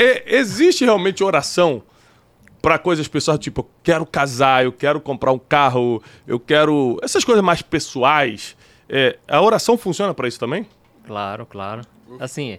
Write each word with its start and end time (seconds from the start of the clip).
é, 0.00 0.36
existe 0.36 0.84
realmente 0.84 1.22
oração 1.22 1.82
para 2.62 2.78
coisas 2.78 3.06
pessoais, 3.06 3.38
tipo, 3.38 3.60
eu 3.60 3.70
quero 3.82 4.06
casar, 4.06 4.64
eu 4.64 4.72
quero 4.72 5.00
comprar 5.00 5.32
um 5.32 5.38
carro, 5.38 6.02
eu 6.26 6.38
quero. 6.40 6.98
Essas 7.02 7.24
coisas 7.24 7.44
mais 7.44 7.62
pessoais. 7.62 8.56
É, 8.88 9.18
a 9.28 9.40
oração 9.40 9.78
funciona 9.78 10.12
para 10.12 10.26
isso 10.26 10.38
também? 10.38 10.66
Claro, 11.06 11.46
claro. 11.46 11.82
Assim, 12.18 12.58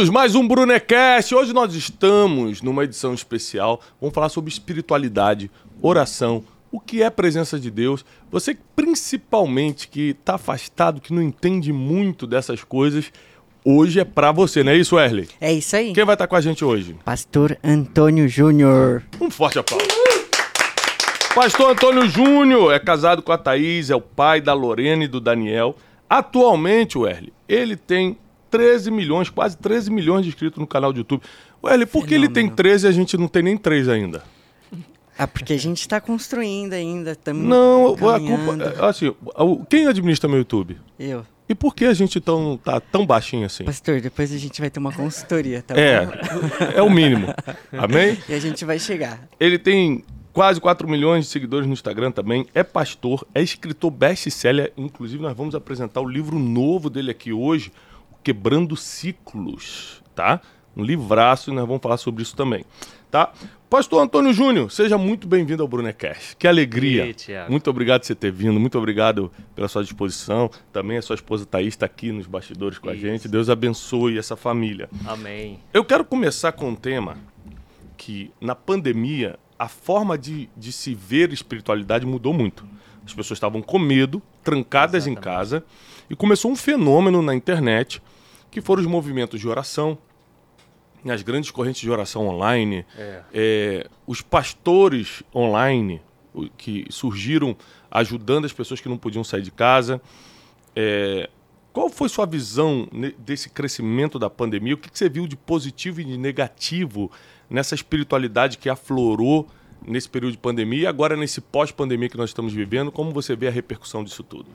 Bem-vindos 0.00 0.14
mais 0.14 0.34
um 0.34 0.48
Brunecast. 0.48 1.34
Hoje 1.34 1.52
nós 1.52 1.74
estamos 1.74 2.62
numa 2.62 2.84
edição 2.84 3.12
especial. 3.12 3.82
Vamos 4.00 4.14
falar 4.14 4.30
sobre 4.30 4.50
espiritualidade, 4.50 5.50
oração, 5.82 6.42
o 6.72 6.80
que 6.80 7.02
é 7.02 7.10
presença 7.10 7.60
de 7.60 7.70
Deus. 7.70 8.02
Você 8.30 8.56
principalmente 8.74 9.86
que 9.88 10.16
está 10.18 10.36
afastado, 10.36 11.02
que 11.02 11.12
não 11.12 11.20
entende 11.20 11.70
muito 11.70 12.26
dessas 12.26 12.64
coisas, 12.64 13.12
hoje 13.62 14.00
é 14.00 14.04
para 14.06 14.32
você, 14.32 14.64
não 14.64 14.72
é 14.72 14.76
isso, 14.76 14.96
Wesley? 14.96 15.28
É 15.38 15.52
isso 15.52 15.76
aí. 15.76 15.92
Quem 15.92 16.06
vai 16.06 16.14
estar 16.14 16.26
com 16.26 16.36
a 16.36 16.40
gente 16.40 16.64
hoje? 16.64 16.96
Pastor 17.04 17.58
Antônio 17.62 18.26
Júnior. 18.26 19.04
Um 19.20 19.30
forte 19.30 19.58
aplauso. 19.58 19.86
Pastor 21.34 21.72
Antônio 21.72 22.08
Júnior 22.08 22.72
é 22.72 22.78
casado 22.78 23.20
com 23.20 23.32
a 23.32 23.38
Thaís, 23.38 23.90
é 23.90 23.94
o 23.94 24.00
pai 24.00 24.40
da 24.40 24.54
Lorena 24.54 25.04
e 25.04 25.08
do 25.08 25.20
Daniel. 25.20 25.76
Atualmente, 26.08 26.96
Wesley, 26.96 27.34
ele 27.46 27.76
tem 27.76 28.16
13 28.50 28.90
milhões, 28.90 29.30
quase 29.30 29.56
13 29.56 29.90
milhões 29.90 30.22
de 30.24 30.28
inscritos 30.28 30.58
no 30.58 30.66
canal 30.66 30.92
do 30.92 30.98
YouTube. 30.98 31.22
Ué, 31.62 31.86
por 31.86 32.06
que 32.06 32.14
ele 32.14 32.28
tem 32.28 32.48
13 32.48 32.86
e 32.86 32.88
a 32.88 32.92
gente 32.92 33.16
não 33.16 33.28
tem 33.28 33.42
nem 33.42 33.56
3 33.56 33.88
ainda? 33.88 34.22
Ah, 35.16 35.26
porque 35.26 35.52
a 35.52 35.58
gente 35.58 35.80
está 35.80 36.00
construindo 36.00 36.72
ainda. 36.72 37.14
Tamo 37.14 37.46
não, 37.46 37.94
caminhando. 37.94 38.62
a 38.62 38.64
culpa. 38.66 38.84
É, 38.86 38.88
assim, 38.88 39.14
quem 39.68 39.86
administra 39.86 40.28
meu 40.28 40.38
YouTube? 40.38 40.78
Eu. 40.98 41.26
E 41.46 41.54
por 41.54 41.74
que 41.74 41.84
a 41.84 41.92
gente 41.92 42.20
tão, 42.20 42.56
tá 42.56 42.80
tão 42.80 43.04
baixinho 43.04 43.44
assim? 43.44 43.64
Pastor, 43.64 44.00
depois 44.00 44.32
a 44.32 44.38
gente 44.38 44.60
vai 44.60 44.70
ter 44.70 44.78
uma 44.78 44.92
consultoria, 44.92 45.60
tá 45.60 45.74
é, 45.78 46.06
bom? 46.06 46.12
É 46.76 46.80
o 46.80 46.88
mínimo. 46.88 47.34
Amém? 47.72 48.16
E 48.28 48.34
a 48.34 48.38
gente 48.38 48.64
vai 48.64 48.78
chegar. 48.78 49.28
Ele 49.38 49.58
tem 49.58 50.04
quase 50.32 50.60
4 50.60 50.88
milhões 50.88 51.24
de 51.26 51.30
seguidores 51.32 51.66
no 51.66 51.72
Instagram 51.72 52.12
também. 52.12 52.46
É 52.54 52.62
pastor, 52.62 53.26
é 53.34 53.42
escritor 53.42 53.90
best-seller. 53.90 54.72
Inclusive, 54.76 55.22
nós 55.22 55.36
vamos 55.36 55.54
apresentar 55.54 56.00
o 56.00 56.08
livro 56.08 56.38
novo 56.38 56.88
dele 56.88 57.10
aqui 57.10 57.32
hoje. 57.32 57.72
Quebrando 58.22 58.76
Ciclos, 58.76 60.02
tá? 60.14 60.40
Um 60.76 60.84
livraço 60.84 61.50
e 61.50 61.54
nós 61.54 61.66
vamos 61.66 61.82
falar 61.82 61.96
sobre 61.96 62.22
isso 62.22 62.36
também, 62.36 62.64
tá? 63.10 63.32
Pastor 63.68 64.02
Antônio 64.02 64.32
Júnior, 64.32 64.70
seja 64.70 64.98
muito 64.98 65.28
bem-vindo 65.28 65.62
ao 65.62 65.68
Brunecast. 65.68 66.36
Que 66.36 66.48
alegria. 66.48 67.08
E, 67.08 67.14
muito 67.48 67.70
obrigado 67.70 68.00
por 68.00 68.06
você 68.08 68.16
ter 68.16 68.32
vindo, 68.32 68.58
muito 68.58 68.76
obrigado 68.76 69.30
pela 69.54 69.68
sua 69.68 69.84
disposição. 69.84 70.50
Também 70.72 70.98
a 70.98 71.02
sua 71.02 71.14
esposa 71.14 71.46
Thaís 71.46 71.68
está 71.68 71.86
aqui 71.86 72.10
nos 72.10 72.26
bastidores 72.26 72.78
com 72.78 72.90
isso. 72.90 73.06
a 73.06 73.08
gente. 73.08 73.28
Deus 73.28 73.48
abençoe 73.48 74.18
essa 74.18 74.34
família. 74.34 74.90
Amém. 75.06 75.60
Eu 75.72 75.84
quero 75.84 76.04
começar 76.04 76.50
com 76.50 76.70
um 76.70 76.74
tema 76.74 77.16
que, 77.96 78.32
na 78.40 78.56
pandemia, 78.56 79.38
a 79.56 79.68
forma 79.68 80.18
de, 80.18 80.48
de 80.56 80.72
se 80.72 80.94
ver 80.94 81.32
espiritualidade 81.32 82.04
mudou 82.04 82.32
muito. 82.32 82.66
As 83.06 83.14
pessoas 83.14 83.36
estavam 83.36 83.62
com 83.62 83.78
medo, 83.78 84.20
trancadas 84.42 85.06
Exatamente. 85.06 85.18
em 85.18 85.22
casa, 85.22 85.64
e 86.10 86.16
começou 86.16 86.50
um 86.50 86.56
fenômeno 86.56 87.22
na 87.22 87.34
internet 87.34 88.02
que 88.50 88.60
foram 88.60 88.82
os 88.82 88.88
movimentos 88.88 89.38
de 89.38 89.48
oração, 89.48 89.96
as 91.08 91.22
grandes 91.22 91.52
correntes 91.52 91.80
de 91.80 91.90
oração 91.90 92.26
online, 92.26 92.84
é. 92.98 93.22
É, 93.32 93.90
os 94.06 94.20
pastores 94.20 95.22
online 95.34 96.02
que 96.58 96.84
surgiram 96.90 97.56
ajudando 97.90 98.44
as 98.44 98.52
pessoas 98.52 98.80
que 98.80 98.88
não 98.88 98.98
podiam 98.98 99.22
sair 99.22 99.42
de 99.42 99.50
casa. 99.50 100.02
É, 100.74 101.30
qual 101.72 101.88
foi 101.88 102.08
sua 102.08 102.26
visão 102.26 102.88
desse 103.18 103.48
crescimento 103.48 104.18
da 104.18 104.28
pandemia? 104.28 104.74
O 104.74 104.76
que 104.76 104.90
você 104.92 105.08
viu 105.08 105.26
de 105.26 105.36
positivo 105.36 106.00
e 106.00 106.04
de 106.04 106.18
negativo 106.18 107.10
nessa 107.48 107.74
espiritualidade 107.74 108.58
que 108.58 108.68
aflorou 108.68 109.48
nesse 109.86 110.08
período 110.08 110.32
de 110.32 110.38
pandemia 110.38 110.82
e 110.82 110.86
agora 110.86 111.16
nesse 111.16 111.40
pós-pandemia 111.40 112.08
que 112.08 112.16
nós 112.16 112.30
estamos 112.30 112.52
vivendo? 112.52 112.90
Como 112.90 113.12
você 113.12 113.36
vê 113.36 113.46
a 113.46 113.50
repercussão 113.50 114.02
disso 114.02 114.24
tudo? 114.24 114.48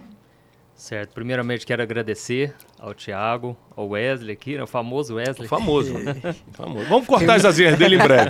Certo. 0.76 1.14
Primeiramente, 1.14 1.66
quero 1.66 1.82
agradecer 1.82 2.54
ao 2.78 2.94
Thiago, 2.94 3.58
ao 3.78 3.88
Wesley 3.88 4.34
aqui, 4.34 4.58
né? 4.58 4.64
o 4.64 4.68
famoso 4.68 5.16
Wesley. 5.16 5.48
Famoso. 5.48 5.94
famoso. 6.52 6.86
Vamos 6.90 7.08
cortar 7.08 7.36
as 7.36 7.46
asinhas 7.46 7.78
dele 7.78 7.96
em 7.96 7.98
breve. 7.98 8.30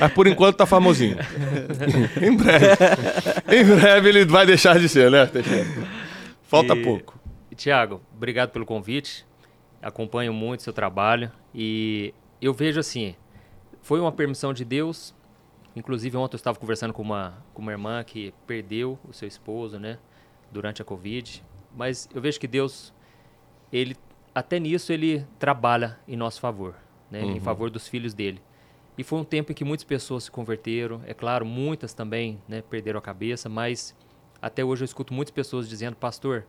Mas 0.00 0.12
por 0.14 0.26
enquanto 0.26 0.56
tá 0.56 0.64
famosinho. 0.64 1.18
em 2.22 2.34
breve. 2.34 2.66
Em 3.48 3.64
breve 3.64 4.08
ele 4.08 4.24
vai 4.24 4.46
deixar 4.46 4.78
de 4.78 4.88
ser, 4.88 5.10
né, 5.10 5.28
Falta 6.44 6.74
e, 6.74 6.82
pouco. 6.82 7.20
Thiago, 7.54 8.00
obrigado 8.16 8.50
pelo 8.50 8.64
convite. 8.64 9.26
Acompanho 9.82 10.32
muito 10.32 10.62
seu 10.62 10.72
trabalho. 10.72 11.30
E 11.54 12.14
eu 12.40 12.54
vejo 12.54 12.80
assim, 12.80 13.14
foi 13.82 14.00
uma 14.00 14.10
permissão 14.10 14.54
de 14.54 14.64
Deus. 14.64 15.14
Inclusive, 15.76 16.16
ontem 16.16 16.34
eu 16.34 16.38
estava 16.38 16.58
conversando 16.58 16.94
com 16.94 17.02
uma, 17.02 17.44
com 17.52 17.60
uma 17.60 17.72
irmã 17.72 18.02
que 18.02 18.32
perdeu 18.46 18.98
o 19.06 19.12
seu 19.12 19.28
esposo, 19.28 19.78
né? 19.78 19.98
Durante 20.50 20.80
a 20.80 20.84
Covid 20.84 21.42
mas 21.76 22.08
eu 22.14 22.20
vejo 22.20 22.38
que 22.38 22.46
Deus, 22.46 22.92
ele 23.72 23.96
até 24.34 24.58
nisso 24.58 24.92
ele 24.92 25.24
trabalha 25.38 25.98
em 26.08 26.16
nosso 26.16 26.40
favor, 26.40 26.74
né? 27.10 27.22
Uhum. 27.22 27.36
Em 27.36 27.40
favor 27.40 27.70
dos 27.70 27.86
filhos 27.86 28.12
dele. 28.12 28.42
E 28.96 29.04
foi 29.04 29.18
um 29.18 29.24
tempo 29.24 29.52
em 29.52 29.54
que 29.54 29.64
muitas 29.64 29.84
pessoas 29.84 30.24
se 30.24 30.30
converteram, 30.30 31.00
é 31.06 31.14
claro, 31.14 31.44
muitas 31.44 31.92
também, 31.92 32.40
né, 32.48 32.62
perderam 32.62 32.98
a 32.98 33.02
cabeça, 33.02 33.48
mas 33.48 33.94
até 34.40 34.64
hoje 34.64 34.82
eu 34.82 34.84
escuto 34.84 35.12
muitas 35.12 35.32
pessoas 35.32 35.68
dizendo, 35.68 35.96
pastor, 35.96 36.46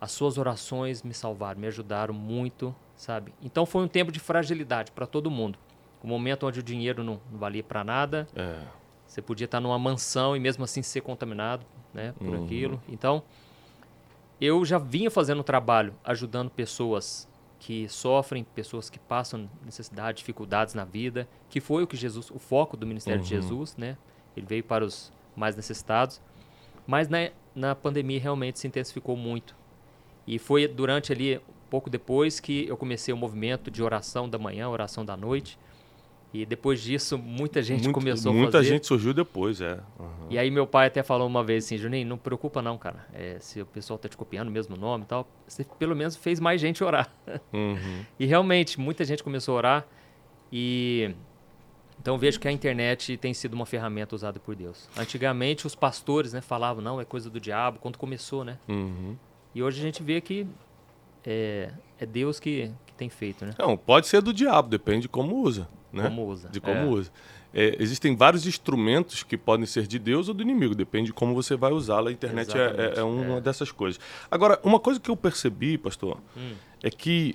as 0.00 0.10
suas 0.10 0.36
orações 0.36 1.02
me 1.02 1.14
salvaram, 1.14 1.60
me 1.60 1.66
ajudaram 1.66 2.12
muito, 2.12 2.74
sabe? 2.96 3.32
Então 3.40 3.64
foi 3.64 3.84
um 3.84 3.88
tempo 3.88 4.10
de 4.10 4.18
fragilidade 4.18 4.90
para 4.90 5.06
todo 5.06 5.30
mundo. 5.30 5.58
Um 6.02 6.08
momento 6.08 6.46
onde 6.46 6.60
o 6.60 6.62
dinheiro 6.62 7.02
não, 7.02 7.20
não 7.30 7.38
valia 7.38 7.62
para 7.62 7.82
nada. 7.82 8.28
É. 8.34 8.60
Você 9.06 9.22
podia 9.22 9.44
estar 9.44 9.60
numa 9.60 9.78
mansão 9.78 10.36
e 10.36 10.40
mesmo 10.40 10.64
assim 10.64 10.82
ser 10.82 11.00
contaminado, 11.00 11.64
né, 11.94 12.12
por 12.18 12.28
uhum. 12.28 12.44
aquilo. 12.44 12.82
Então, 12.88 13.22
eu 14.40 14.64
já 14.64 14.78
vinha 14.78 15.10
fazendo 15.10 15.40
um 15.40 15.44
trabalho 15.44 15.94
ajudando 16.04 16.50
pessoas 16.50 17.28
que 17.58 17.88
sofrem, 17.88 18.44
pessoas 18.44 18.90
que 18.90 18.98
passam 18.98 19.48
necessidade, 19.64 20.18
dificuldades 20.18 20.74
na 20.74 20.84
vida, 20.84 21.26
que 21.48 21.60
foi 21.60 21.82
o 21.82 21.86
que 21.86 21.96
Jesus, 21.96 22.30
o 22.30 22.38
foco 22.38 22.76
do 22.76 22.86
ministério 22.86 23.18
uhum. 23.20 23.24
de 23.24 23.30
Jesus, 23.30 23.76
né? 23.76 23.96
Ele 24.36 24.46
veio 24.46 24.62
para 24.62 24.84
os 24.84 25.12
mais 25.34 25.56
necessitados. 25.56 26.20
Mas 26.86 27.08
na, 27.08 27.30
na 27.54 27.74
pandemia 27.74 28.20
realmente 28.20 28.58
se 28.58 28.66
intensificou 28.66 29.16
muito. 29.16 29.56
E 30.26 30.38
foi 30.38 30.68
durante 30.68 31.12
ali, 31.12 31.40
pouco 31.70 31.88
depois, 31.88 32.38
que 32.38 32.66
eu 32.66 32.76
comecei 32.76 33.12
o 33.12 33.16
movimento 33.16 33.70
de 33.70 33.82
oração 33.82 34.28
da 34.28 34.38
manhã, 34.38 34.68
oração 34.68 35.04
da 35.04 35.16
noite. 35.16 35.58
E 36.32 36.44
depois 36.44 36.80
disso, 36.82 37.16
muita 37.16 37.62
gente 37.62 37.84
Muito, 37.84 37.94
começou 37.94 38.30
a 38.30 38.34
fazer. 38.34 38.42
Muita 38.42 38.62
gente 38.62 38.86
surgiu 38.86 39.14
depois, 39.14 39.60
é. 39.60 39.80
Uhum. 39.98 40.26
E 40.28 40.38
aí 40.38 40.50
meu 40.50 40.66
pai 40.66 40.88
até 40.88 41.02
falou 41.02 41.26
uma 41.26 41.42
vez 41.42 41.64
assim, 41.64 41.78
Juninho, 41.78 42.06
não 42.06 42.18
preocupa 42.18 42.60
não, 42.60 42.76
cara. 42.76 43.06
É, 43.14 43.38
se 43.40 43.60
o 43.60 43.66
pessoal 43.66 43.98
tá 43.98 44.08
te 44.08 44.16
copiando 44.16 44.48
o 44.48 44.50
mesmo 44.50 44.76
nome 44.76 45.04
e 45.04 45.06
tal, 45.06 45.26
você 45.46 45.64
pelo 45.78 45.94
menos 45.94 46.16
fez 46.16 46.40
mais 46.40 46.60
gente 46.60 46.82
orar. 46.82 47.10
Uhum. 47.52 48.04
e 48.18 48.26
realmente, 48.26 48.78
muita 48.78 49.04
gente 49.04 49.22
começou 49.22 49.54
a 49.54 49.58
orar. 49.58 49.86
E 50.52 51.14
então 51.98 52.18
vejo 52.18 52.38
que 52.38 52.46
a 52.46 52.52
internet 52.52 53.16
tem 53.16 53.32
sido 53.32 53.54
uma 53.54 53.64
ferramenta 53.64 54.14
usada 54.14 54.38
por 54.38 54.54
Deus. 54.54 54.88
Antigamente 54.96 55.66
os 55.66 55.74
pastores 55.74 56.32
né, 56.32 56.40
falavam, 56.40 56.82
não, 56.82 57.00
é 57.00 57.04
coisa 57.04 57.30
do 57.30 57.40
diabo, 57.40 57.78
quando 57.78 57.96
começou, 57.96 58.44
né? 58.44 58.58
Uhum. 58.68 59.16
E 59.54 59.62
hoje 59.62 59.80
a 59.80 59.82
gente 59.82 60.02
vê 60.02 60.20
que 60.20 60.46
é, 61.24 61.72
é 61.98 62.04
Deus 62.04 62.38
que, 62.38 62.70
que 62.84 62.94
tem 62.94 63.08
feito, 63.08 63.46
né? 63.46 63.54
Não, 63.58 63.76
pode 63.76 64.06
ser 64.06 64.20
do 64.20 64.32
diabo, 64.32 64.68
depende 64.68 65.02
de 65.02 65.08
como 65.08 65.36
usa 65.36 65.66
né? 65.92 66.04
Como 66.04 66.26
usa. 66.26 66.48
De 66.48 66.60
como 66.60 66.76
é. 66.76 66.84
usa. 66.84 67.10
É, 67.54 67.76
existem 67.78 68.14
vários 68.14 68.46
instrumentos 68.46 69.22
que 69.22 69.36
podem 69.36 69.64
ser 69.64 69.86
de 69.86 69.98
Deus 69.98 70.28
ou 70.28 70.34
do 70.34 70.42
inimigo, 70.42 70.74
depende 70.74 71.06
de 71.06 71.12
como 71.12 71.34
você 71.34 71.56
vai 71.56 71.72
usá-la. 71.72 72.10
A 72.10 72.12
internet 72.12 72.56
é, 72.56 72.94
é, 72.96 72.98
é, 72.98 73.02
uma 73.02 73.38
é. 73.38 73.40
dessas 73.40 73.72
coisas. 73.72 73.98
Agora, 74.30 74.60
uma 74.62 74.78
coisa 74.78 75.00
que 75.00 75.10
eu 75.10 75.16
percebi, 75.16 75.78
pastor, 75.78 76.18
hum. 76.36 76.52
é 76.82 76.90
que 76.90 77.34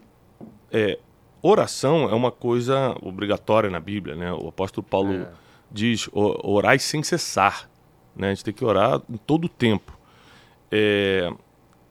é, 0.71 0.99
oração 1.41 2.09
é 2.09 2.13
uma 2.13 2.31
coisa 2.31 2.95
obrigatória 3.01 3.69
na 3.69 3.79
Bíblia, 3.79 4.15
né? 4.15 4.31
O 4.31 4.49
apóstolo 4.49 4.85
Paulo 4.85 5.25
diz: 5.71 6.07
orai 6.13 6.77
sem 6.77 7.01
cessar. 7.01 7.67
Né? 8.15 8.27
A 8.27 8.33
gente 8.33 8.43
tem 8.43 8.53
que 8.53 8.63
orar 8.63 9.01
em 9.09 9.17
todo 9.17 9.45
o 9.45 9.49
tempo. 9.49 9.97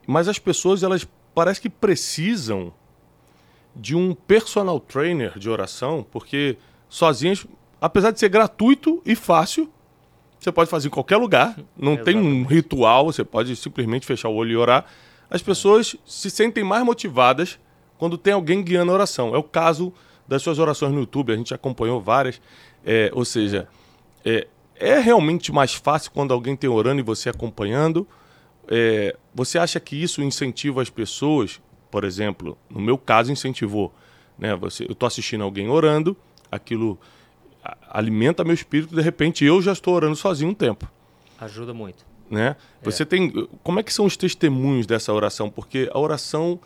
mas 0.06 0.28
as 0.28 0.38
pessoas, 0.38 0.82
elas 0.82 1.08
parece 1.34 1.60
que 1.60 1.70
precisam 1.70 2.72
de 3.80 3.96
um 3.96 4.14
personal 4.14 4.78
trainer 4.78 5.38
de 5.38 5.48
oração, 5.48 6.06
porque 6.10 6.58
sozinhas, 6.88 7.46
apesar 7.80 8.10
de 8.10 8.20
ser 8.20 8.28
gratuito 8.28 9.00
e 9.06 9.14
fácil, 9.16 9.70
Você 10.40 10.50
pode 10.50 10.70
fazer 10.70 10.88
em 10.88 10.90
qualquer 10.90 11.18
lugar, 11.18 11.54
não 11.76 11.98
tem 11.98 12.16
um 12.16 12.44
ritual, 12.44 13.04
você 13.04 13.22
pode 13.22 13.54
simplesmente 13.56 14.06
fechar 14.06 14.30
o 14.30 14.34
olho 14.34 14.52
e 14.52 14.56
orar. 14.56 14.86
As 15.28 15.42
pessoas 15.42 15.94
se 16.06 16.30
sentem 16.30 16.64
mais 16.64 16.82
motivadas 16.82 17.58
quando 17.98 18.16
tem 18.16 18.32
alguém 18.32 18.62
guiando 18.64 18.90
a 18.90 18.94
oração. 18.94 19.34
É 19.34 19.38
o 19.38 19.42
caso 19.42 19.92
das 20.26 20.42
suas 20.42 20.58
orações 20.58 20.92
no 20.92 21.00
YouTube, 21.00 21.30
a 21.32 21.36
gente 21.36 21.52
acompanhou 21.52 22.00
várias. 22.00 22.40
É, 22.84 23.10
ou 23.12 23.24
seja, 23.24 23.68
é, 24.24 24.46
é 24.76 24.98
realmente 24.98 25.52
mais 25.52 25.74
fácil 25.74 26.10
quando 26.10 26.32
alguém 26.32 26.56
tem 26.56 26.70
orando 26.70 27.00
e 27.00 27.04
você 27.04 27.28
acompanhando? 27.28 28.08
É, 28.66 29.14
você 29.34 29.58
acha 29.58 29.78
que 29.78 30.02
isso 30.02 30.22
incentiva 30.22 30.80
as 30.80 30.88
pessoas? 30.88 31.60
Por 31.90 32.04
exemplo, 32.04 32.56
no 32.68 32.80
meu 32.80 32.96
caso, 32.96 33.32
incentivou. 33.32 33.92
Né? 34.38 34.54
Você, 34.56 34.84
eu 34.84 34.92
estou 34.92 35.06
assistindo 35.06 35.42
alguém 35.42 35.68
orando, 35.68 36.16
aquilo 36.50 36.98
alimenta 37.88 38.44
meu 38.44 38.54
espírito, 38.54 38.94
de 38.94 39.02
repente 39.02 39.44
eu 39.44 39.60
já 39.60 39.72
estou 39.72 39.94
orando 39.94 40.16
sozinho 40.16 40.50
um 40.50 40.54
tempo. 40.54 40.90
Ajuda 41.38 41.74
muito. 41.74 42.06
Né? 42.30 42.56
É. 42.80 42.84
Você 42.84 43.04
tem. 43.04 43.48
Como 43.62 43.80
é 43.80 43.82
que 43.82 43.92
são 43.92 44.04
os 44.04 44.16
testemunhos 44.16 44.86
dessa 44.86 45.12
oração? 45.12 45.50
Porque 45.50 45.90
a 45.92 45.98
oração 45.98 46.60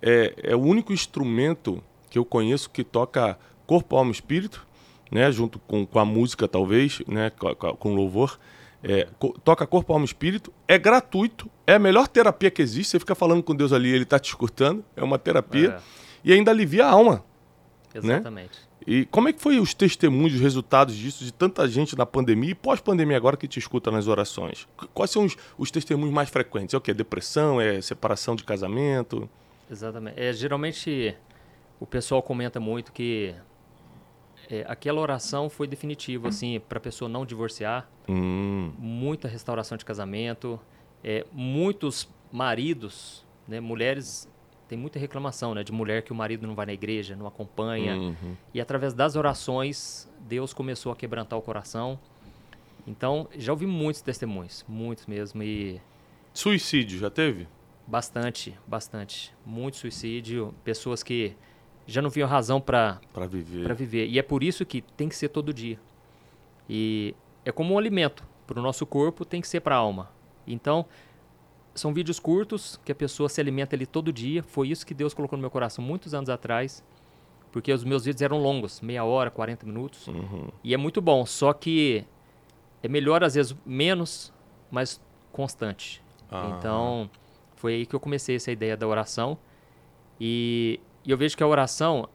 é, 0.00 0.34
é 0.42 0.56
o 0.56 0.60
único 0.60 0.92
instrumento 0.92 1.82
que 2.08 2.18
eu 2.18 2.24
conheço 2.24 2.70
que 2.70 2.84
toca 2.84 3.38
corpo, 3.66 3.96
alma 3.96 4.10
e 4.10 4.14
espírito, 4.14 4.66
né? 5.10 5.30
junto 5.30 5.58
com, 5.58 5.84
com 5.84 5.98
a 5.98 6.04
música, 6.04 6.46
talvez, 6.46 7.02
né? 7.06 7.30
com, 7.30 7.54
com 7.54 7.94
louvor. 7.94 8.38
É, 8.82 9.06
toca 9.44 9.66
corpo, 9.66 9.92
alma 9.92 10.04
e 10.04 10.06
espírito, 10.06 10.52
é 10.66 10.78
gratuito, 10.78 11.50
é 11.66 11.74
a 11.74 11.78
melhor 11.78 12.08
terapia 12.08 12.50
que 12.50 12.62
existe. 12.62 12.92
Você 12.92 12.98
fica 12.98 13.14
falando 13.14 13.42
com 13.42 13.54
Deus 13.54 13.72
ali, 13.72 13.90
ele 13.90 14.04
está 14.04 14.18
te 14.18 14.28
escutando, 14.28 14.84
é 14.96 15.04
uma 15.04 15.18
terapia. 15.18 15.76
É. 15.76 15.80
E 16.24 16.32
ainda 16.32 16.50
alivia 16.50 16.86
a 16.86 16.90
alma. 16.90 17.24
Né? 17.94 18.14
Exatamente. 18.14 18.58
Né? 18.58 18.70
E 18.86 19.04
como 19.06 19.28
é 19.28 19.32
que 19.32 19.40
foi 19.40 19.58
os 19.60 19.74
testemunhos, 19.74 20.34
os 20.34 20.40
resultados 20.40 20.96
disso, 20.96 21.22
de 21.22 21.32
tanta 21.32 21.68
gente 21.68 21.96
na 21.96 22.06
pandemia 22.06 22.52
e 22.52 22.54
pós-pandemia 22.54 23.16
agora 23.16 23.36
que 23.36 23.46
te 23.46 23.58
escuta 23.58 23.90
nas 23.90 24.06
orações? 24.06 24.66
Quais 24.94 25.10
são 25.10 25.24
os, 25.24 25.36
os 25.58 25.70
testemunhos 25.70 26.12
mais 26.12 26.30
frequentes? 26.30 26.72
É 26.72 26.78
o 26.78 26.80
que? 26.80 26.92
Depressão? 26.94 27.60
É 27.60 27.80
separação 27.82 28.34
de 28.34 28.42
casamento? 28.42 29.28
Exatamente. 29.70 30.18
É, 30.18 30.32
geralmente 30.32 31.14
o 31.78 31.86
pessoal 31.86 32.22
comenta 32.22 32.58
muito 32.58 32.90
que 32.90 33.34
é, 34.50 34.64
aquela 34.66 35.00
oração 35.00 35.48
foi 35.48 35.68
definitiva, 35.68 36.28
assim, 36.28 36.60
para 36.68 36.78
a 36.78 36.80
pessoa 36.80 37.08
não 37.08 37.24
divorciar. 37.24 37.88
Hum. 38.08 38.72
Muita 38.76 39.28
restauração 39.28 39.78
de 39.78 39.84
casamento. 39.84 40.58
É, 41.04 41.24
muitos 41.32 42.08
maridos, 42.32 43.24
né, 43.46 43.60
mulheres 43.60 44.28
tem 44.68 44.76
muita 44.76 44.98
reclamação, 44.98 45.54
né, 45.54 45.62
de 45.62 45.72
mulher 45.72 46.02
que 46.02 46.12
o 46.12 46.14
marido 46.14 46.46
não 46.46 46.54
vai 46.54 46.66
na 46.66 46.72
igreja, 46.72 47.16
não 47.16 47.26
acompanha. 47.26 47.94
Uhum. 47.96 48.36
E 48.52 48.60
através 48.60 48.92
das 48.92 49.16
orações, 49.16 50.08
Deus 50.20 50.52
começou 50.52 50.92
a 50.92 50.96
quebrantar 50.96 51.38
o 51.38 51.42
coração. 51.42 51.98
Então, 52.86 53.28
já 53.36 53.52
ouvi 53.52 53.66
muitos 53.66 54.02
testemunhos, 54.02 54.64
muitos 54.68 55.06
mesmo 55.06 55.42
e 55.42 55.80
suicídio 56.32 56.98
já 56.98 57.10
teve? 57.10 57.46
Bastante, 57.86 58.56
bastante. 58.66 59.34
Muito 59.44 59.76
suicídio, 59.76 60.54
pessoas 60.64 61.02
que 61.02 61.36
já 61.90 62.00
não 62.00 62.10
viam 62.10 62.28
razão 62.28 62.60
para 62.60 63.00
para 63.12 63.26
viver. 63.26 63.64
Para 63.64 63.74
viver. 63.74 64.06
E 64.08 64.18
é 64.18 64.22
por 64.22 64.42
isso 64.42 64.64
que 64.64 64.80
tem 64.80 65.08
que 65.08 65.16
ser 65.16 65.28
todo 65.28 65.52
dia. 65.52 65.78
E 66.68 67.14
é 67.44 67.50
como 67.50 67.74
um 67.74 67.78
alimento 67.78 68.24
para 68.46 68.58
o 68.58 68.62
nosso 68.62 68.86
corpo, 68.86 69.24
tem 69.24 69.40
que 69.40 69.48
ser 69.48 69.60
para 69.60 69.74
a 69.74 69.78
alma. 69.78 70.10
Então, 70.46 70.86
são 71.74 71.92
vídeos 71.92 72.18
curtos 72.18 72.80
que 72.84 72.92
a 72.92 72.94
pessoa 72.94 73.28
se 73.28 73.40
alimenta 73.40 73.76
ali 73.76 73.86
todo 73.86 74.12
dia. 74.12 74.42
Foi 74.42 74.68
isso 74.68 74.86
que 74.86 74.94
Deus 74.94 75.14
colocou 75.14 75.36
no 75.36 75.40
meu 75.40 75.50
coração 75.50 75.84
muitos 75.84 76.14
anos 76.14 76.28
atrás. 76.28 76.84
Porque 77.52 77.72
os 77.72 77.82
meus 77.82 78.04
vídeos 78.04 78.22
eram 78.22 78.38
longos, 78.38 78.80
meia 78.80 79.04
hora, 79.04 79.30
40 79.30 79.66
minutos. 79.66 80.06
Uhum. 80.06 80.48
E 80.62 80.72
é 80.72 80.76
muito 80.76 81.00
bom, 81.00 81.26
só 81.26 81.52
que 81.52 82.04
é 82.82 82.88
melhor 82.88 83.24
às 83.24 83.34
vezes 83.34 83.56
menos, 83.66 84.32
mas 84.70 85.00
constante. 85.32 86.02
Ah. 86.30 86.56
Então, 86.56 87.10
foi 87.56 87.74
aí 87.74 87.86
que 87.86 87.94
eu 87.94 88.00
comecei 88.00 88.36
essa 88.36 88.52
ideia 88.52 88.76
da 88.76 88.86
oração. 88.86 89.36
E, 90.20 90.78
e 91.04 91.10
eu 91.10 91.16
vejo 91.16 91.36
que 91.36 91.42
a 91.42 91.46
oração, 91.46 92.08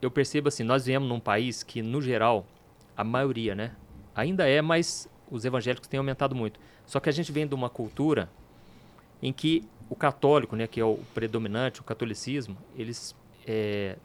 eu 0.00 0.10
percebo 0.10 0.48
assim, 0.48 0.62
nós 0.62 0.86
viemos 0.86 1.08
num 1.08 1.20
país 1.20 1.62
que, 1.62 1.82
no 1.82 2.00
geral, 2.02 2.46
a 2.96 3.02
maioria, 3.02 3.54
né? 3.54 3.72
Ainda 4.14 4.48
é, 4.48 4.60
mas 4.62 5.08
os 5.30 5.44
evangélicos 5.44 5.88
têm 5.88 5.98
aumentado 5.98 6.34
muito. 6.34 6.60
Só 6.86 7.00
que 7.00 7.08
a 7.08 7.12
gente 7.12 7.32
vem 7.32 7.46
de 7.46 7.54
uma 7.54 7.68
cultura 7.68 8.30
em 9.22 9.32
que 9.32 9.64
o 9.88 9.96
católico, 9.96 10.56
né, 10.56 10.66
que 10.66 10.80
é 10.80 10.84
o 10.84 10.98
predominante, 11.14 11.80
o 11.80 11.84
catolicismo, 11.84 12.56
eles 12.76 13.14
é, 13.46 13.96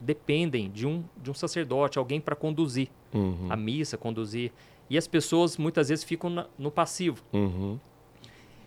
dependem 0.00 0.70
de 0.70 0.86
um, 0.86 1.04
de 1.22 1.30
um 1.30 1.34
sacerdote, 1.34 1.98
alguém 1.98 2.20
para 2.20 2.34
conduzir 2.34 2.88
uhum. 3.12 3.46
a 3.50 3.56
missa, 3.56 3.96
conduzir. 3.96 4.52
E 4.88 4.98
as 4.98 5.06
pessoas 5.06 5.56
muitas 5.56 5.88
vezes 5.88 6.04
ficam 6.04 6.30
na, 6.30 6.46
no 6.58 6.70
passivo. 6.70 7.22
Uhum. 7.32 7.78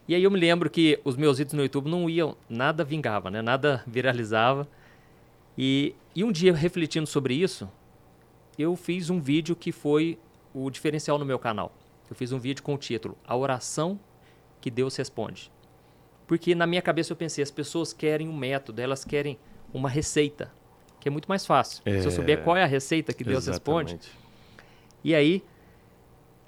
E 0.07 0.15
aí 0.15 0.23
eu 0.23 0.31
me 0.31 0.39
lembro 0.39 0.69
que 0.69 0.99
os 1.03 1.15
meus 1.15 1.37
vídeos 1.37 1.53
no 1.53 1.61
YouTube 1.61 1.89
não 1.89 2.09
iam, 2.09 2.35
nada 2.49 2.83
vingava, 2.83 3.29
né? 3.29 3.41
nada 3.41 3.83
viralizava. 3.85 4.67
E, 5.57 5.95
e 6.15 6.23
um 6.23 6.31
dia, 6.31 6.53
refletindo 6.53 7.07
sobre 7.07 7.33
isso, 7.33 7.69
eu 8.57 8.75
fiz 8.75 9.09
um 9.09 9.19
vídeo 9.19 9.55
que 9.55 9.71
foi 9.71 10.19
o 10.53 10.69
diferencial 10.69 11.17
no 11.17 11.25
meu 11.25 11.39
canal. 11.39 11.73
Eu 12.09 12.15
fiz 12.15 12.31
um 12.31 12.39
vídeo 12.39 12.63
com 12.63 12.73
o 12.73 12.77
título 12.77 13.17
A 13.25 13.35
Oração 13.35 13.99
que 14.61 14.69
Deus 14.69 14.95
Responde. 14.95 15.51
Porque 16.25 16.53
na 16.53 16.67
minha 16.67 16.81
cabeça 16.81 17.11
eu 17.13 17.17
pensei, 17.17 17.43
as 17.43 17.51
pessoas 17.51 17.93
querem 17.93 18.27
um 18.27 18.35
método, 18.35 18.81
elas 18.81 19.03
querem 19.05 19.37
uma 19.73 19.89
receita, 19.89 20.51
que 20.99 21.07
é 21.07 21.11
muito 21.11 21.27
mais 21.27 21.45
fácil. 21.45 21.81
É... 21.85 22.01
Se 22.01 22.07
eu 22.07 22.11
souber 22.11 22.43
qual 22.43 22.57
é 22.57 22.63
a 22.63 22.67
receita 22.67 23.13
que 23.13 23.23
Deus 23.23 23.47
Exatamente. 23.47 23.93
responde. 23.93 24.11
E 25.03 25.15
aí, 25.15 25.43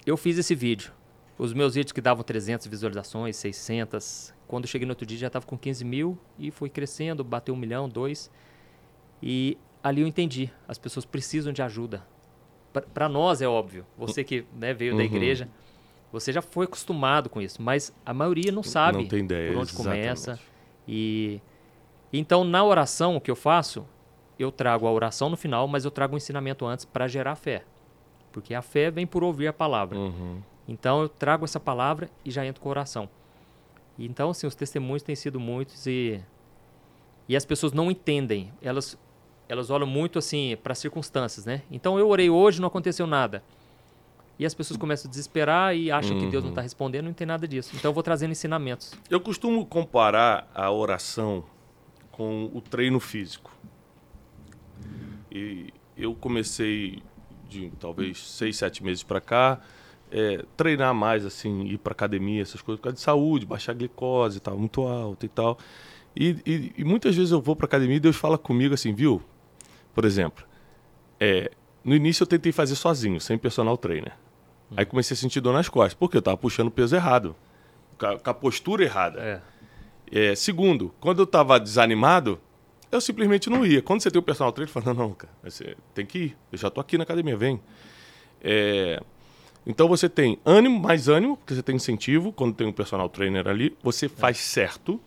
eu 0.04 0.16
fiz 0.16 0.36
esse 0.38 0.54
vídeo. 0.54 0.92
Os 1.38 1.54
meus 1.54 1.74
vídeos 1.74 1.92
que 1.92 2.00
davam 2.00 2.22
300 2.22 2.66
visualizações, 2.66 3.36
600. 3.36 4.34
Quando 4.46 4.64
eu 4.64 4.68
cheguei 4.68 4.86
no 4.86 4.92
outro 4.92 5.06
dia 5.06 5.16
já 5.16 5.26
estava 5.28 5.46
com 5.46 5.56
15 5.56 5.84
mil 5.84 6.18
e 6.38 6.50
foi 6.50 6.68
crescendo, 6.68 7.24
bateu 7.24 7.54
um 7.54 7.56
milhão, 7.56 7.88
dois. 7.88 8.30
E 9.22 9.56
ali 9.82 10.02
eu 10.02 10.06
entendi, 10.06 10.50
as 10.66 10.78
pessoas 10.78 11.04
precisam 11.04 11.52
de 11.52 11.62
ajuda. 11.62 12.06
Para 12.94 13.08
nós 13.08 13.42
é 13.42 13.48
óbvio, 13.48 13.84
você 13.98 14.22
que 14.22 14.44
né, 14.54 14.72
veio 14.72 14.92
uhum. 14.92 14.98
da 14.98 15.04
igreja, 15.04 15.48
você 16.12 16.32
já 16.32 16.40
foi 16.40 16.66
acostumado 16.66 17.28
com 17.28 17.40
isso, 17.40 17.60
mas 17.60 17.92
a 18.04 18.14
maioria 18.14 18.52
não 18.52 18.62
sabe 18.62 18.98
não 18.98 19.06
tem 19.06 19.24
ideia, 19.24 19.52
por 19.52 19.60
onde 19.60 19.70
exatamente. 19.70 20.02
começa. 20.02 20.40
E 20.86 21.40
então 22.12 22.44
na 22.44 22.62
oração 22.64 23.16
o 23.16 23.20
que 23.20 23.30
eu 23.30 23.36
faço, 23.36 23.86
eu 24.38 24.52
trago 24.52 24.86
a 24.86 24.92
oração 24.92 25.28
no 25.28 25.36
final, 25.36 25.66
mas 25.66 25.84
eu 25.84 25.90
trago 25.90 26.14
o 26.14 26.16
ensinamento 26.16 26.64
antes 26.64 26.84
para 26.84 27.08
gerar 27.08 27.34
fé, 27.34 27.64
porque 28.30 28.54
a 28.54 28.62
fé 28.62 28.90
vem 28.90 29.06
por 29.06 29.24
ouvir 29.24 29.48
a 29.48 29.52
palavra. 29.52 29.98
Uhum. 29.98 30.40
Então 30.68 31.02
eu 31.02 31.08
trago 31.08 31.44
essa 31.44 31.58
palavra 31.58 32.08
e 32.24 32.30
já 32.30 32.46
entro 32.46 32.62
com 32.62 32.68
a 32.68 32.70
oração. 32.70 33.08
Então 33.98 34.30
assim 34.30 34.46
os 34.46 34.54
testemunhos 34.54 35.02
têm 35.02 35.16
sido 35.16 35.40
muitos 35.40 35.86
e 35.86 36.20
e 37.28 37.36
as 37.36 37.44
pessoas 37.44 37.72
não 37.72 37.90
entendem. 37.90 38.52
Elas 38.60 38.98
elas 39.50 39.70
olham 39.70 39.86
muito 39.86 40.18
assim 40.18 40.56
para 40.62 40.72
as 40.72 40.78
circunstâncias, 40.78 41.44
né? 41.44 41.62
Então 41.70 41.98
eu 41.98 42.08
orei 42.08 42.30
hoje, 42.30 42.60
não 42.60 42.68
aconteceu 42.68 43.06
nada 43.06 43.42
e 44.40 44.46
as 44.46 44.54
pessoas 44.54 44.78
começam 44.78 45.06
a 45.06 45.10
desesperar 45.10 45.76
e 45.76 45.90
acham 45.90 46.16
uhum. 46.16 46.22
que 46.22 46.30
Deus 46.30 46.42
não 46.42 46.48
está 46.48 46.62
uhum. 46.62 46.64
respondendo, 46.64 47.04
não 47.04 47.12
tem 47.12 47.26
nada 47.26 47.46
disso. 47.46 47.72
Então 47.76 47.90
eu 47.90 47.92
vou 47.92 48.02
trazendo 48.02 48.30
ensinamentos. 48.30 48.94
Eu 49.10 49.20
costumo 49.20 49.66
comparar 49.66 50.50
a 50.54 50.70
oração 50.70 51.44
com 52.10 52.50
o 52.54 52.62
treino 52.62 52.98
físico. 52.98 53.54
E 55.30 55.74
eu 55.94 56.14
comecei 56.14 57.02
de 57.50 57.70
talvez 57.78 58.18
seis, 58.18 58.56
sete 58.56 58.82
meses 58.82 59.02
para 59.02 59.20
cá, 59.20 59.60
é, 60.10 60.42
treinar 60.56 60.94
mais, 60.94 61.26
assim, 61.26 61.64
ir 61.66 61.76
para 61.76 61.92
academia, 61.92 62.40
essas 62.40 62.62
coisas, 62.62 62.80
por 62.80 62.84
causa 62.84 62.96
de 62.96 63.02
saúde, 63.02 63.44
baixar 63.44 63.72
a 63.72 63.74
glicose, 63.74 64.38
estava 64.38 64.56
muito 64.56 64.80
alta 64.88 65.26
e 65.26 65.28
tal. 65.28 65.58
E, 66.16 66.36
e, 66.46 66.72
e 66.78 66.84
muitas 66.84 67.14
vezes 67.14 67.30
eu 67.30 67.42
vou 67.42 67.54
para 67.54 67.66
academia 67.66 67.96
e 67.96 68.00
Deus 68.00 68.16
fala 68.16 68.38
comigo 68.38 68.72
assim, 68.72 68.94
viu? 68.94 69.20
Por 69.94 70.04
exemplo, 70.04 70.44
é, 71.18 71.50
no 71.84 71.94
início 71.94 72.22
eu 72.22 72.26
tentei 72.26 72.52
fazer 72.52 72.74
sozinho, 72.74 73.20
sem 73.20 73.36
personal 73.36 73.76
trainer. 73.76 74.12
Aí 74.76 74.84
comecei 74.84 75.14
a 75.14 75.18
sentir 75.18 75.40
dor 75.40 75.52
nas 75.52 75.68
costas, 75.68 75.94
porque 75.94 76.16
eu 76.16 76.20
estava 76.20 76.36
puxando 76.36 76.68
o 76.68 76.70
peso 76.70 76.94
errado, 76.94 77.34
com 77.98 78.30
a, 78.30 78.34
postura 78.34 78.84
errada. 78.84 79.20
É. 79.20 79.40
É, 80.12 80.34
segundo, 80.34 80.94
quando 81.00 81.20
eu 81.20 81.24
estava 81.24 81.58
desanimado, 81.58 82.40
eu 82.90 83.00
simplesmente 83.00 83.48
não 83.50 83.64
ia. 83.64 83.82
Quando 83.82 84.02
você 84.02 84.10
tem 84.10 84.18
o 84.18 84.22
personal 84.22 84.52
trainer, 84.52 84.72
fala, 84.72 84.86
não, 84.86 85.08
não, 85.08 85.14
cara, 85.14 85.32
você 85.42 85.76
tem 85.94 86.06
que 86.06 86.18
ir. 86.18 86.36
Eu 86.50 86.58
já 86.58 86.68
estou 86.68 86.80
aqui 86.80 86.96
na 86.96 87.04
academia, 87.04 87.36
vem. 87.36 87.60
É, 88.42 89.00
então 89.66 89.86
você 89.88 90.08
tem 90.08 90.38
ânimo, 90.44 90.80
mais 90.80 91.08
ânimo, 91.08 91.36
porque 91.36 91.54
você 91.54 91.62
tem 91.62 91.76
incentivo 91.76 92.32
quando 92.32 92.54
tem 92.54 92.66
um 92.66 92.72
personal 92.72 93.08
trainer 93.08 93.46
ali. 93.46 93.76
Você 93.82 94.06
é. 94.06 94.08
faz 94.08 94.38
certo, 94.38 95.00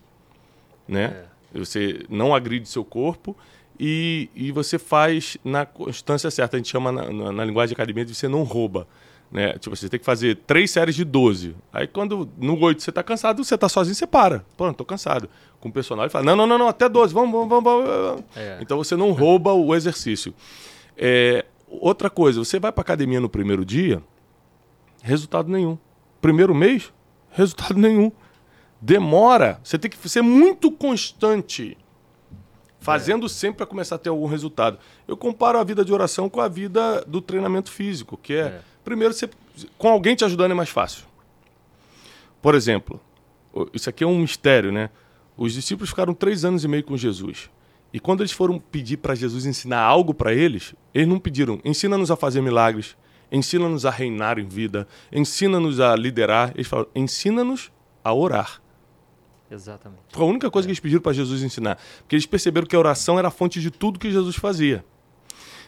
né? 0.86 1.26
É. 1.54 1.58
Você 1.58 2.04
não 2.08 2.34
agride 2.34 2.68
seu 2.68 2.84
corpo 2.84 3.36
e, 3.78 4.28
e 4.34 4.52
você 4.52 4.78
faz 4.78 5.36
na 5.44 5.66
constância 5.66 6.30
certa. 6.30 6.56
A 6.56 6.58
gente 6.58 6.70
chama 6.70 6.92
na, 6.92 7.10
na, 7.10 7.32
na 7.32 7.44
linguagem 7.44 7.68
de 7.68 7.74
academia 7.74 8.04
de 8.04 8.14
você 8.14 8.28
não 8.28 8.42
rouba. 8.42 8.86
Né? 9.30 9.54
Tipo, 9.54 9.74
você 9.74 9.88
tem 9.88 9.98
que 9.98 10.06
fazer 10.06 10.36
três 10.46 10.70
séries 10.70 10.94
de 10.94 11.04
12. 11.04 11.56
Aí 11.72 11.86
quando 11.86 12.28
no 12.38 12.58
8 12.58 12.82
você 12.82 12.92
tá 12.92 13.02
cansado, 13.02 13.42
você 13.42 13.58
tá 13.58 13.68
sozinho, 13.68 13.94
você 13.94 14.06
para. 14.06 14.44
Pô, 14.56 14.72
tô 14.72 14.84
cansado. 14.84 15.28
Com 15.60 15.68
o 15.68 15.72
personal, 15.72 16.04
ele 16.04 16.10
fala: 16.10 16.24
não, 16.24 16.36
não, 16.36 16.46
não, 16.46 16.58
não 16.58 16.68
até 16.68 16.88
12, 16.88 17.12
vamos, 17.12 17.32
vamos, 17.32 17.48
vamos. 17.48 17.88
vamos. 17.88 18.24
É. 18.36 18.58
Então 18.60 18.76
você 18.76 18.94
não 18.94 19.12
rouba 19.12 19.52
o 19.52 19.74
exercício. 19.74 20.34
É, 20.96 21.44
outra 21.68 22.08
coisa, 22.10 22.38
você 22.38 22.60
vai 22.60 22.70
pra 22.70 22.82
academia 22.82 23.18
no 23.18 23.28
primeiro 23.28 23.64
dia, 23.64 24.02
Resultado 25.04 25.50
nenhum. 25.50 25.76
Primeiro 26.18 26.54
mês, 26.54 26.90
resultado 27.28 27.78
nenhum. 27.78 28.10
Demora. 28.80 29.60
Você 29.62 29.78
tem 29.78 29.90
que 29.90 30.08
ser 30.08 30.22
muito 30.22 30.72
constante. 30.72 31.76
Fazendo 32.84 33.30
sempre 33.30 33.56
para 33.56 33.66
começar 33.66 33.94
a 33.94 33.98
ter 33.98 34.10
algum 34.10 34.26
resultado. 34.26 34.78
Eu 35.08 35.16
comparo 35.16 35.58
a 35.58 35.64
vida 35.64 35.82
de 35.82 35.90
oração 35.90 36.28
com 36.28 36.38
a 36.38 36.48
vida 36.48 37.02
do 37.06 37.22
treinamento 37.22 37.70
físico, 37.70 38.18
que 38.22 38.34
é, 38.34 38.40
É. 38.40 38.60
primeiro, 38.84 39.14
você, 39.14 39.26
com 39.78 39.88
alguém 39.88 40.14
te 40.14 40.22
ajudando 40.22 40.50
é 40.50 40.54
mais 40.54 40.68
fácil. 40.68 41.04
Por 42.42 42.54
exemplo, 42.54 43.00
isso 43.72 43.88
aqui 43.88 44.04
é 44.04 44.06
um 44.06 44.18
mistério, 44.18 44.70
né? 44.70 44.90
Os 45.34 45.54
discípulos 45.54 45.88
ficaram 45.88 46.12
três 46.12 46.44
anos 46.44 46.62
e 46.62 46.68
meio 46.68 46.84
com 46.84 46.94
Jesus. 46.94 47.48
E 47.90 47.98
quando 47.98 48.20
eles 48.20 48.32
foram 48.32 48.58
pedir 48.58 48.98
para 48.98 49.14
Jesus 49.14 49.46
ensinar 49.46 49.80
algo 49.80 50.12
para 50.12 50.34
eles, 50.34 50.74
eles 50.92 51.08
não 51.08 51.18
pediram, 51.18 51.60
ensina-nos 51.64 52.10
a 52.10 52.16
fazer 52.16 52.42
milagres, 52.42 52.96
ensina-nos 53.32 53.86
a 53.86 53.90
reinar 53.90 54.38
em 54.38 54.46
vida, 54.46 54.86
ensina-nos 55.10 55.80
a 55.80 55.96
liderar. 55.96 56.52
Eles 56.54 56.66
falaram, 56.66 56.90
ensina-nos 56.94 57.72
a 58.04 58.12
orar. 58.12 58.60
Exatamente. 59.50 60.02
Foi 60.10 60.24
a 60.24 60.28
única 60.28 60.50
coisa 60.50 60.66
que 60.66 60.70
eles 60.70 60.80
pediram 60.80 61.02
para 61.02 61.12
Jesus 61.12 61.42
ensinar. 61.42 61.78
Porque 62.00 62.16
eles 62.16 62.26
perceberam 62.26 62.66
que 62.66 62.74
a 62.74 62.78
oração 62.78 63.18
era 63.18 63.28
a 63.28 63.30
fonte 63.30 63.60
de 63.60 63.70
tudo 63.70 63.98
que 63.98 64.10
Jesus 64.10 64.36
fazia. 64.36 64.84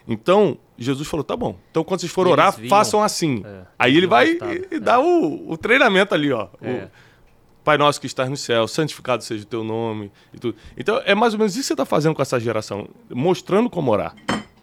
Então, 0.08 0.56
Jesus 0.78 1.06
falou: 1.08 1.24
tá 1.24 1.36
bom. 1.36 1.56
Então, 1.70 1.82
quando 1.84 2.00
vocês 2.00 2.12
forem 2.12 2.32
orar, 2.32 2.56
viam- 2.56 2.68
façam 2.70 3.02
assim. 3.02 3.42
É, 3.44 3.62
Aí 3.78 3.96
ele 3.96 4.06
o 4.06 4.08
vai 4.08 4.28
e, 4.30 4.38
e 4.72 4.74
é. 4.76 4.80
dá 4.80 5.00
o, 5.00 5.50
o 5.50 5.56
treinamento 5.56 6.14
ali, 6.14 6.32
ó. 6.32 6.48
O 6.60 6.66
É. 6.66 6.90
Pai 7.64 7.76
nosso 7.76 8.00
que 8.00 8.06
estás 8.06 8.30
no 8.30 8.36
céu, 8.36 8.68
santificado 8.68 9.24
seja 9.24 9.42
o 9.42 9.46
teu 9.46 9.64
nome 9.64 10.12
e 10.32 10.38
tudo. 10.38 10.56
Então, 10.76 11.02
é 11.04 11.16
mais 11.16 11.32
ou 11.34 11.38
menos 11.40 11.54
isso 11.54 11.62
que 11.62 11.66
você 11.66 11.72
está 11.72 11.84
fazendo 11.84 12.14
com 12.14 12.22
essa 12.22 12.38
geração, 12.38 12.88
mostrando 13.10 13.68
como 13.68 13.90
orar. 13.90 14.14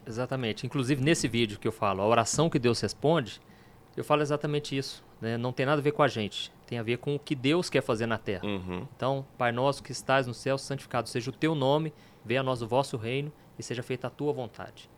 Exatamente. 0.07 0.65
Inclusive, 0.65 1.03
nesse 1.03 1.27
vídeo 1.27 1.59
que 1.59 1.67
eu 1.67 1.71
falo, 1.73 2.01
a 2.01 2.07
oração 2.07 2.49
que 2.49 2.57
Deus 2.57 2.79
responde, 2.79 3.41
eu 3.97 4.05
falo 4.05 4.21
exatamente 4.21 4.77
isso. 4.77 5.03
Né? 5.19 5.37
Não 5.37 5.51
tem 5.51 5.65
nada 5.65 5.79
a 5.81 5.83
ver 5.83 5.91
com 5.91 6.01
a 6.01 6.07
gente. 6.07 6.49
Tem 6.73 6.79
a 6.79 6.83
ver 6.83 6.97
com 6.97 7.13
o 7.13 7.19
que 7.19 7.35
Deus 7.35 7.69
quer 7.69 7.81
fazer 7.83 8.07
na 8.07 8.17
terra. 8.17 8.43
Uhum. 8.47 8.87
Então, 8.97 9.23
Pai 9.37 9.51
nosso 9.51 9.83
que 9.83 9.91
estás 9.91 10.25
no 10.25 10.33
céu, 10.33 10.57
santificado 10.57 11.07
seja 11.07 11.29
o 11.29 11.33
teu 11.33 11.53
nome, 11.53 11.93
venha 12.25 12.39
a 12.39 12.43
nós 12.43 12.63
o 12.63 12.67
vosso 12.67 12.97
reino 12.97 13.31
e 13.59 13.61
seja 13.61 13.83
feita 13.83 14.07
a 14.07 14.09
tua 14.09 14.33
vontade. 14.33 14.89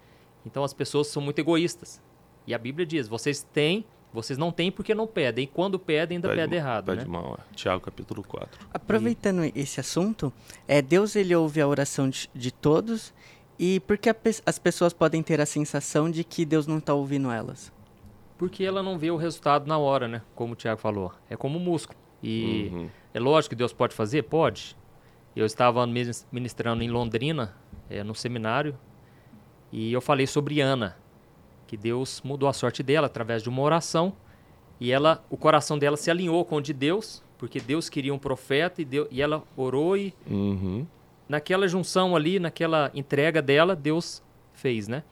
Então, 0.46 0.64
as 0.64 0.74
pessoas 0.74 1.08
são 1.08 1.22
muito 1.22 1.38
egoístas. 1.40 2.02
E 2.48 2.54
a 2.54 2.58
Bíblia 2.58 2.86
diz: 2.86 3.10
vocês 3.10 3.44
têm, 3.52 3.84
vocês 4.14 4.38
não 4.40 4.54
têm 4.54 4.72
porque 4.72 4.96
não 4.96 5.06
pedem. 5.06 5.44
E 5.44 5.48
quando 5.48 5.78
pedem, 5.78 6.16
ainda 6.16 6.30
Pede 6.30 6.40
pedem 6.44 6.60
mal, 6.62 6.70
errado. 6.70 6.86
pede 6.86 7.00
Né? 7.00 7.06
mal, 7.12 7.38
é. 7.42 7.54
Tiago 7.56 7.82
capítulo 7.82 8.24
4. 8.24 8.68
Aproveitando 8.74 9.52
esse 9.54 9.82
assunto, 9.82 10.32
é, 10.66 10.82
Deus 10.82 11.14
ele 11.18 11.36
ouve 11.36 11.60
a 11.60 11.68
oração 11.68 12.10
de, 12.10 12.30
de 12.34 12.52
todos 12.54 13.14
e 13.60 13.82
por 13.82 13.98
que 13.98 14.08
a 14.08 14.14
pe- 14.14 14.42
as 14.46 14.58
pessoas 14.58 14.94
podem 14.94 15.22
ter 15.22 15.42
a 15.42 15.46
sensação 15.46 16.10
de 16.10 16.24
que 16.24 16.46
Deus 16.46 16.68
não 16.68 16.78
está 16.78 16.94
ouvindo 16.94 17.30
elas? 17.30 17.74
Porque 18.38 18.64
ela 18.64 18.84
não 18.84 18.98
vê 18.98 19.12
o 19.12 19.16
resultado 19.18 19.68
na 19.68 19.78
hora, 19.78 20.08
né? 20.08 20.22
Como 20.36 20.54
o 20.54 20.56
Tiago 20.56 20.80
falou. 20.80 21.12
É 21.30 21.36
como 21.38 21.60
músculo. 21.60 21.98
E 22.22 22.70
Uhum. 22.74 22.90
é 23.14 23.20
lógico 23.20 23.52
que 23.52 23.56
Deus 23.56 23.72
pode 23.72 23.94
fazer? 23.96 24.24
Pode. 24.24 24.76
Eu 25.36 25.46
estava 25.46 25.86
ministrando 26.32 26.84
em 26.84 26.90
Londrina, 26.90 27.56
eh, 27.90 28.04
no 28.04 28.16
seminário, 28.16 28.78
e 29.72 29.92
eu 29.92 30.02
falei 30.02 30.26
sobre 30.28 30.62
Ana, 30.62 30.98
que 31.68 31.76
Deus 31.76 32.22
mudou 32.24 32.48
a 32.48 32.54
sorte 32.54 32.82
dela 32.82 33.08
através 33.08 33.44
de 33.44 33.50
uma 33.50 33.62
oração, 33.62 34.14
e 34.80 34.92
ela, 34.92 35.24
o 35.30 35.38
coração 35.38 35.78
dela 35.78 35.98
se 35.98 36.10
alinhou 36.10 36.44
com 36.46 36.56
o 36.58 36.62
de 36.62 36.74
Deus, 36.74 37.22
porque 37.38 37.60
Deus 37.60 37.90
queria 37.90 38.14
um 38.14 38.18
profeta, 38.20 38.82
e, 38.82 38.86
Deu- 38.86 39.08
e 39.12 39.22
ela 39.22 39.44
orou, 39.58 39.98
e 39.98 40.14
Uhum. 40.30 40.86
naquela 41.28 41.68
junção 41.68 42.16
ali, 42.16 42.40
naquela 42.40 42.90
entrega 42.94 43.42
dela, 43.42 43.76
Deus 43.76 44.24
fez, 44.54 44.88
né? 44.88 45.04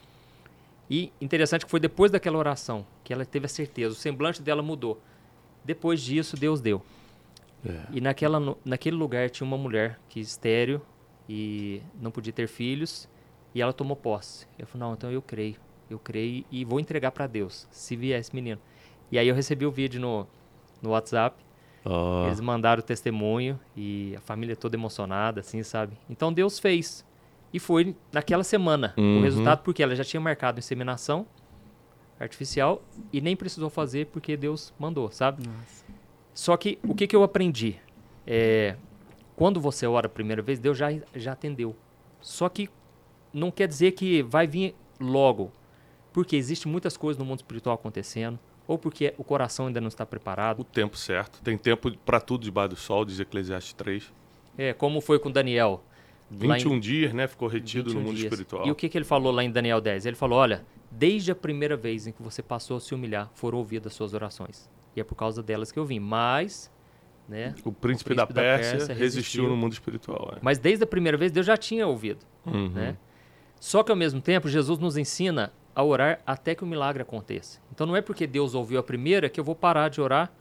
E 0.93 1.11
interessante 1.19 1.65
que 1.65 1.71
foi 1.71 1.79
depois 1.79 2.11
daquela 2.11 2.37
oração 2.37 2.85
que 3.03 3.11
ela 3.11 3.25
teve 3.25 3.47
a 3.47 3.49
certeza, 3.49 3.95
o 3.95 3.97
semblante 3.97 4.43
dela 4.43 4.61
mudou. 4.61 5.01
Depois 5.65 5.99
disso, 5.99 6.37
Deus 6.37 6.61
deu. 6.61 6.83
É. 7.67 7.81
E 7.93 7.99
naquela, 7.99 8.55
naquele 8.63 8.95
lugar 8.95 9.27
tinha 9.31 9.47
uma 9.47 9.57
mulher 9.57 9.99
que 10.07 10.19
estéreo 10.19 10.79
e 11.27 11.81
não 11.99 12.11
podia 12.11 12.31
ter 12.31 12.47
filhos, 12.47 13.09
e 13.55 13.61
ela 13.61 13.73
tomou 13.73 13.95
posse. 13.97 14.45
Eu 14.55 14.67
falei, 14.67 14.87
não, 14.87 14.93
então 14.93 15.11
eu 15.11 15.19
creio, 15.19 15.55
eu 15.89 15.97
creio 15.97 16.45
e 16.51 16.63
vou 16.63 16.79
entregar 16.79 17.09
para 17.09 17.25
Deus, 17.25 17.67
se 17.71 17.95
vier 17.95 18.19
esse 18.19 18.35
menino. 18.35 18.61
E 19.11 19.17
aí 19.17 19.27
eu 19.27 19.33
recebi 19.33 19.65
o 19.65 19.71
vídeo 19.71 19.99
no, 19.99 20.27
no 20.79 20.91
WhatsApp, 20.91 21.43
Ó. 21.83 22.27
eles 22.27 22.39
mandaram 22.39 22.81
o 22.81 22.85
testemunho 22.85 23.59
e 23.75 24.13
a 24.15 24.21
família 24.21 24.55
toda 24.55 24.75
emocionada, 24.75 25.39
assim, 25.39 25.63
sabe? 25.63 25.97
Então 26.07 26.31
Deus 26.31 26.59
fez. 26.59 27.03
E 27.53 27.59
foi 27.59 27.95
naquela 28.11 28.43
semana 28.43 28.93
Uhum. 28.97 29.19
o 29.19 29.21
resultado, 29.21 29.61
porque 29.63 29.83
ela 29.83 29.95
já 29.95 30.03
tinha 30.03 30.19
marcado 30.19 30.59
inseminação 30.59 31.25
artificial 32.19 32.81
e 33.11 33.21
nem 33.21 33.35
precisou 33.35 33.69
fazer 33.69 34.07
porque 34.07 34.35
Deus 34.37 34.73
mandou, 34.79 35.11
sabe? 35.11 35.45
Nossa. 35.47 35.85
Só 36.33 36.57
que 36.57 36.79
o 36.83 36.95
que, 36.95 37.05
que 37.07 37.15
eu 37.15 37.23
aprendi? 37.23 37.75
É, 38.25 38.75
quando 39.35 39.59
você 39.59 39.85
ora 39.85 40.07
a 40.07 40.09
primeira 40.09 40.41
vez, 40.41 40.59
Deus 40.59 40.77
já, 40.77 40.87
já 41.15 41.33
atendeu. 41.33 41.75
Só 42.21 42.49
que 42.49 42.69
não 43.33 43.51
quer 43.51 43.67
dizer 43.67 43.91
que 43.91 44.23
vai 44.23 44.47
vir 44.47 44.75
logo. 44.99 45.51
Porque 46.11 46.35
existe 46.35 46.67
muitas 46.67 46.95
coisas 46.95 47.17
no 47.19 47.25
mundo 47.25 47.39
espiritual 47.39 47.75
acontecendo, 47.75 48.39
ou 48.67 48.77
porque 48.77 49.13
o 49.17 49.23
coração 49.23 49.67
ainda 49.67 49.81
não 49.81 49.87
está 49.87 50.05
preparado. 50.05 50.59
O 50.61 50.63
tempo 50.63 50.95
certo. 50.95 51.41
Tem 51.41 51.57
tempo 51.57 51.91
para 51.99 52.21
tudo 52.21 52.43
debaixo 52.43 52.69
do 52.69 52.75
sol, 52.75 53.03
diz 53.03 53.19
Eclesiastes 53.19 53.73
3. 53.73 54.13
É, 54.57 54.73
como 54.73 55.01
foi 55.01 55.17
com 55.19 55.31
Daniel. 55.31 55.83
Lá 56.41 56.55
em 56.57 56.59
21 56.59 56.79
dias, 56.79 57.13
né? 57.13 57.27
Ficou 57.27 57.47
retido 57.47 57.85
21 57.89 57.99
no 57.99 58.05
mundo 58.07 58.15
dias. 58.17 58.31
espiritual. 58.31 58.67
E 58.67 58.71
o 58.71 58.75
que, 58.75 58.89
que 58.89 58.97
ele 58.97 59.05
falou 59.05 59.31
lá 59.31 59.43
em 59.43 59.51
Daniel 59.51 59.79
10? 59.81 60.05
Ele 60.05 60.15
falou: 60.15 60.39
olha, 60.39 60.65
desde 60.91 61.31
a 61.31 61.35
primeira 61.35 61.75
vez 61.77 62.07
em 62.07 62.11
que 62.11 62.21
você 62.21 62.41
passou 62.41 62.77
a 62.77 62.79
se 62.79 62.93
humilhar, 62.95 63.29
foram 63.35 63.57
ouvidas 63.59 63.87
as 63.91 63.93
suas 63.93 64.13
orações. 64.13 64.69
E 64.95 64.99
é 64.99 65.03
por 65.03 65.15
causa 65.15 65.41
delas 65.43 65.71
que 65.71 65.79
eu 65.79 65.85
vim. 65.85 65.99
Mas, 65.99 66.71
né? 67.27 67.55
O 67.65 67.71
príncipe, 67.71 68.13
O 68.13 68.15
da, 68.15 68.25
príncipe 68.27 68.33
da 68.33 68.41
Pérsia 68.41 68.71
Pérsia 68.77 68.93
resistiu 68.93 68.95
resistiu. 69.43 69.49
no 69.49 69.57
mundo 69.57 69.73
espiritual. 69.73 70.33
É. 70.35 70.39
Mas 70.41 70.57
desde 70.59 70.83
a 70.83 70.87
primeira 70.87 71.17
vez 71.17 71.31
Deus 71.31 71.45
já 71.45 71.57
tinha 71.57 71.87
ouvido, 71.87 72.25
Uhum. 72.45 72.69
né? 72.69 72.97
Só 73.59 73.81
que 73.81 73.91
ao 73.91 73.95
mesmo 73.97 74.19
tempo 74.21 74.49
Jesus 74.49 74.77
nos 74.77 74.97
ensina 74.97 75.53
a 75.75 75.83
orar 75.83 76.19
até 76.25 76.53
que 76.53 76.63
o 76.63 76.67
milagre 76.67 77.01
aconteça. 77.01 77.59
Então 77.71 77.87
não 77.87 77.95
é 77.95 78.01
porque 78.01 78.27
Deus 78.27 78.53
ouviu 78.53 78.77
a 78.79 78.83
primeira 78.83 79.29
que 79.29 79.39
eu 79.39 79.43
vou 79.43 79.55
parar 79.55 79.89
de 79.89 79.99
orar 80.01 80.31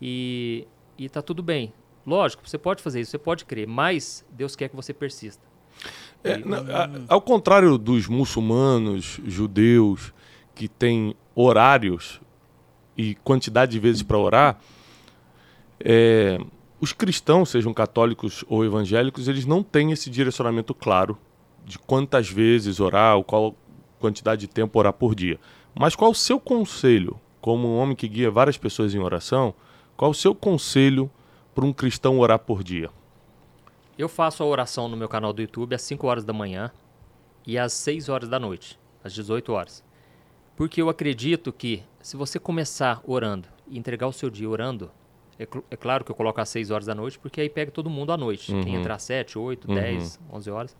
e 0.00 0.66
e 0.96 1.08
tá 1.08 1.22
tudo 1.22 1.42
bem. 1.42 1.72
Lógico, 2.08 2.48
você 2.48 2.56
pode 2.56 2.82
fazer 2.82 3.00
isso, 3.02 3.10
você 3.10 3.18
pode 3.18 3.44
crer, 3.44 3.66
mas 3.68 4.24
Deus 4.30 4.56
quer 4.56 4.68
que 4.70 4.76
você 4.76 4.94
persista. 4.94 5.42
É, 6.24 6.38
na- 6.38 6.58
a- 6.60 6.90
ao 7.08 7.20
contrário 7.20 7.76
dos 7.76 8.08
muçulmanos, 8.08 9.20
judeus, 9.26 10.12
que 10.54 10.66
têm 10.68 11.14
horários 11.34 12.20
e 12.96 13.14
quantidade 13.16 13.72
de 13.72 13.78
vezes 13.78 14.02
para 14.02 14.18
orar, 14.18 14.58
é, 15.80 16.38
os 16.80 16.92
cristãos, 16.92 17.50
sejam 17.50 17.72
católicos 17.74 18.44
ou 18.48 18.64
evangélicos, 18.64 19.28
eles 19.28 19.44
não 19.44 19.62
têm 19.62 19.92
esse 19.92 20.08
direcionamento 20.10 20.74
claro 20.74 21.18
de 21.64 21.78
quantas 21.78 22.28
vezes 22.30 22.80
orar, 22.80 23.16
ou 23.16 23.22
qual 23.24 23.54
quantidade 24.00 24.40
de 24.42 24.48
tempo 24.48 24.78
orar 24.78 24.92
por 24.92 25.14
dia. 25.14 25.38
Mas 25.78 25.94
qual 25.94 26.10
o 26.10 26.14
seu 26.14 26.40
conselho, 26.40 27.20
como 27.40 27.68
um 27.68 27.76
homem 27.76 27.94
que 27.94 28.08
guia 28.08 28.30
várias 28.30 28.56
pessoas 28.56 28.94
em 28.94 28.98
oração, 28.98 29.54
qual 29.96 30.10
o 30.10 30.14
seu 30.14 30.34
conselho 30.34 31.10
para 31.58 31.66
um 31.66 31.72
cristão 31.72 32.20
orar 32.20 32.38
por 32.38 32.62
dia? 32.62 32.88
Eu 33.98 34.08
faço 34.08 34.44
a 34.44 34.46
oração 34.46 34.88
no 34.88 34.96
meu 34.96 35.08
canal 35.08 35.32
do 35.32 35.42
YouTube 35.42 35.74
às 35.74 35.82
5 35.82 36.06
horas 36.06 36.24
da 36.24 36.32
manhã 36.32 36.70
e 37.44 37.58
às 37.58 37.72
6 37.72 38.08
horas 38.08 38.28
da 38.28 38.38
noite, 38.38 38.78
às 39.02 39.12
18 39.12 39.52
horas. 39.52 39.82
Porque 40.56 40.80
eu 40.80 40.88
acredito 40.88 41.52
que 41.52 41.82
se 42.00 42.16
você 42.16 42.38
começar 42.38 43.02
orando 43.04 43.48
e 43.66 43.76
entregar 43.76 44.06
o 44.06 44.12
seu 44.12 44.30
dia 44.30 44.48
orando, 44.48 44.88
é, 45.36 45.44
cl- 45.46 45.64
é 45.68 45.74
claro 45.76 46.04
que 46.04 46.12
eu 46.12 46.14
coloco 46.14 46.40
às 46.40 46.48
6 46.48 46.70
horas 46.70 46.86
da 46.86 46.94
noite, 46.94 47.18
porque 47.18 47.40
aí 47.40 47.48
pega 47.50 47.72
todo 47.72 47.90
mundo 47.90 48.12
à 48.12 48.16
noite. 48.16 48.52
Quem 48.62 48.74
Uhum. 48.74 48.80
entrar 48.80 48.94
às 48.94 49.02
7, 49.02 49.36
8, 49.36 49.66
Uhum. 49.68 49.74
10, 49.74 50.20
11 50.32 50.50
horas. 50.52 50.76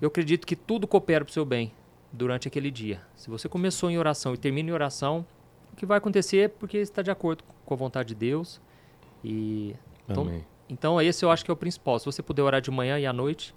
Eu 0.00 0.08
acredito 0.08 0.48
que 0.48 0.56
tudo 0.56 0.88
coopera 0.88 1.24
para 1.24 1.30
o 1.30 1.32
seu 1.32 1.44
bem 1.44 1.72
durante 2.12 2.48
aquele 2.48 2.72
dia. 2.72 3.00
Se 3.14 3.30
você 3.30 3.48
começou 3.48 3.88
em 3.88 3.98
oração 3.98 4.34
e 4.34 4.36
termina 4.36 4.68
em 4.68 4.72
oração, 4.72 5.24
o 5.72 5.76
que 5.76 5.86
vai 5.86 5.98
acontecer 5.98 6.38
é 6.38 6.48
porque 6.48 6.76
está 6.78 7.02
de 7.02 7.10
acordo 7.12 7.44
com 7.64 7.72
a 7.72 7.76
vontade 7.76 8.08
de 8.08 8.14
Deus. 8.16 8.60
E 9.26 9.74
Então, 10.08 10.22
Amém. 10.22 10.46
então 10.68 11.02
esse 11.02 11.24
eu 11.24 11.30
acho 11.32 11.44
que 11.44 11.50
é 11.50 11.54
o 11.54 11.56
principal. 11.56 11.98
Se 11.98 12.06
você 12.06 12.22
puder 12.22 12.42
orar 12.42 12.60
de 12.60 12.70
manhã 12.70 12.96
e 12.96 13.04
à 13.04 13.12
noite, 13.12 13.52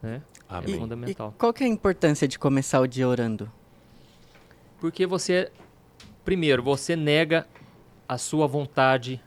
né? 0.00 0.22
Amém. 0.48 0.76
É 0.76 0.78
fundamental. 0.78 1.34
E 1.34 1.38
qual 1.38 1.52
que 1.52 1.64
é 1.64 1.66
a 1.66 1.68
importância 1.68 2.28
de 2.28 2.38
começar 2.38 2.80
o 2.80 2.86
dia 2.86 3.08
orando? 3.08 3.50
Porque 4.78 5.06
você, 5.06 5.50
primeiro, 6.24 6.62
você 6.62 6.94
nega 6.94 7.46
a 8.08 8.16
sua 8.16 8.46
vontade. 8.46 9.20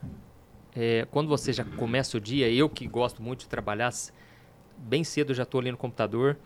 É, 0.74 1.06
quando 1.10 1.28
você 1.28 1.52
já 1.52 1.64
começa 1.64 2.16
o 2.16 2.20
dia, 2.20 2.50
eu 2.50 2.68
que 2.68 2.86
gosto 2.88 3.22
muito 3.22 3.40
de 3.40 3.48
trabalhar, 3.48 3.92
bem 4.78 5.04
cedo 5.04 5.34
já 5.34 5.42
estou 5.42 5.60
ali 5.60 5.70
no 5.70 5.76
computador. 5.76 6.38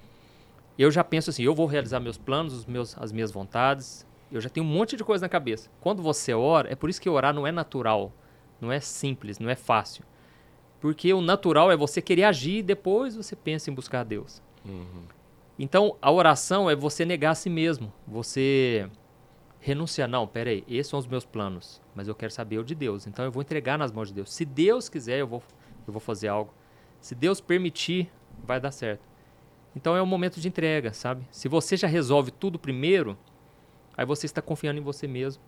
Eu 0.77 0.91
já 0.91 1.05
penso 1.05 1.31
assim, 1.31 1.45
eu 1.45 1.55
vou 1.55 1.67
realizar 1.67 2.01
meus 2.01 2.19
planos, 2.19 2.53
os 2.53 2.67
meus, 2.67 2.99
as 2.99 3.13
minhas 3.13 3.31
vontades. 3.31 4.05
Eu 4.31 4.41
já 4.41 4.49
tenho 4.49 4.67
um 4.67 4.69
monte 4.69 4.97
de 4.97 5.05
coisa 5.05 5.25
na 5.25 5.29
cabeça. 5.29 5.71
Quando 5.81 6.03
você 6.03 6.35
ora, 6.35 6.71
é 6.71 6.75
por 6.75 6.91
isso 6.91 7.01
que 7.01 7.09
orar 7.09 7.33
não 7.33 7.47
é 7.47 7.53
natural, 7.53 8.13
não 8.61 8.73
é 8.73 8.81
simples, 8.81 9.39
não 9.39 9.49
é 9.49 9.55
fácil. 9.55 10.05
Porque 10.81 11.13
o 11.13 11.21
natural 11.21 11.71
é 11.71 11.77
você 11.77 12.01
querer 12.01 12.25
agir 12.25 12.59
e 12.59 12.63
depois 12.63 13.17
você 13.17 13.35
pensa 13.35 13.71
em 13.71 13.75
buscar 13.75 14.01
a 14.01 14.05
Deus. 14.05 14.43
Uhum. 14.65 15.05
Então, 15.59 15.97
a 16.01 16.11
oração 16.13 16.71
é 16.71 16.77
você 16.77 17.05
negar 17.05 17.33
a 17.33 17.35
si 17.35 17.51
mesmo. 17.51 17.93
Você 18.07 18.89
renunciar. 19.61 20.09
Não, 20.09 20.27
pera 20.27 20.51
aí, 20.51 20.65
esses 20.69 20.89
são 20.89 20.99
os 20.99 21.07
meus 21.07 21.25
planos, 21.25 21.81
mas 21.95 22.09
eu 22.09 22.15
quero 22.15 22.33
saber 22.33 22.59
o 22.59 22.65
de 22.65 22.75
Deus. 22.75 23.07
Então 23.07 23.25
eu 23.25 23.31
vou 23.31 23.43
entregar 23.43 23.79
nas 23.79 23.93
mãos 23.93 24.09
de 24.09 24.15
Deus. 24.15 24.33
Se 24.33 24.45
Deus 24.45 24.89
quiser, 24.89 25.19
eu 25.19 25.27
vou, 25.27 25.43
eu 25.87 25.93
vou 25.93 26.01
fazer 26.01 26.29
algo. 26.29 26.53
Se 27.01 27.15
Deus 27.15 27.41
permitir, 27.41 28.11
vai 28.45 28.61
dar 28.61 28.71
certo. 28.71 29.03
Então 29.75 29.97
é 29.97 30.03
um 30.03 30.07
momento 30.07 30.41
de 30.41 30.49
entrega, 30.49 30.93
sabe? 30.93 31.27
Se 31.31 31.49
você 31.49 31.77
já 31.77 31.87
resolve 31.87 32.31
tudo 32.31 32.59
primeiro, 32.59 33.17
aí 33.97 34.05
você 34.05 34.27
está 34.27 34.41
confiando 34.41 34.79
em 34.79 34.83
você 34.83 35.07
mesmo. 35.07 35.43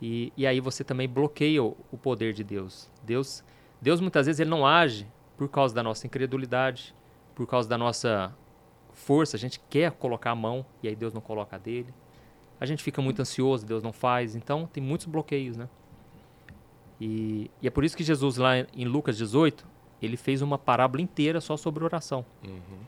E, 0.00 0.32
e 0.36 0.46
aí 0.46 0.60
você 0.60 0.82
também 0.82 1.08
bloqueia 1.08 1.62
o, 1.62 1.76
o 1.90 1.96
poder 1.96 2.32
de 2.32 2.44
Deus. 2.44 2.90
Deus. 3.02 3.44
Deus 3.80 4.00
muitas 4.00 4.26
vezes 4.26 4.40
ele 4.40 4.50
não 4.50 4.66
age 4.66 5.06
por 5.36 5.48
causa 5.48 5.74
da 5.74 5.82
nossa 5.82 6.06
incredulidade, 6.06 6.94
por 7.34 7.46
causa 7.46 7.68
da 7.68 7.78
nossa 7.78 8.34
força. 8.92 9.36
A 9.36 9.40
gente 9.40 9.60
quer 9.68 9.92
colocar 9.92 10.30
a 10.30 10.34
mão 10.34 10.64
e 10.82 10.88
aí 10.88 10.96
Deus 10.96 11.12
não 11.12 11.20
coloca 11.20 11.56
a 11.56 11.58
dele. 11.58 11.92
A 12.60 12.66
gente 12.66 12.82
fica 12.82 13.02
muito 13.02 13.20
ansioso, 13.20 13.66
Deus 13.66 13.82
não 13.82 13.92
faz. 13.92 14.34
Então 14.34 14.68
tem 14.72 14.82
muitos 14.82 15.06
bloqueios, 15.06 15.56
né? 15.56 15.68
E, 17.00 17.50
e 17.60 17.66
é 17.66 17.70
por 17.70 17.84
isso 17.84 17.96
que 17.96 18.04
Jesus 18.04 18.36
lá 18.36 18.58
em 18.58 18.84
Lucas 18.84 19.16
18 19.16 19.66
ele 20.00 20.16
fez 20.16 20.42
uma 20.42 20.58
parábola 20.58 21.02
inteira 21.02 21.40
só 21.40 21.56
sobre 21.56 21.82
oração. 21.82 22.24
Uhum. 22.46 22.78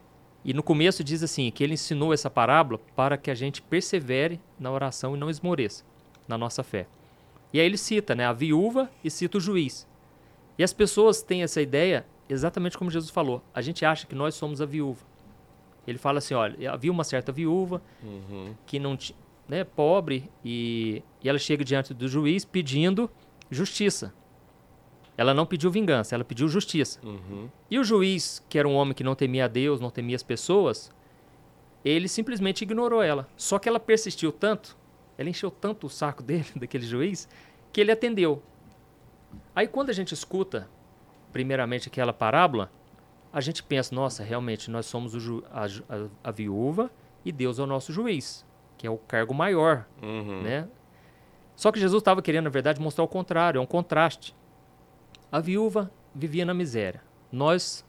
E 0.45 0.55
no 0.55 0.63
começo 0.63 1.03
diz 1.03 1.23
assim, 1.23 1.51
que 1.51 1.65
ele 1.65 1.75
ensinou 1.75 2.13
essa 2.13 2.31
parábola 2.31 2.79
para 2.95 3.17
que 3.17 3.31
a 3.31 3.35
gente 3.35 3.61
persevere 3.63 4.41
na 4.61 4.71
oração 4.71 5.17
e 5.17 5.19
não 5.19 5.29
esmoreça 5.29 5.85
na 6.29 6.37
nossa 6.37 6.63
fé. 6.63 6.87
E 7.53 7.61
aí 7.61 7.67
ele 7.67 7.77
cita 7.77 8.15
né, 8.15 8.27
a 8.27 8.33
viúva 8.33 8.91
e 9.03 9.11
cita 9.11 9.39
o 9.39 9.41
juiz. 9.41 9.87
E 10.59 10.65
as 10.65 10.73
pessoas 10.73 11.23
têm 11.23 11.43
essa 11.43 11.61
ideia 11.61 12.07
exatamente 12.29 12.77
como 12.77 12.91
Jesus 12.91 13.11
falou. 13.11 13.43
A 13.55 13.61
gente 13.61 13.85
acha 13.85 14.07
que 14.07 14.15
nós 14.15 14.35
somos 14.35 14.61
a 14.61 14.67
viúva. 14.67 15.05
Ele 15.87 15.99
fala 15.99 16.19
assim, 16.19 16.35
olha, 16.35 16.73
havia 16.73 16.91
uma 16.91 17.05
certa 17.05 17.31
viúva 17.31 17.81
uhum. 18.03 18.55
que 18.67 18.79
não 18.79 18.97
tinha, 18.97 19.17
né, 19.49 19.63
pobre 19.63 20.29
e, 20.45 21.03
e 21.23 21.29
ela 21.29 21.39
chega 21.39 21.65
diante 21.65 21.95
do 21.95 22.09
juiz 22.09 22.45
pedindo 22.45 23.09
justiça. 23.51 24.13
Ela 25.17 25.33
não 25.33 25.47
pediu 25.47 25.71
vingança, 25.71 26.15
ela 26.15 26.25
pediu 26.25 26.49
justiça. 26.49 27.01
Uhum. 27.03 27.49
E 27.71 27.79
o 27.79 27.85
juiz, 27.85 28.45
que 28.49 28.59
era 28.59 28.69
um 28.69 28.75
homem 28.75 28.93
que 28.93 29.05
não 29.05 29.15
temia 29.15 29.47
a 29.47 29.49
Deus, 29.49 29.81
não 29.81 29.89
temia 29.89 30.17
as 30.17 30.23
pessoas, 30.23 30.93
ele 31.85 32.09
simplesmente 32.09 32.63
ignorou 32.63 33.03
ela. 33.03 33.29
Só 33.37 33.59
que 33.59 33.69
ela 33.69 33.81
persistiu 33.81 34.33
tanto, 34.33 34.77
ela 35.19 35.29
encheu 35.29 35.51
tanto 35.51 35.87
o 35.87 35.91
saco 35.91 36.23
dele, 36.23 36.47
daquele 36.57 36.87
juiz, 36.87 37.29
que 37.73 37.81
ele 37.81 37.93
atendeu. 37.93 38.43
Aí 39.55 39.67
quando 39.67 39.91
a 39.91 39.93
gente 39.93 40.13
escuta, 40.13 40.69
primeiramente, 41.33 41.89
aquela 41.89 42.13
parábola, 42.13 42.71
a 43.33 43.41
gente 43.41 43.63
pensa, 43.63 43.95
nossa, 43.95 44.23
realmente 44.23 44.71
nós 44.71 44.87
somos 44.87 45.15
a, 45.51 45.65
a, 45.65 46.09
a, 46.25 46.31
viúva 46.31 46.91
e 47.25 47.31
Deus 47.31 47.59
é 47.59 47.63
o 47.63 47.67
nosso 47.67 47.93
juiz, 47.93 48.45
que 48.79 48.87
é 48.87 48.91
o 48.91 48.97
cargo 48.97 49.35
maior, 49.35 49.87
uhum. 50.03 50.43
né? 50.43 50.69
Só 51.55 51.73
que 51.73 51.81
Jesus 51.81 52.01
estava 52.01 52.21
querendo, 52.23 52.45
na 52.45 52.51
verdade, 52.51 52.81
mostrar 52.81 53.05
o 53.05 53.09
contrário, 53.09 53.59
é 53.59 53.61
um 53.61 53.67
contraste. 53.67 54.35
A 55.33 55.41
viúva 55.41 55.91
vivia 56.15 56.45
na 56.45 56.55
miséria. 56.55 57.03
Nós 57.33 57.85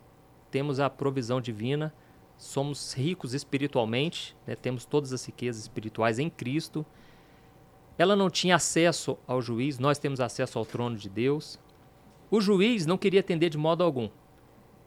temos 0.49 0.79
a 0.79 0.89
provisão 0.89 1.39
divina, 1.39 1.93
somos 2.37 2.93
ricos 2.93 3.33
espiritualmente, 3.33 4.35
né? 4.45 4.55
temos 4.55 4.85
todas 4.85 5.11
as 5.11 5.25
riquezas 5.25 5.61
espirituais 5.63 6.19
em 6.19 6.29
Cristo. 6.29 6.85
Ela 7.97 8.15
não 8.15 8.29
tinha 8.29 8.55
acesso 8.55 9.17
ao 9.27 9.41
juiz, 9.41 9.79
nós 9.79 9.97
temos 9.97 10.19
acesso 10.19 10.59
ao 10.59 10.65
trono 10.65 10.95
de 10.95 11.09
Deus. 11.09 11.59
O 12.29 12.39
juiz 12.39 12.85
não 12.85 12.97
queria 12.97 13.21
atender 13.21 13.49
de 13.49 13.57
modo 13.57 13.83
algum. 13.83 14.09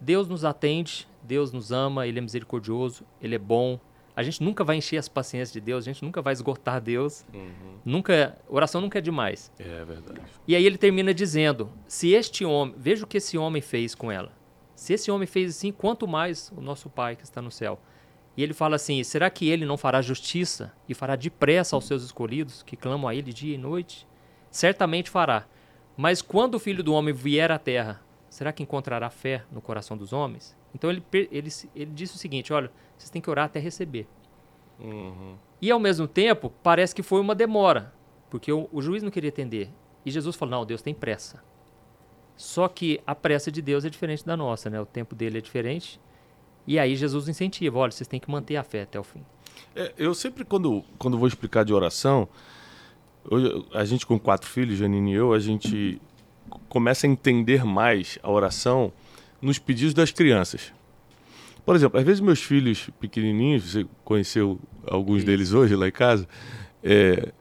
Deus 0.00 0.28
nos 0.28 0.44
atende, 0.44 1.08
Deus 1.22 1.52
nos 1.52 1.72
ama, 1.72 2.06
Ele 2.06 2.18
é 2.18 2.22
misericordioso, 2.22 3.04
Ele 3.20 3.34
é 3.34 3.38
bom, 3.38 3.78
a 4.20 4.22
gente 4.22 4.42
nunca 4.42 4.62
vai 4.62 4.76
encher 4.76 4.98
as 4.98 5.08
paciências 5.08 5.52
de 5.52 5.60
Deus, 5.60 5.84
a 5.84 5.90
gente 5.90 6.04
nunca 6.04 6.20
vai 6.20 6.34
esgotar 6.34 6.80
Deus. 6.80 7.24
Uhum. 7.32 7.78
Nunca, 7.84 8.36
oração 8.48 8.80
nunca 8.80 8.98
é 8.98 9.00
demais. 9.00 9.50
É 9.58 9.84
verdade. 9.84 10.20
E 10.46 10.54
aí 10.54 10.66
ele 10.66 10.76
termina 10.76 11.14
dizendo: 11.14 11.70
se 11.86 12.10
este 12.10 12.44
homem, 12.44 12.74
veja 12.76 13.04
o 13.04 13.06
que 13.06 13.16
esse 13.16 13.38
homem 13.38 13.62
fez 13.62 13.94
com 13.94 14.12
ela. 14.12 14.30
Se 14.74 14.92
esse 14.92 15.10
homem 15.10 15.26
fez 15.26 15.56
assim, 15.56 15.72
quanto 15.72 16.06
mais 16.08 16.52
o 16.56 16.60
nosso 16.60 16.90
Pai 16.90 17.16
que 17.16 17.24
está 17.24 17.40
no 17.40 17.50
céu. 17.50 17.80
E 18.40 18.42
ele 18.42 18.54
fala 18.54 18.76
assim: 18.76 19.04
será 19.04 19.28
que 19.28 19.50
ele 19.50 19.66
não 19.66 19.76
fará 19.76 20.00
justiça 20.00 20.72
e 20.88 20.94
fará 20.94 21.14
depressa 21.14 21.76
aos 21.76 21.84
seus 21.84 22.02
escolhidos, 22.02 22.62
que 22.62 22.74
clamam 22.74 23.06
a 23.06 23.14
ele 23.14 23.34
dia 23.34 23.54
e 23.54 23.58
noite? 23.58 24.08
Certamente 24.50 25.10
fará. 25.10 25.44
Mas 25.94 26.22
quando 26.22 26.54
o 26.54 26.58
filho 26.58 26.82
do 26.82 26.94
homem 26.94 27.12
vier 27.12 27.52
à 27.52 27.58
terra, 27.58 28.00
será 28.30 28.50
que 28.50 28.62
encontrará 28.62 29.10
fé 29.10 29.44
no 29.52 29.60
coração 29.60 29.94
dos 29.94 30.14
homens? 30.14 30.56
Então 30.74 30.88
ele, 30.88 31.04
ele, 31.12 31.50
ele 31.76 31.90
disse 31.90 32.14
o 32.14 32.18
seguinte: 32.18 32.50
olha, 32.50 32.72
vocês 32.96 33.10
têm 33.10 33.20
que 33.20 33.28
orar 33.28 33.44
até 33.44 33.60
receber. 33.60 34.08
Uhum. 34.78 35.36
E 35.60 35.70
ao 35.70 35.78
mesmo 35.78 36.08
tempo, 36.08 36.50
parece 36.62 36.94
que 36.94 37.02
foi 37.02 37.20
uma 37.20 37.34
demora, 37.34 37.92
porque 38.30 38.50
o, 38.50 38.70
o 38.72 38.80
juiz 38.80 39.02
não 39.02 39.10
queria 39.10 39.28
atender. 39.28 39.68
E 40.02 40.10
Jesus 40.10 40.34
falou: 40.34 40.60
não, 40.60 40.64
Deus 40.64 40.80
tem 40.80 40.94
pressa. 40.94 41.44
Só 42.38 42.68
que 42.68 43.02
a 43.06 43.14
pressa 43.14 43.52
de 43.52 43.60
Deus 43.60 43.84
é 43.84 43.90
diferente 43.90 44.24
da 44.24 44.34
nossa, 44.34 44.70
né? 44.70 44.80
O 44.80 44.86
tempo 44.86 45.14
dele 45.14 45.36
é 45.36 45.40
diferente. 45.42 46.00
E 46.66 46.78
aí 46.78 46.96
Jesus 46.96 47.28
incentiva: 47.28 47.78
olha, 47.78 47.92
vocês 47.92 48.08
têm 48.08 48.20
que 48.20 48.30
manter 48.30 48.56
a 48.56 48.62
fé 48.62 48.82
até 48.82 48.98
o 48.98 49.04
fim. 49.04 49.20
É, 49.74 49.92
eu 49.96 50.14
sempre, 50.14 50.44
quando, 50.44 50.84
quando 50.98 51.18
vou 51.18 51.28
explicar 51.28 51.64
de 51.64 51.72
oração, 51.72 52.28
hoje, 53.28 53.64
a 53.72 53.84
gente 53.84 54.06
com 54.06 54.18
quatro 54.18 54.48
filhos, 54.48 54.78
Janine 54.78 55.12
e 55.12 55.14
eu, 55.14 55.32
a 55.32 55.38
gente 55.38 56.00
começa 56.68 57.06
a 57.06 57.10
entender 57.10 57.64
mais 57.64 58.18
a 58.22 58.30
oração 58.30 58.92
nos 59.40 59.58
pedidos 59.58 59.94
das 59.94 60.10
crianças. 60.10 60.72
Por 61.64 61.76
exemplo, 61.76 61.98
às 62.00 62.04
vezes 62.04 62.20
meus 62.20 62.42
filhos 62.42 62.90
pequenininhos, 62.98 63.72
você 63.72 63.86
conheceu 64.04 64.58
alguns 64.86 65.22
deles 65.22 65.52
hoje 65.52 65.76
lá 65.76 65.86
em 65.86 65.92
casa, 65.92 66.26
é, 66.82 67.32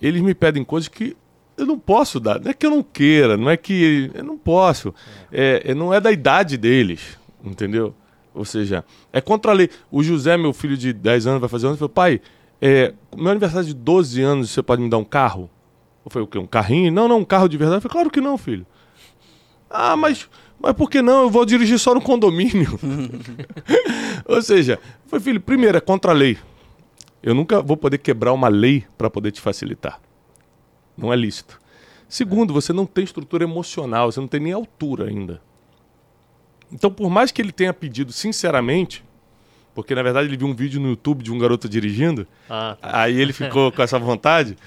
eles 0.00 0.22
me 0.22 0.34
pedem 0.34 0.64
coisas 0.64 0.88
que 0.88 1.16
eu 1.56 1.66
não 1.66 1.78
posso 1.78 2.18
dar. 2.18 2.40
Não 2.40 2.50
é 2.50 2.54
que 2.54 2.66
eu 2.66 2.70
não 2.70 2.82
queira, 2.82 3.36
não 3.36 3.50
é 3.50 3.56
que 3.56 4.10
eu 4.14 4.24
não 4.24 4.38
posso. 4.38 4.94
É, 5.30 5.62
é 5.66 5.74
não 5.74 5.92
é 5.92 6.00
da 6.00 6.10
idade 6.10 6.56
deles, 6.56 7.18
entendeu? 7.44 7.94
Ou 8.34 8.44
seja, 8.44 8.84
é 9.12 9.20
contra 9.20 9.52
a 9.52 9.54
lei. 9.54 9.70
O 9.90 10.02
José, 10.02 10.36
meu 10.36 10.52
filho 10.52 10.76
de 10.76 10.92
10 10.92 11.26
anos, 11.28 11.40
vai 11.40 11.48
fazer 11.48 11.66
anos, 11.66 11.78
falou, 11.78 11.88
pai, 11.88 12.20
é, 12.60 12.92
meu 13.16 13.30
aniversário 13.30 13.66
de 13.66 13.74
12 13.74 14.20
anos, 14.20 14.50
você 14.50 14.62
pode 14.62 14.82
me 14.82 14.90
dar 14.90 14.98
um 14.98 15.04
carro? 15.04 15.48
Eu 16.04 16.10
falei, 16.10 16.26
o 16.26 16.28
quê? 16.28 16.38
Um 16.38 16.46
carrinho? 16.46 16.92
Não, 16.92 17.06
não, 17.06 17.18
um 17.18 17.24
carro 17.24 17.48
de 17.48 17.56
verdade. 17.56 17.78
Eu 17.78 17.82
falei, 17.82 17.92
claro 17.92 18.10
que 18.10 18.20
não, 18.20 18.36
filho. 18.36 18.66
Ah, 19.70 19.96
mas 19.96 20.28
mas 20.64 20.72
por 20.72 20.88
que 20.88 21.02
não? 21.02 21.24
Eu 21.24 21.30
vou 21.30 21.44
dirigir 21.44 21.78
só 21.78 21.94
no 21.94 22.00
condomínio. 22.00 22.78
Ou 24.24 24.40
seja, 24.40 24.78
foi 25.06 25.20
filho, 25.20 25.38
primeiro, 25.38 25.76
é 25.76 25.80
contra 25.80 26.10
a 26.10 26.14
lei. 26.14 26.38
Eu 27.22 27.34
nunca 27.34 27.60
vou 27.60 27.76
poder 27.76 27.98
quebrar 27.98 28.32
uma 28.32 28.48
lei 28.48 28.84
para 28.96 29.10
poder 29.10 29.30
te 29.30 29.42
facilitar. 29.42 30.00
Não 30.96 31.12
é 31.12 31.16
lícito. 31.16 31.60
Segundo, 32.08 32.54
você 32.54 32.72
não 32.72 32.86
tem 32.86 33.04
estrutura 33.04 33.44
emocional, 33.44 34.10
você 34.10 34.20
não 34.20 34.26
tem 34.26 34.40
nem 34.40 34.54
altura 34.54 35.08
ainda. 35.08 35.42
Então, 36.74 36.90
por 36.90 37.08
mais 37.08 37.30
que 37.30 37.40
ele 37.40 37.52
tenha 37.52 37.72
pedido 37.72 38.12
sinceramente, 38.12 39.04
porque 39.74 39.94
na 39.94 40.02
verdade 40.02 40.26
ele 40.26 40.36
viu 40.36 40.48
um 40.48 40.54
vídeo 40.54 40.80
no 40.80 40.88
YouTube 40.88 41.22
de 41.22 41.32
um 41.32 41.38
garoto 41.38 41.68
dirigindo, 41.68 42.26
ah, 42.50 42.76
tá. 42.80 43.00
aí 43.00 43.18
ele 43.18 43.32
ficou 43.32 43.70
com 43.70 43.80
essa 43.80 43.96
vontade. 43.96 44.58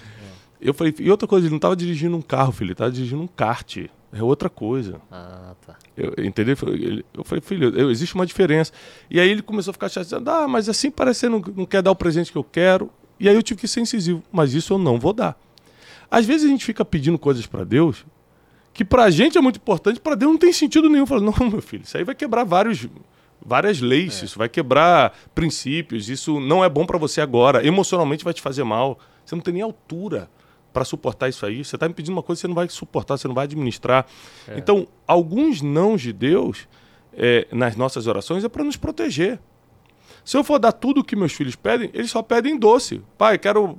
Eu 0.60 0.74
falei, 0.74 0.96
e 0.98 1.12
outra 1.12 1.28
coisa, 1.28 1.46
ele 1.46 1.52
não 1.52 1.58
estava 1.58 1.76
dirigindo 1.76 2.16
um 2.16 2.22
carro, 2.22 2.54
filho, 2.54 2.68
ele 2.68 2.72
estava 2.72 2.90
dirigindo 2.90 3.22
um 3.22 3.28
kart. 3.28 3.78
É 4.14 4.24
outra 4.24 4.50
coisa. 4.50 5.02
Ah, 5.12 5.54
tá. 5.66 5.76
Eu, 5.98 6.14
entendeu? 6.24 6.56
Eu 7.14 7.24
falei, 7.26 7.42
filho, 7.42 7.78
eu, 7.78 7.92
existe 7.92 8.16
uma 8.16 8.26
diferença. 8.26 8.72
E 9.12 9.20
aí 9.20 9.30
ele 9.30 9.42
começou 9.42 9.72
a 9.72 9.74
ficar 9.74 9.90
chateado. 9.90 10.30
Ah, 10.32 10.48
mas 10.48 10.70
assim 10.70 10.90
parece 10.90 11.28
que 11.28 11.30
não, 11.30 11.44
não 11.56 11.66
quer 11.66 11.82
dar 11.82 11.92
o 11.92 11.96
presente 11.96 12.32
que 12.32 12.38
eu 12.38 12.44
quero. 12.44 12.90
E 13.20 13.28
aí 13.28 13.36
eu 13.36 13.44
tive 13.44 13.60
que 13.60 13.68
ser 13.68 13.82
incisivo. 13.82 14.24
Mas 14.32 14.54
isso 14.54 14.74
eu 14.74 14.78
não 14.78 14.98
vou 14.98 15.12
dar. 15.12 15.38
Às 16.10 16.26
vezes 16.26 16.48
a 16.48 16.50
gente 16.50 16.64
fica 16.64 16.86
pedindo 16.86 17.20
coisas 17.20 17.46
para 17.46 17.66
Deus 17.66 18.06
que 18.78 18.86
pra 18.86 19.10
gente 19.10 19.40
é 19.40 19.42
muito 19.42 19.56
importante, 19.56 20.00
para 20.00 20.14
Deus 20.14 20.32
não 20.32 20.38
tem 20.38 20.54
sentido 20.54 20.88
nenhum. 20.88 21.08
Falo, 21.08 21.22
não, 21.22 21.50
meu 21.50 21.64
filho, 21.64 21.82
isso 21.82 21.98
aí 21.98 22.04
vai 22.04 22.14
quebrar 22.14 22.44
vários, 22.44 22.88
várias 23.44 23.82
leis, 23.82 24.22
é. 24.22 24.26
isso 24.26 24.38
vai 24.38 24.48
quebrar 24.48 25.18
princípios, 25.34 26.10
isso 26.10 26.40
não 26.40 26.64
é 26.64 26.70
bom 26.70 26.86
para 26.86 27.00
você 27.00 27.20
agora. 27.20 27.66
Emocionalmente 27.66 28.24
vai 28.24 28.36
te 28.36 28.42
fazer 28.42 28.64
mal. 28.64 29.00
Você 29.26 29.34
não 29.34 29.42
tem 29.42 29.56
nem 29.56 29.64
altura 29.64 30.30
para 30.72 30.86
suportar 30.86 31.28
isso 31.28 31.44
aí. 31.44 31.66
Você 31.66 31.76
está 31.76 31.88
me 31.88 31.94
pedindo 31.96 32.14
uma 32.14 32.22
coisa 32.22 32.38
que 32.38 32.42
você 32.42 32.48
não 32.48 32.54
vai 32.54 32.70
suportar, 32.70 33.18
você 33.18 33.28
não 33.28 33.34
vai 33.34 33.46
administrar. 33.46 34.06
É. 34.48 34.60
Então, 34.60 34.88
alguns 35.08 35.60
não 35.60 35.96
de 35.96 36.14
Deus 36.14 36.68
é, 37.14 37.48
nas 37.52 37.76
nossas 37.76 38.06
orações 38.06 38.44
é 38.44 38.50
para 38.50 38.64
nos 38.64 38.78
proteger. 38.78 39.40
Se 40.24 40.38
eu 40.38 40.44
for 40.44 40.60
dar 40.60 40.72
tudo 40.72 41.02
o 41.02 41.04
que 41.04 41.16
meus 41.16 41.34
filhos 41.34 41.56
pedem, 41.56 41.90
eles 41.96 42.12
só 42.12 42.22
pedem 42.22 42.60
doce. 42.60 43.02
Pai, 43.18 43.40
quero 43.40 43.76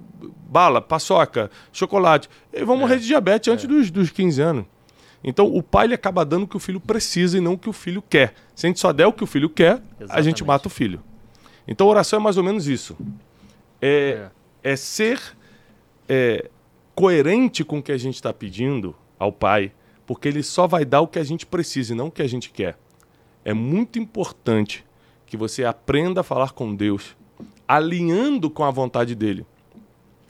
bala, 0.48 0.82
paçoca, 0.82 1.52
chocolate. 1.72 2.28
Eles 2.52 2.66
vão 2.66 2.74
é. 2.74 2.78
morrer 2.80 2.98
de 2.98 3.06
diabetes 3.06 3.48
antes 3.52 3.64
é. 3.64 3.68
dos, 3.68 3.92
dos 3.92 4.10
15 4.10 4.42
anos. 4.42 4.77
Então, 5.22 5.46
o 5.46 5.62
pai 5.62 5.86
ele 5.86 5.94
acaba 5.94 6.24
dando 6.24 6.44
o 6.44 6.48
que 6.48 6.56
o 6.56 6.60
filho 6.60 6.80
precisa 6.80 7.36
e 7.36 7.40
não 7.40 7.54
o 7.54 7.58
que 7.58 7.68
o 7.68 7.72
filho 7.72 8.02
quer. 8.02 8.34
Se 8.54 8.66
a 8.66 8.68
gente 8.68 8.78
só 8.78 8.92
der 8.92 9.06
o 9.06 9.12
que 9.12 9.24
o 9.24 9.26
filho 9.26 9.50
quer, 9.50 9.72
Exatamente. 9.72 10.10
a 10.10 10.22
gente 10.22 10.44
mata 10.44 10.68
o 10.68 10.70
filho. 10.70 11.02
Então, 11.66 11.86
oração 11.86 12.20
é 12.20 12.22
mais 12.22 12.36
ou 12.36 12.44
menos 12.44 12.68
isso. 12.68 12.96
É, 13.82 14.28
é. 14.62 14.72
é 14.72 14.76
ser 14.76 15.20
é, 16.08 16.48
coerente 16.94 17.64
com 17.64 17.78
o 17.78 17.82
que 17.82 17.92
a 17.92 17.98
gente 17.98 18.14
está 18.14 18.32
pedindo 18.32 18.94
ao 19.18 19.32
Pai, 19.32 19.72
porque 20.06 20.28
Ele 20.28 20.42
só 20.42 20.66
vai 20.66 20.84
dar 20.84 21.00
o 21.00 21.08
que 21.08 21.18
a 21.18 21.24
gente 21.24 21.44
precisa 21.44 21.92
e 21.92 21.96
não 21.96 22.06
o 22.06 22.10
que 22.10 22.22
a 22.22 22.28
gente 22.28 22.50
quer. 22.50 22.78
É 23.44 23.52
muito 23.52 23.98
importante 23.98 24.84
que 25.26 25.36
você 25.36 25.64
aprenda 25.64 26.22
a 26.22 26.24
falar 26.24 26.52
com 26.52 26.74
Deus, 26.74 27.16
alinhando 27.66 28.48
com 28.48 28.64
a 28.64 28.70
vontade 28.70 29.14
dele. 29.14 29.44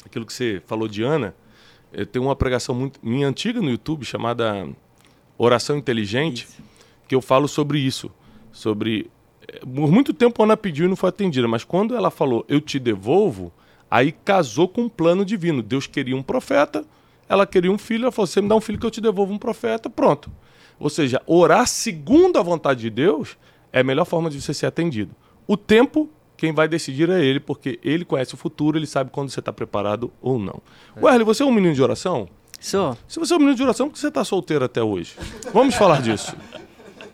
aquilo 0.05 0.27
que 0.27 0.33
você 0.33 0.62
falou 0.66 0.88
de 0.88 1.03
Ana, 1.03 1.35
eu 1.92 2.07
tenho 2.07 2.24
uma 2.24 2.37
pregação 2.37 2.74
muito 2.74 3.01
minha 3.03 3.27
antiga 3.27 3.61
no 3.61 3.70
YouTube 3.70 4.05
chamada 4.05 4.68
Oração 5.37 5.77
Inteligente, 5.77 6.44
Isso. 6.44 6.62
que 7.07 7.14
eu 7.14 7.20
falo 7.20 7.48
sobre 7.48 7.79
isso, 7.79 8.11
sobre 8.53 9.11
eh, 9.46 9.61
por 9.61 9.90
muito 9.90 10.12
tempo 10.12 10.42
a 10.42 10.44
Ana 10.44 10.57
pediu 10.57 10.87
e 10.87 10.88
não 10.88 10.96
foi 10.96 11.09
atendida, 11.09 11.46
mas 11.48 11.64
quando 11.64 11.94
ela 11.94 12.11
falou 12.11 12.44
eu 12.48 12.61
te 12.61 12.79
devolvo, 12.79 13.53
aí 13.90 14.12
casou 14.12 14.68
com 14.68 14.83
um 14.83 14.88
plano 14.88 15.24
divino. 15.24 15.62
Deus 15.62 15.87
queria 15.87 16.16
um 16.16 16.22
profeta, 16.22 16.85
ela 17.29 17.46
queria 17.46 17.70
um 17.70 17.79
filho, 17.79 18.05
ela 18.05 18.12
falou: 18.12 18.27
você 18.27 18.40
me 18.40 18.48
dá 18.48 18.55
um 18.55 18.61
filho 18.61 18.79
que 18.79 18.87
eu 18.87 18.90
te 18.90 19.01
devolvo 19.01 19.33
um 19.33 19.38
profeta, 19.38 19.88
pronto. 19.88 20.31
Ou 20.79 20.88
seja, 20.88 21.20
orar 21.27 21.66
segundo 21.66 22.38
a 22.38 22.42
vontade 22.42 22.81
de 22.81 22.90
Deus 22.90 23.37
é 23.72 23.81
a 23.81 23.85
melhor 23.85 24.05
forma 24.05 24.31
de 24.31 24.40
você 24.40 24.55
ser 24.55 24.66
atendido. 24.66 25.14
O 25.46 25.57
tempo, 25.57 26.09
quem 26.38 26.53
vai 26.53 26.68
decidir 26.68 27.11
é 27.11 27.22
ele, 27.22 27.40
porque 27.40 27.81
ele 27.83 28.05
conhece 28.05 28.33
o 28.33 28.37
futuro, 28.37 28.79
ele 28.79 28.87
sabe 28.87 29.11
quando 29.11 29.29
você 29.29 29.40
está 29.40 29.53
preparado 29.53 30.11
ou 30.22 30.38
não. 30.38 30.62
Wesley, 30.96 31.24
você 31.24 31.42
é 31.42 31.46
um 31.46 31.51
menino 31.51 31.74
de 31.74 31.83
oração? 31.83 32.29
Sou. 32.61 32.96
Se 33.09 33.18
você 33.18 33.35
é 33.35 33.37
um 33.37 33.40
menino 33.40 33.57
de 33.57 33.62
oração, 33.62 33.88
por 33.88 33.94
que 33.94 33.98
você 33.98 34.09
está 34.09 34.24
solteiro 34.24 34.64
até 34.64 34.81
hoje? 34.83 35.16
Vamos 35.53 35.74
falar 35.74 36.01
disso. 36.01 36.35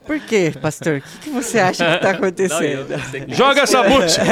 Por 0.06 0.20
quê, 0.20 0.52
pastor? 0.60 0.98
O 0.98 1.00
que, 1.00 1.18
que 1.20 1.30
você 1.30 1.58
acha 1.58 1.84
que 1.84 1.98
tá 2.02 2.12
Não, 2.12 2.18
acontecendo? 2.18 2.62
eu, 2.62 2.86
eu 2.90 2.98
sei 3.10 3.20
que- 3.22 3.34
Joga 3.34 3.62
essa 3.62 3.82
bucha! 3.82 4.22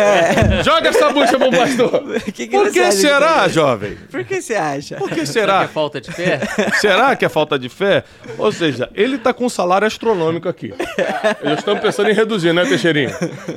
Joga 0.64 0.88
essa 0.90 1.10
bucha, 1.10 1.38
bom 1.38 1.50
pastor! 1.50 2.02
O 2.28 2.32
que 2.32 2.46
que 2.46 2.48
Por 2.48 2.70
que 2.70 2.92
será, 2.92 3.34
tá- 3.42 3.48
jovem? 3.48 3.96
Por 4.10 4.22
que 4.24 4.40
você 4.42 4.54
acha? 4.54 4.96
Por 4.96 5.10
que 5.10 5.20
é 5.20 5.24
será? 5.24 5.66
falta 5.68 6.00
de 6.00 6.10
fé? 6.12 6.40
Será 6.80 7.16
que 7.16 7.24
é 7.24 7.28
falta 7.28 7.58
de 7.58 7.68
fé? 7.68 8.04
Ou 8.38 8.52
seja, 8.52 8.90
ele 8.94 9.16
tá 9.18 9.32
com 9.32 9.46
um 9.46 9.48
salário 9.48 9.86
astronômico 9.86 10.48
aqui. 10.48 10.74
Eles 11.42 11.58
estão 11.60 11.76
pensando 11.78 12.10
em 12.10 12.14
reduzir, 12.14 12.52
né, 12.52 12.64
Teixeirinho? 12.64 13.10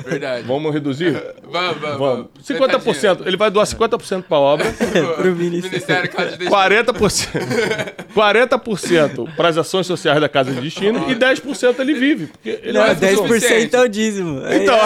Verdade. 0.05 0.43
Vamos 0.47 0.73
reduzir? 0.73 1.21
Vamos, 1.43 1.77
vamos. 1.81 1.97
Vamos. 1.99 2.27
Metadinha. 2.49 2.79
50%. 2.79 3.27
Ele 3.27 3.37
vai 3.37 3.49
doar 3.51 3.65
50% 3.65 4.23
para 4.23 4.37
a 4.37 4.39
obra, 4.39 4.65
Pro 5.17 5.35
ministério. 5.35 5.71
Ministério 5.71 6.09
Casa 6.11 6.31
de 6.31 6.37
Destino. 6.37 6.55
40%, 6.57 7.93
40% 8.15 9.35
para 9.35 9.49
as 9.49 9.57
ações 9.57 9.85
sociais 9.87 10.19
da 10.21 10.29
Casa 10.29 10.51
de 10.53 10.61
Destino 10.61 11.09
e 11.11 11.15
10% 11.15 11.79
ele 11.79 11.93
vive. 11.93 12.04
Porque 12.27 12.49
ele 12.63 12.73
Não, 12.73 12.83
é 12.83 12.95
10% 12.95 13.73
é 13.73 13.81
o 13.81 13.87
dízimo. 13.87 14.41
Então, 14.51 14.75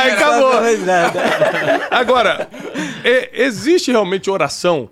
aí 0.00 0.10
acabou. 0.12 0.52
Faz 0.52 0.86
nada. 0.86 1.20
Agora, 1.90 2.48
e- 3.04 3.30
existe 3.44 3.90
realmente 3.90 4.30
oração 4.30 4.88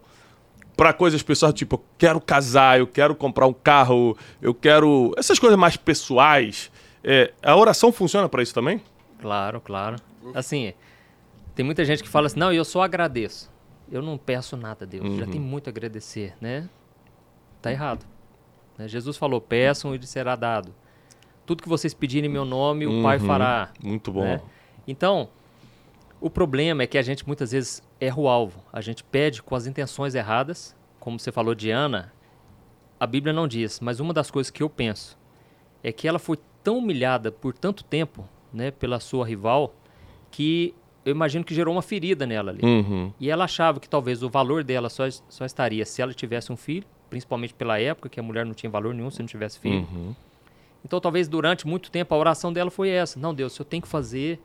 para 0.77 0.93
coisas 0.93 1.23
pessoais, 1.23 1.55
tipo, 1.55 1.77
eu 1.77 1.85
quero 1.99 2.21
casar, 2.21 2.79
eu 2.79 2.87
quero 2.87 3.15
comprar 3.15 3.47
um 3.47 3.53
carro, 3.53 4.17
eu 4.41 4.55
quero. 4.55 5.13
Essas 5.17 5.39
coisas 5.39 5.59
mais 5.59 5.77
pessoais. 5.77 6.71
É, 7.03 7.33
a 7.43 7.57
oração 7.57 7.93
funciona 7.93 8.29
para 8.29 8.43
isso 8.43 8.55
também? 8.55 8.81
Claro, 9.21 9.61
claro. 9.61 9.97
Assim, 10.35 10.73
tem 11.55 11.65
muita 11.65 11.85
gente 11.85 12.03
que 12.03 12.09
fala 12.09 12.27
assim, 12.27 12.39
não, 12.39 12.53
eu 12.53 12.65
só 12.65 12.83
agradeço. 12.83 13.51
Eu 13.91 14.03
não 14.03 14.19
peço 14.19 14.57
nada 14.57 14.85
a 14.85 14.89
Deus, 14.89 15.19
já 15.19 15.27
tem 15.27 15.41
muito 15.41 15.69
a 15.69 15.71
agradecer, 15.71 16.35
né? 16.41 16.69
Tá 17.63 17.73
errado. 17.73 18.05
Né? 18.79 18.87
Jesus 18.89 19.17
falou, 19.17 19.41
peçam 19.41 19.95
e 19.95 19.99
lhe 19.99 20.07
será 20.07 20.37
dado. 20.37 20.75
Tudo 21.45 21.63
que 21.63 21.69
vocês 21.69 21.93
pedirem 21.95 22.29
em 22.31 22.33
meu 22.33 22.45
nome, 22.45 22.87
o 22.87 23.03
Pai 23.03 23.19
Uhum. 23.19 23.27
fará. 23.27 23.71
Muito 23.83 24.13
bom. 24.13 24.23
né? 24.23 24.41
Então, 24.87 25.29
o 26.21 26.29
problema 26.31 26.83
é 26.83 26.87
que 26.87 26.99
a 26.99 27.03
gente 27.03 27.27
muitas 27.27 27.53
vezes 27.53 27.83
erra 28.01 28.21
o 28.21 28.29
alvo. 28.29 28.63
A 28.73 28.81
gente 28.81 29.03
pede 29.05 29.43
com 29.43 29.55
as 29.55 29.67
intenções 29.67 30.15
erradas, 30.15 30.77
como 31.01 31.19
você 31.19 31.33
falou 31.33 31.55
de 31.55 31.71
Ana, 31.71 32.13
a 33.01 33.07
Bíblia 33.07 33.33
não 33.33 33.47
diz, 33.47 33.81
mas 33.81 34.01
uma 34.01 34.13
das 34.13 34.31
coisas 34.31 34.51
que 34.51 34.63
eu 34.63 34.69
penso 34.69 35.17
é 35.83 35.93
que 35.93 36.09
ela 36.09 36.19
foi 36.19 36.39
tão 36.65 36.79
humilhada 36.79 37.31
por 37.31 37.55
tanto 37.57 37.85
tempo, 37.85 38.29
né, 38.53 38.71
pela 38.73 38.99
sua 38.99 39.25
rival, 39.27 39.75
que 40.31 40.75
eu 41.05 41.13
imagino 41.13 41.45
que 41.45 41.55
gerou 41.55 41.73
uma 41.75 41.81
ferida 41.83 42.27
nela 42.27 42.51
ali. 42.51 42.61
Uhum. 42.63 43.13
E 43.21 43.31
ela 43.31 43.45
achava 43.45 43.79
que 43.81 43.89
talvez 43.89 44.23
o 44.23 44.29
valor 44.29 44.65
dela 44.65 44.91
só, 44.91 45.05
só 45.29 45.45
estaria 45.47 45.87
se 45.87 46.03
ela 46.03 46.13
tivesse 46.13 46.53
um 46.53 46.57
filho, 46.57 46.85
principalmente 47.09 47.55
pela 47.55 47.81
época 47.81 48.09
que 48.09 48.21
a 48.21 48.23
mulher 48.23 48.45
não 48.45 48.55
tinha 48.55 48.71
valor 48.71 48.95
nenhum 48.95 49.11
se 49.11 49.21
não 49.21 49.27
tivesse 49.27 49.59
filho. 49.59 49.87
Uhum. 49.93 50.15
Então, 50.85 51.01
talvez 51.01 51.29
durante 51.29 51.67
muito 51.67 51.91
tempo 51.91 52.15
a 52.15 52.19
oração 52.19 52.53
dela 52.53 52.71
foi 52.71 52.89
essa: 52.91 53.19
Não, 53.19 53.35
Deus, 53.35 53.59
eu 53.59 53.65
tenho 53.65 53.83
que 53.83 53.89
fazer 53.89 54.41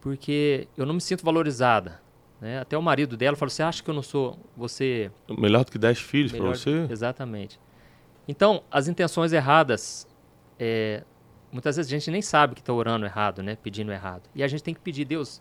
porque 0.00 0.68
eu 0.76 0.86
não 0.86 0.94
me 0.94 1.00
sinto 1.00 1.24
valorizada. 1.24 2.00
Né? 2.40 2.60
Até 2.60 2.76
o 2.76 2.82
marido 2.82 3.16
dela 3.16 3.36
falou: 3.36 3.50
Você 3.50 3.62
acha 3.62 3.82
que 3.82 3.90
eu 3.90 3.94
não 3.94 4.02
sou 4.02 4.38
você 4.56 5.10
Melhor 5.28 5.64
do 5.64 5.72
que 5.72 5.78
10 5.78 5.98
filhos 5.98 6.32
para 6.32 6.48
você? 6.48 6.86
Exatamente. 6.90 7.58
Então, 8.28 8.62
as 8.70 8.88
intenções 8.88 9.32
erradas, 9.32 10.06
é, 10.58 11.02
muitas 11.52 11.76
vezes 11.76 11.92
a 11.92 11.96
gente 11.96 12.10
nem 12.10 12.22
sabe 12.22 12.54
que 12.54 12.60
está 12.60 12.72
orando 12.72 13.06
errado, 13.06 13.42
né? 13.42 13.56
Pedindo 13.62 13.92
errado. 13.92 14.22
E 14.34 14.42
a 14.42 14.48
gente 14.48 14.62
tem 14.62 14.74
que 14.74 14.80
pedir, 14.80 15.04
Deus, 15.04 15.40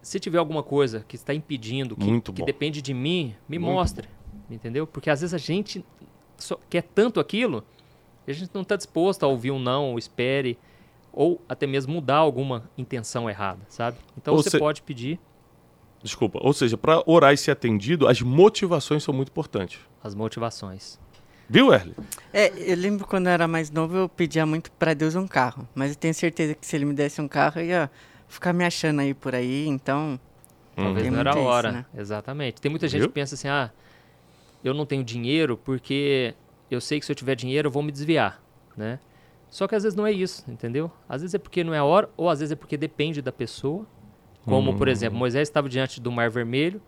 se 0.00 0.20
tiver 0.20 0.38
alguma 0.38 0.62
coisa 0.62 1.04
que 1.06 1.16
está 1.16 1.34
impedindo, 1.34 1.96
que, 1.96 2.20
que 2.20 2.32
bom. 2.40 2.44
depende 2.46 2.80
de 2.80 2.94
mim, 2.94 3.34
me 3.48 3.58
Muito 3.58 3.72
mostre. 3.72 4.08
Entendeu? 4.50 4.86
Porque 4.86 5.10
às 5.10 5.20
vezes 5.20 5.34
a 5.34 5.38
gente 5.38 5.84
só 6.36 6.58
quer 6.70 6.82
tanto 6.82 7.20
aquilo, 7.20 7.64
e 8.26 8.30
a 8.30 8.34
gente 8.34 8.50
não 8.54 8.62
está 8.62 8.76
disposto 8.76 9.22
a 9.24 9.26
ouvir 9.26 9.50
um 9.50 9.58
não, 9.58 9.90
ou 9.92 9.98
espere, 9.98 10.58
ou 11.12 11.40
até 11.48 11.66
mesmo 11.66 11.92
mudar 11.92 12.16
alguma 12.16 12.68
intenção 12.76 13.28
errada, 13.28 13.60
sabe? 13.68 13.98
Então 14.16 14.34
Ou 14.34 14.42
você 14.42 14.50
se- 14.50 14.58
pode 14.58 14.82
pedir 14.82 15.18
Desculpa. 16.00 16.38
Ou 16.40 16.52
seja, 16.52 16.76
para 16.76 17.02
orar 17.06 17.34
e 17.34 17.36
ser 17.36 17.50
atendido, 17.50 18.06
as 18.06 18.20
motivações 18.22 19.02
são 19.02 19.12
muito 19.12 19.30
importantes. 19.30 19.80
as 20.02 20.14
motivações. 20.14 20.96
Viu, 21.48 21.72
Erle? 21.74 21.92
É, 22.32 22.52
eu 22.72 22.76
lembro 22.76 23.04
quando 23.04 23.26
eu 23.26 23.32
era 23.32 23.48
mais 23.48 23.68
novo, 23.68 23.96
eu 23.96 24.08
pedia 24.08 24.46
muito 24.46 24.70
pra 24.72 24.94
Deus 24.94 25.16
um 25.16 25.26
carro. 25.26 25.66
Mas 25.74 25.90
eu 25.90 25.96
tenho 25.96 26.14
certeza 26.14 26.54
que 26.54 26.64
se 26.64 26.76
ele 26.76 26.84
me 26.84 26.94
desse 26.94 27.20
um 27.20 27.26
carro, 27.26 27.60
eu 27.60 27.64
ia 27.66 27.90
ficar 28.28 28.52
me 28.52 28.64
achando 28.64 29.00
aí 29.00 29.12
por 29.12 29.34
aí, 29.34 29.66
então. 29.66 30.20
Talvez 30.76 31.10
não 31.10 31.18
era 31.18 31.30
a 31.30 31.34
muito 31.34 31.44
isso, 31.44 31.52
hora. 31.52 31.72
né? 31.72 31.86
Exatamente. 31.96 32.60
Tem 32.60 32.70
muita 32.70 32.86
gente 32.86 33.00
Viu? 33.00 33.08
que 33.08 33.14
pensa 33.14 33.34
assim: 33.34 33.48
ah, 33.48 33.72
eu 34.62 34.74
não 34.74 34.86
tenho 34.86 35.04
dinheiro 35.04 35.56
porque 35.56 36.34
eu 36.70 36.80
sei 36.80 37.00
que 37.00 37.06
se 37.06 37.12
eu 37.12 37.16
tiver 37.16 37.34
dinheiro 37.34 37.68
eu 37.68 37.72
vou 37.72 37.82
me 37.82 37.92
desviar, 37.92 38.42
né? 38.76 38.98
Só 39.48 39.66
que 39.66 39.74
às 39.74 39.82
vezes 39.82 39.96
não 39.96 40.06
é 40.06 40.12
isso, 40.12 40.44
entendeu? 40.50 40.90
Às 41.08 41.22
vezes 41.22 41.34
é 41.34 41.38
porque 41.38 41.64
não 41.64 41.72
é 41.72 41.78
a 41.78 41.84
hora, 41.84 42.10
ou 42.16 42.28
às 42.28 42.40
vezes 42.40 42.52
é 42.52 42.56
porque 42.56 42.76
depende 42.76 43.22
da 43.22 43.32
pessoa. 43.32 43.86
Como, 44.44 44.76
por 44.76 44.88
exemplo, 44.88 45.18
Moisés 45.18 45.48
estava 45.48 45.68
diante 45.68 46.00
do 46.00 46.10
Mar 46.10 46.30
Vermelho, 46.30 46.80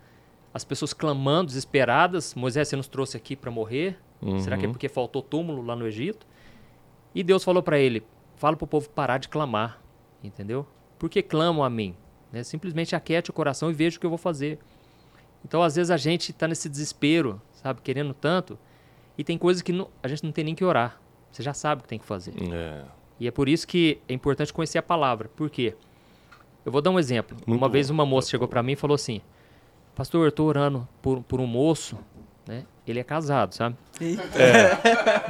as 0.53 0.63
pessoas 0.63 0.93
clamando, 0.93 1.47
desesperadas: 1.47 2.33
Moisés, 2.35 2.67
você 2.67 2.75
nos 2.75 2.87
trouxe 2.87 3.17
aqui 3.17 3.35
para 3.35 3.51
morrer? 3.51 3.97
Será 4.39 4.57
que 4.57 4.65
é 4.65 4.67
porque 4.67 4.87
faltou 4.87 5.21
túmulo 5.21 5.63
lá 5.63 5.75
no 5.75 5.87
Egito? 5.87 6.25
E 7.13 7.23
Deus 7.23 7.43
falou 7.43 7.63
para 7.63 7.79
ele: 7.79 8.03
fala 8.35 8.55
para 8.55 8.65
o 8.65 8.67
povo 8.67 8.89
parar 8.89 9.17
de 9.17 9.27
clamar, 9.27 9.81
entendeu? 10.23 10.65
Porque 10.99 11.21
clamam 11.21 11.63
a 11.63 11.69
mim. 11.69 11.95
Né? 12.31 12.43
Simplesmente 12.43 12.95
aquete 12.95 13.29
o 13.29 13.33
coração 13.33 13.69
e 13.69 13.73
veja 13.73 13.97
o 13.97 13.99
que 13.99 14.05
eu 14.05 14.09
vou 14.09 14.17
fazer. 14.17 14.59
Então, 15.43 15.61
às 15.63 15.75
vezes, 15.75 15.89
a 15.89 15.97
gente 15.97 16.31
está 16.31 16.47
nesse 16.47 16.69
desespero, 16.69 17.41
sabe, 17.61 17.81
querendo 17.81 18.13
tanto, 18.13 18.57
e 19.17 19.23
tem 19.23 19.37
coisas 19.37 19.61
que 19.61 19.71
não- 19.71 19.87
a 20.01 20.07
gente 20.07 20.23
não 20.23 20.31
tem 20.31 20.43
nem 20.43 20.55
que 20.55 20.65
orar. 20.65 20.99
Você 21.31 21.43
já 21.43 21.53
sabe 21.53 21.79
o 21.79 21.83
que 21.83 21.89
tem 21.89 21.99
que 21.99 22.05
fazer. 22.05 22.33
É. 22.51 22.81
E 23.19 23.27
é 23.27 23.31
por 23.31 23.47
isso 23.47 23.67
que 23.67 23.99
é 24.07 24.13
importante 24.13 24.51
conhecer 24.51 24.77
a 24.77 24.83
palavra. 24.83 25.29
Por 25.35 25.49
quê? 25.49 25.75
Eu 26.65 26.71
vou 26.71 26.81
dar 26.81 26.89
um 26.89 26.99
exemplo. 26.99 27.37
Muito 27.45 27.59
uma 27.61 27.69
vez 27.69 27.87
bom. 27.89 27.93
uma 27.95 28.05
moça 28.05 28.29
chegou 28.29 28.47
para 28.47 28.61
mim 28.63 28.73
e 28.73 28.75
falou 28.75 28.95
assim: 28.95 29.21
Pastor, 29.95 30.23
eu 30.23 30.29
estou 30.29 30.47
orando 30.47 30.87
por, 31.01 31.21
por 31.23 31.39
um 31.39 31.47
moço, 31.47 31.97
né? 32.47 32.63
Ele 32.85 32.99
é 32.99 33.03
casado, 33.03 33.53
sabe? 33.53 33.75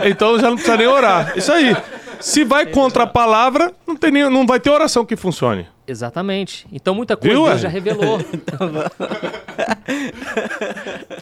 Então 0.05 0.39
já 0.39 0.47
não 0.47 0.55
precisa 0.55 0.77
nem 0.77 0.87
orar. 0.87 1.37
Isso 1.37 1.51
aí. 1.51 1.75
Se 2.19 2.45
vai 2.45 2.65
contra 2.67 3.03
a 3.03 3.07
palavra, 3.07 3.73
não, 3.85 3.95
tem 3.95 4.11
nem, 4.11 4.29
não 4.29 4.45
vai 4.45 4.59
ter 4.59 4.69
oração 4.69 5.05
que 5.05 5.15
funcione. 5.15 5.67
Exatamente. 5.85 6.65
Então 6.71 6.95
muita 6.95 7.17
coisa 7.17 7.35
Viu, 7.35 7.45
Deus 7.45 7.61
já 7.61 7.69
revelou. 7.69 8.19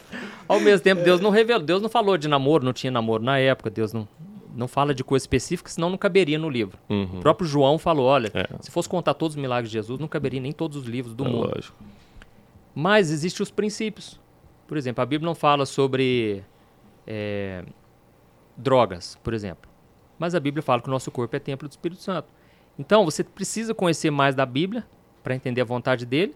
Ao 0.52 0.60
mesmo 0.60 0.82
tempo, 0.82 1.02
Deus 1.02 1.20
não 1.20 1.30
revelou. 1.30 1.62
Deus 1.64 1.80
não 1.82 1.88
falou 1.88 2.16
de 2.16 2.26
namoro, 2.28 2.64
não 2.64 2.72
tinha 2.72 2.90
namoro 2.90 3.22
na 3.22 3.38
época. 3.38 3.70
Deus 3.70 3.92
não, 3.92 4.06
não 4.54 4.66
fala 4.66 4.94
de 4.94 5.04
coisa 5.04 5.22
específica, 5.22 5.70
senão 5.70 5.88
não 5.90 5.96
caberia 5.98 6.38
no 6.38 6.48
livro. 6.50 6.78
Uhum. 6.88 7.18
O 7.18 7.20
próprio 7.20 7.46
João 7.48 7.78
falou: 7.78 8.06
olha, 8.06 8.30
É. 8.34 8.46
se 8.60 8.70
fosse 8.70 8.88
contar 8.88 9.14
todos 9.14 9.36
os 9.36 9.40
milagres 9.40 9.70
de 9.70 9.74
Jesus, 9.78 9.98
não 10.00 10.08
caberia 10.08 10.40
nem 10.40 10.52
todos 10.52 10.76
os 10.76 10.84
livros 10.86 11.14
do 11.14 11.24
É 11.24 11.28
mundo. 11.28 11.50
lógico. 11.54 11.76
Mas 12.74 13.10
existem 13.10 13.42
os 13.42 13.50
princípios. 13.50 14.18
Por 14.66 14.76
exemplo, 14.76 15.02
a 15.02 15.06
Bíblia 15.06 15.26
não 15.26 15.34
fala 15.34 15.66
sobre 15.66 16.42
é, 17.06 17.64
drogas, 18.56 19.18
por 19.22 19.34
exemplo. 19.34 19.68
Mas 20.18 20.34
a 20.34 20.40
Bíblia 20.40 20.62
fala 20.62 20.80
que 20.82 20.88
o 20.88 20.90
nosso 20.90 21.10
corpo 21.10 21.34
é 21.34 21.38
templo 21.38 21.66
do 21.66 21.70
Espírito 21.70 22.00
Santo. 22.02 22.28
Então, 22.78 23.04
você 23.04 23.24
precisa 23.24 23.74
conhecer 23.74 24.10
mais 24.10 24.34
da 24.34 24.46
Bíblia 24.46 24.86
para 25.22 25.34
entender 25.34 25.60
a 25.60 25.64
vontade 25.64 26.06
dele. 26.06 26.34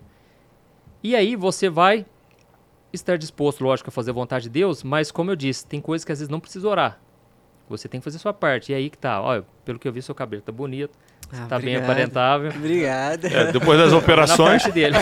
E 1.03 1.15
aí 1.15 1.37
você 1.37 1.69
vai 1.69 2.05
estar 2.97 3.17
disposto, 3.19 3.63
lógico, 3.65 3.91
a 3.91 3.93
fazer 3.93 4.11
a 4.11 4.15
vontade 4.15 4.45
de 4.45 4.51
Deus, 4.51 4.83
mas 4.83 5.11
como 5.11 5.31
eu 5.31 5.37
disse, 5.37 5.67
tem 5.67 5.81
coisas 5.81 6.05
que 6.05 6.13
às 6.13 6.19
vezes 6.19 6.31
não 6.31 6.41
precisa 6.41 6.69
orar. 6.69 6.99
Você 7.69 7.89
tem 7.89 7.99
que 8.01 8.05
fazer 8.05 8.17
a 8.19 8.21
sua 8.21 8.33
parte. 8.35 8.73
E 8.73 8.75
aí 8.75 8.91
que 8.91 8.99
tá, 8.99 9.21
olha, 9.23 9.45
pelo 9.65 9.79
que 9.79 9.89
eu 9.89 9.93
vi, 9.93 10.03
seu 10.03 10.15
cabelo 10.15 10.43
tá 10.43 10.53
bonito, 10.53 10.93
Ah, 11.33 11.47
tá 11.49 11.59
bem 11.59 11.77
obrigado. 11.77 11.85
aparentável. 11.85 12.51
Obrigado. 12.55 13.25
É, 13.27 13.53
depois 13.53 13.79
das 13.79 13.93
operações, 13.95 14.65
dele. 14.67 14.97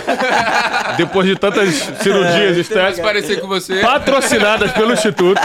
depois 0.97 1.27
de 1.27 1.35
tantas 1.37 1.69
cirurgias 1.75 2.53
Vai 2.53 2.61
estéticas 2.61 3.01
parecer 3.01 3.41
com 3.41 3.49
você. 3.49 3.81
patrocinadas 3.81 4.71
pelo 4.73 4.93
Instituto. 4.93 5.41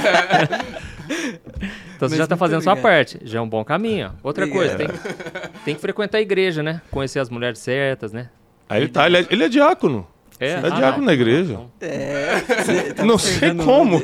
Então 1.96 2.08
você 2.08 2.14
Mas 2.14 2.18
já 2.18 2.24
está 2.26 2.38
fazendo 2.38 2.62
sua 2.62 2.74
obrigado. 2.74 2.92
parte, 2.94 3.20
já 3.24 3.40
é 3.40 3.42
um 3.42 3.50
bom 3.50 3.64
caminho. 3.66 4.14
Outra 4.22 4.46
Obrigado. 4.46 4.78
coisa, 4.78 4.94
tem, 5.02 5.52
tem 5.66 5.76
que 5.76 5.82
frequentar 5.82 6.20
a 6.20 6.22
igreja, 6.22 6.62
né? 6.62 6.82
Conhecer 6.92 7.20
as 7.20 7.30
mulheres 7.30 7.58
certas, 7.60 8.14
né? 8.14 8.30
Aí 8.70 8.82
ele 8.84 8.90
tá, 8.90 9.08
ele 9.08 9.18
é, 9.18 9.26
ele 9.32 9.44
é 9.44 9.50
diácono. 9.50 10.08
É, 10.40 10.50
É 10.52 10.56
Ah, 10.58 10.70
diácono 10.70 10.98
não. 11.00 11.06
na 11.06 11.14
igreja. 11.14 11.54
Não. 11.54 11.72
É, 11.82 12.94
tá 12.96 13.04
Não 13.04 13.18
sei 13.18 13.54
como. 13.56 14.02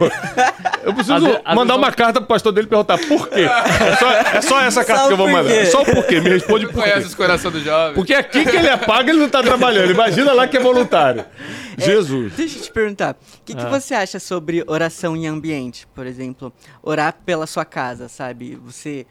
Eu 0.83 0.93
preciso 0.93 1.13
Às 1.45 1.55
mandar 1.55 1.73
vezes 1.75 1.87
uma 1.87 1.91
carta 1.91 2.19
pro 2.19 2.27
pastor 2.27 2.51
dele 2.51 2.65
e 2.67 2.69
perguntar 2.69 2.97
por 2.97 3.29
quê. 3.29 3.41
É 3.41 3.95
só, 3.97 4.11
é 4.11 4.41
só 4.41 4.61
essa 4.61 4.83
carta 4.83 5.01
Só 5.03 5.07
que 5.07 5.13
eu 5.13 5.17
vou 5.17 5.29
mandar. 5.29 5.49
quê? 5.49 5.57
É 5.59 5.65
só 5.65 5.83
por 5.85 6.05
quê. 6.05 6.19
Me 6.19 6.29
responde 6.29 6.65
por 6.67 6.75
Conhece 6.75 7.01
quê. 7.01 7.05
os 7.07 7.15
corações 7.15 7.53
do 7.53 7.59
jovem. 7.61 7.93
Porque 7.93 8.13
aqui 8.13 8.43
que 8.45 8.55
ele 8.55 8.67
é 8.67 8.77
pago, 8.77 9.09
ele 9.09 9.19
não 9.19 9.29
tá 9.29 9.43
trabalhando. 9.43 9.91
Imagina 9.91 10.33
lá 10.33 10.47
que 10.47 10.57
é 10.57 10.59
voluntário. 10.59 11.23
Jesus. 11.77 12.33
Deixa 12.33 12.57
eu 12.59 12.63
te 12.63 12.71
perguntar, 12.71 13.13
o 13.39 13.43
que, 13.45 13.53
que 13.55 13.61
Ah. 13.63 13.69
você 13.69 13.93
acha 13.93 14.19
sobre 14.19 14.63
oração 14.67 15.15
em 15.15 15.27
ambiente? 15.27 15.87
Por 15.93 16.05
exemplo, 16.05 16.51
orar 16.81 17.15
pela 17.25 17.45
sua 17.47 17.65
casa, 17.65 18.07
sabe? 18.09 18.55
Você 18.65 19.05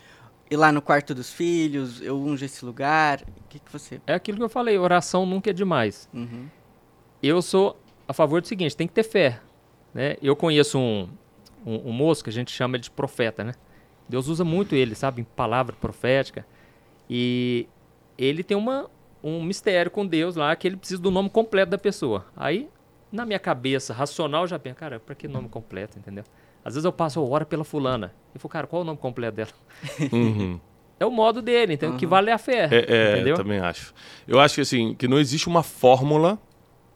ir 0.51 0.57
lá 0.57 0.71
no 0.71 0.83
quarto 0.83 1.15
dos 1.15 1.31
filhos, 1.33 2.01
eu 2.03 2.17
unjo 2.21 2.45
esse 2.45 2.65
lugar. 2.65 3.21
O 3.23 3.49
que, 3.49 3.59
que 3.59 3.73
você. 3.73 4.01
É 4.07 4.15
aquilo 4.15 4.39
que 4.39 4.45
eu 4.45 4.49
falei, 4.49 4.77
oração 4.79 5.25
nunca 5.27 5.51
é 5.51 5.53
demais. 5.53 6.09
Uhum. 6.13 6.47
Eu 7.23 7.41
sou 7.41 7.79
a 8.09 8.13
favor 8.13 8.41
do 8.41 8.47
seguinte, 8.49 8.77
tem 8.77 8.87
que 8.87 8.93
ter 8.93 9.05
fé. 9.05 9.41
Né? 9.95 10.17
Eu 10.23 10.35
conheço 10.35 10.79
um, 10.79 11.09
um, 11.65 11.91
um 11.91 11.93
moço 11.93 12.25
que 12.25 12.31
a 12.31 12.33
gente 12.33 12.51
chama 12.51 12.79
de 12.79 12.91
profeta, 12.91 13.45
né? 13.45 13.53
Deus 14.09 14.27
usa 14.29 14.45
muito 14.45 14.75
ele, 14.75 14.95
sabe, 14.95 15.21
em 15.23 15.25
palavra 15.25 15.75
profética. 15.81 16.45
E 17.09 17.67
ele 18.19 18.43
tem 18.43 18.57
uma, 18.57 18.91
um 19.23 19.43
mistério 19.43 19.91
com 19.91 20.07
Deus 20.07 20.37
lá 20.37 20.55
que 20.57 20.67
ele 20.67 20.77
precisa 20.77 21.01
do 21.01 21.11
nome 21.11 21.31
completo 21.31 21.71
da 21.71 21.79
pessoa. 21.79 22.27
Aí, 22.37 22.69
na 23.11 23.25
minha 23.25 23.39
cabeça 23.39 23.95
racional, 23.95 24.43
eu 24.43 24.49
já 24.49 24.59
penso, 24.59 24.77
cara, 24.77 24.99
pra 24.99 25.15
que 25.15 25.29
nome 25.29 25.49
completo, 25.49 25.99
entendeu? 25.99 26.25
Às 26.65 26.75
vezes 26.75 26.85
eu 26.85 26.93
passo, 26.93 27.21
oh, 27.21 27.31
ora 27.31 27.45
pela 27.45 27.65
fulana. 27.65 28.13
Eu 28.35 28.41
falo, 28.41 28.51
cara, 28.51 28.67
qual 28.67 28.81
é 28.81 28.83
o 28.83 28.87
nome 28.87 28.99
completo 28.99 29.37
dela? 29.37 29.51
Uhum. 30.13 30.61
É 31.01 31.07
o 31.07 31.11
modo 31.11 31.43
dele, 31.43 31.75
então 31.75 31.95
o 31.95 31.97
que 31.97 32.07
vale 32.07 32.31
é 32.31 32.33
a 32.33 32.39
fé, 32.39 32.69
É, 32.71 32.87
é, 32.89 33.13
entendeu? 33.15 33.35
também 33.35 33.59
acho. 33.59 33.93
Eu 34.29 34.39
acho 34.39 34.55
que 34.55 34.61
assim, 34.61 34.95
que 34.95 35.09
não 35.09 35.19
existe 35.19 35.49
uma 35.49 35.65
fórmula 35.65 36.39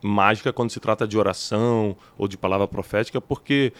mágica 0.06 0.52
quando 0.52 0.70
se 0.70 0.80
trata 0.80 1.06
de 1.06 1.18
oração 1.18 1.96
ou 2.16 2.28
de 2.28 2.36
palavra 2.36 2.66
profética, 2.66 3.20
porque 3.20 3.72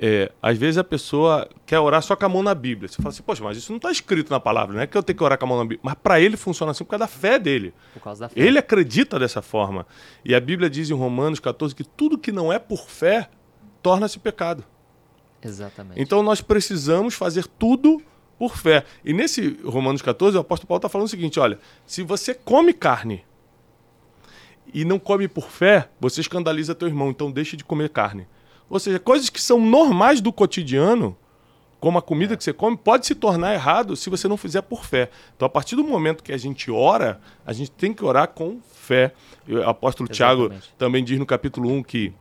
é, 0.00 0.30
às 0.40 0.56
vezes 0.56 0.78
a 0.78 0.84
pessoa 0.84 1.48
quer 1.66 1.80
orar 1.80 2.00
só 2.02 2.14
com 2.14 2.24
a 2.24 2.28
mão 2.28 2.42
na 2.42 2.54
Bíblia. 2.54 2.88
Você 2.88 2.96
fala 2.96 3.08
assim, 3.08 3.22
poxa, 3.22 3.42
mas 3.42 3.56
isso 3.56 3.72
não 3.72 3.78
está 3.78 3.90
escrito 3.90 4.30
na 4.30 4.38
palavra, 4.38 4.74
não 4.74 4.80
é 4.80 4.86
que 4.86 4.96
eu 4.96 5.02
tenho 5.02 5.16
que 5.16 5.24
orar 5.24 5.36
com 5.36 5.44
a 5.44 5.48
mão 5.48 5.58
na 5.58 5.64
Bíblia. 5.64 5.80
Mas 5.82 5.94
para 5.94 6.20
ele 6.20 6.36
funciona 6.36 6.70
assim 6.70 6.84
por 6.84 6.90
causa 6.90 7.04
da 7.04 7.08
fé 7.08 7.38
dele. 7.38 7.74
Da 8.20 8.28
fé. 8.28 8.40
Ele 8.40 8.58
acredita 8.58 9.18
dessa 9.18 9.42
forma. 9.42 9.84
E 10.24 10.34
a 10.34 10.40
Bíblia 10.40 10.70
diz 10.70 10.88
em 10.88 10.94
Romanos 10.94 11.40
14 11.40 11.74
que 11.74 11.84
tudo 11.84 12.16
que 12.16 12.30
não 12.30 12.52
é 12.52 12.58
por 12.58 12.88
fé 12.88 13.28
torna-se 13.82 14.20
pecado. 14.20 14.64
Exatamente. 15.42 16.00
Então 16.00 16.22
nós 16.22 16.40
precisamos 16.40 17.14
fazer 17.14 17.46
tudo 17.46 18.00
por 18.38 18.56
fé. 18.56 18.84
E 19.04 19.12
nesse 19.12 19.58
Romanos 19.64 20.00
14, 20.00 20.36
o 20.36 20.40
apóstolo 20.40 20.68
Paulo 20.68 20.78
está 20.78 20.88
falando 20.88 21.06
o 21.06 21.10
seguinte: 21.10 21.40
olha, 21.40 21.58
se 21.84 22.02
você 22.02 22.34
come 22.34 22.72
carne 22.72 23.24
e 24.72 24.84
não 24.84 24.98
come 24.98 25.28
por 25.28 25.50
fé, 25.50 25.88
você 26.00 26.20
escandaliza 26.20 26.74
teu 26.74 26.88
irmão, 26.88 27.10
então 27.10 27.30
deixe 27.30 27.56
de 27.56 27.64
comer 27.64 27.90
carne. 27.90 28.26
Ou 28.68 28.78
seja, 28.78 28.98
coisas 28.98 29.30
que 29.30 29.40
são 29.40 29.60
normais 29.60 30.20
do 30.20 30.32
cotidiano, 30.32 31.16
como 31.80 31.98
a 31.98 32.02
comida 32.02 32.36
que 32.36 32.44
você 32.44 32.52
come, 32.52 32.76
pode 32.76 33.06
se 33.06 33.14
tornar 33.14 33.54
errado 33.54 33.96
se 33.96 34.10
você 34.10 34.28
não 34.28 34.36
fizer 34.36 34.62
por 34.62 34.84
fé. 34.84 35.10
Então, 35.36 35.46
a 35.46 35.48
partir 35.48 35.76
do 35.76 35.84
momento 35.84 36.22
que 36.22 36.32
a 36.32 36.36
gente 36.36 36.70
ora, 36.70 37.20
a 37.46 37.52
gente 37.52 37.70
tem 37.70 37.94
que 37.94 38.04
orar 38.04 38.28
com 38.28 38.60
fé. 38.60 39.12
O 39.48 39.62
apóstolo 39.62 40.08
Tiago 40.08 40.42
Exatamente. 40.42 40.74
também 40.76 41.04
diz 41.04 41.18
no 41.18 41.26
capítulo 41.26 41.70
1 41.70 41.82
que 41.82 42.12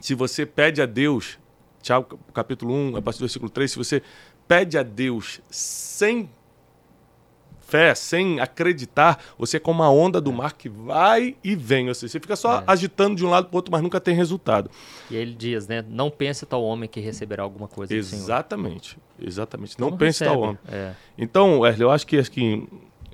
se 0.00 0.14
você 0.14 0.46
pede 0.46 0.80
a 0.80 0.86
Deus, 0.86 1.38
Tiago 1.82 2.18
capítulo 2.32 2.72
1, 2.72 2.96
a 2.96 3.02
partir 3.02 3.18
do 3.18 3.22
versículo 3.22 3.50
3, 3.50 3.70
se 3.70 3.76
você 3.76 4.02
pede 4.46 4.78
a 4.78 4.82
Deus 4.82 5.40
sem 5.50 6.30
fé, 7.66 7.94
sem 7.94 8.38
acreditar, 8.40 9.18
você 9.38 9.56
é 9.56 9.60
como 9.60 9.82
a 9.82 9.90
onda 9.90 10.20
do 10.20 10.32
mar 10.32 10.52
que 10.54 10.68
vai 10.68 11.34
e 11.42 11.56
vem. 11.56 11.88
Ou 11.88 11.94
seja, 11.94 12.12
você 12.12 12.20
fica 12.20 12.36
só 12.36 12.58
É. 12.60 12.64
agitando 12.66 13.16
de 13.16 13.24
um 13.26 13.28
lado 13.30 13.46
para 13.48 13.54
o 13.54 13.56
outro, 13.56 13.72
mas 13.72 13.82
nunca 13.82 14.00
tem 14.00 14.14
resultado. 14.14 14.70
E 15.10 15.16
aí 15.16 15.22
ele 15.22 15.34
diz, 15.34 15.66
né? 15.66 15.84
Não 15.88 16.08
pense 16.10 16.46
tal 16.46 16.62
homem 16.62 16.88
que 16.88 17.00
receberá 17.00 17.42
alguma 17.42 17.66
coisa 17.68 17.94
do 17.94 18.02
Senhor. 18.02 18.22
Exatamente. 18.22 18.96
Exatamente. 19.20 19.80
Não, 19.80 19.90
Não 19.90 19.96
pense 19.96 20.24
tal 20.24 20.34
recebe. 20.34 20.46
homem. 20.48 20.58
É. 20.70 20.92
Então, 21.18 21.60
Wesley, 21.60 21.82
eu 21.86 21.90
acho 21.90 22.06
que 22.06 22.18
assim, 22.18 22.66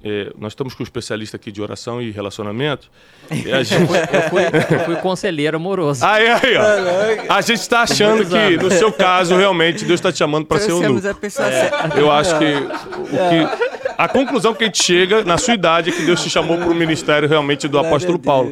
é, 0.04 0.32
nós 0.36 0.52
estamos 0.52 0.74
com 0.74 0.82
um 0.82 0.84
especialista 0.84 1.36
aqui 1.36 1.52
de 1.52 1.62
oração 1.62 2.02
e 2.02 2.10
relacionamento. 2.10 2.90
E 3.30 3.52
a 3.52 3.62
gente... 3.64 3.82
Eu 3.82 4.22
fui, 4.28 4.42
eu 4.76 4.80
fui 4.84 4.96
conselheiro 4.96 5.56
amoroso. 5.56 6.04
Aí, 6.04 6.26
aí, 6.26 6.56
ó. 6.56 7.32
A 7.34 7.40
gente 7.40 7.60
está 7.60 7.82
achando 7.82 8.26
que, 8.26 8.56
no 8.56 8.70
seu 8.70 8.92
caso, 8.92 9.36
realmente, 9.36 9.84
Deus 9.84 9.98
está 10.00 10.10
te 10.12 10.18
chamando 10.18 10.44
para 10.44 10.58
ser 10.58 10.72
o 10.72 10.80
pessoa 11.14 11.48
certa. 11.50 11.98
Eu 11.98 12.10
acho 12.10 12.36
que 12.38 12.44
o 12.44 13.06
que. 13.06 13.71
A 13.98 14.08
conclusão 14.08 14.54
que 14.54 14.64
a 14.64 14.66
gente 14.66 14.82
chega 14.82 15.24
na 15.24 15.38
sua 15.38 15.54
idade 15.54 15.90
é 15.90 15.92
que 15.92 16.02
Deus 16.04 16.22
te 16.22 16.30
chamou 16.30 16.56
para 16.58 16.68
o 16.68 16.74
ministério 16.74 17.28
realmente 17.28 17.66
do 17.68 17.78
apóstolo 17.78 18.18
Paulo. 18.18 18.50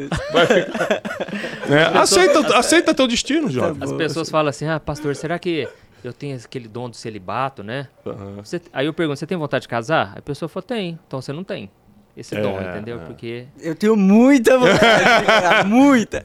Né? 1.69 1.87
aceita, 1.95 2.57
aceita 2.57 2.95
teu 2.95 3.07
destino, 3.07 3.51
jovem. 3.51 3.83
As 3.83 3.93
pessoas 3.93 4.31
falam 4.31 4.49
assim, 4.51 4.67
ah, 4.67 4.81
pastor, 4.81 5.15
será 5.17 5.39
que 5.39 5.69
eu 6.03 6.13
tenho 6.13 6.37
aquele 6.37 6.69
dom 6.69 6.89
do 6.89 6.97
celibato, 6.97 7.63
né? 7.63 7.89
Aham. 8.07 8.37
Você- 8.43 8.61
aí 8.73 8.87
eu 8.87 8.93
pergunto, 8.95 9.19
você 9.19 9.27
tem 9.27 9.37
vontade 9.37 9.63
de 9.63 9.69
casar? 9.69 10.13
Aí 10.15 10.19
a 10.19 10.23
pessoa 10.23 10.49
fala, 10.49 10.63
tem. 10.65 10.99
Então 11.07 11.21
você 11.21 11.33
não 11.33 11.45
tem 11.45 11.71
esse 12.17 12.35
É, 12.35 12.41
dom, 12.41 12.61
entendeu? 12.61 12.97
é. 13.01 13.05
Porque... 13.05 13.45
Eu 13.61 13.75
tenho 13.75 13.97
muita 13.97 14.59
vontade 14.59 15.21
de 15.21 15.27
casar, 15.27 15.65
muita. 15.69 16.23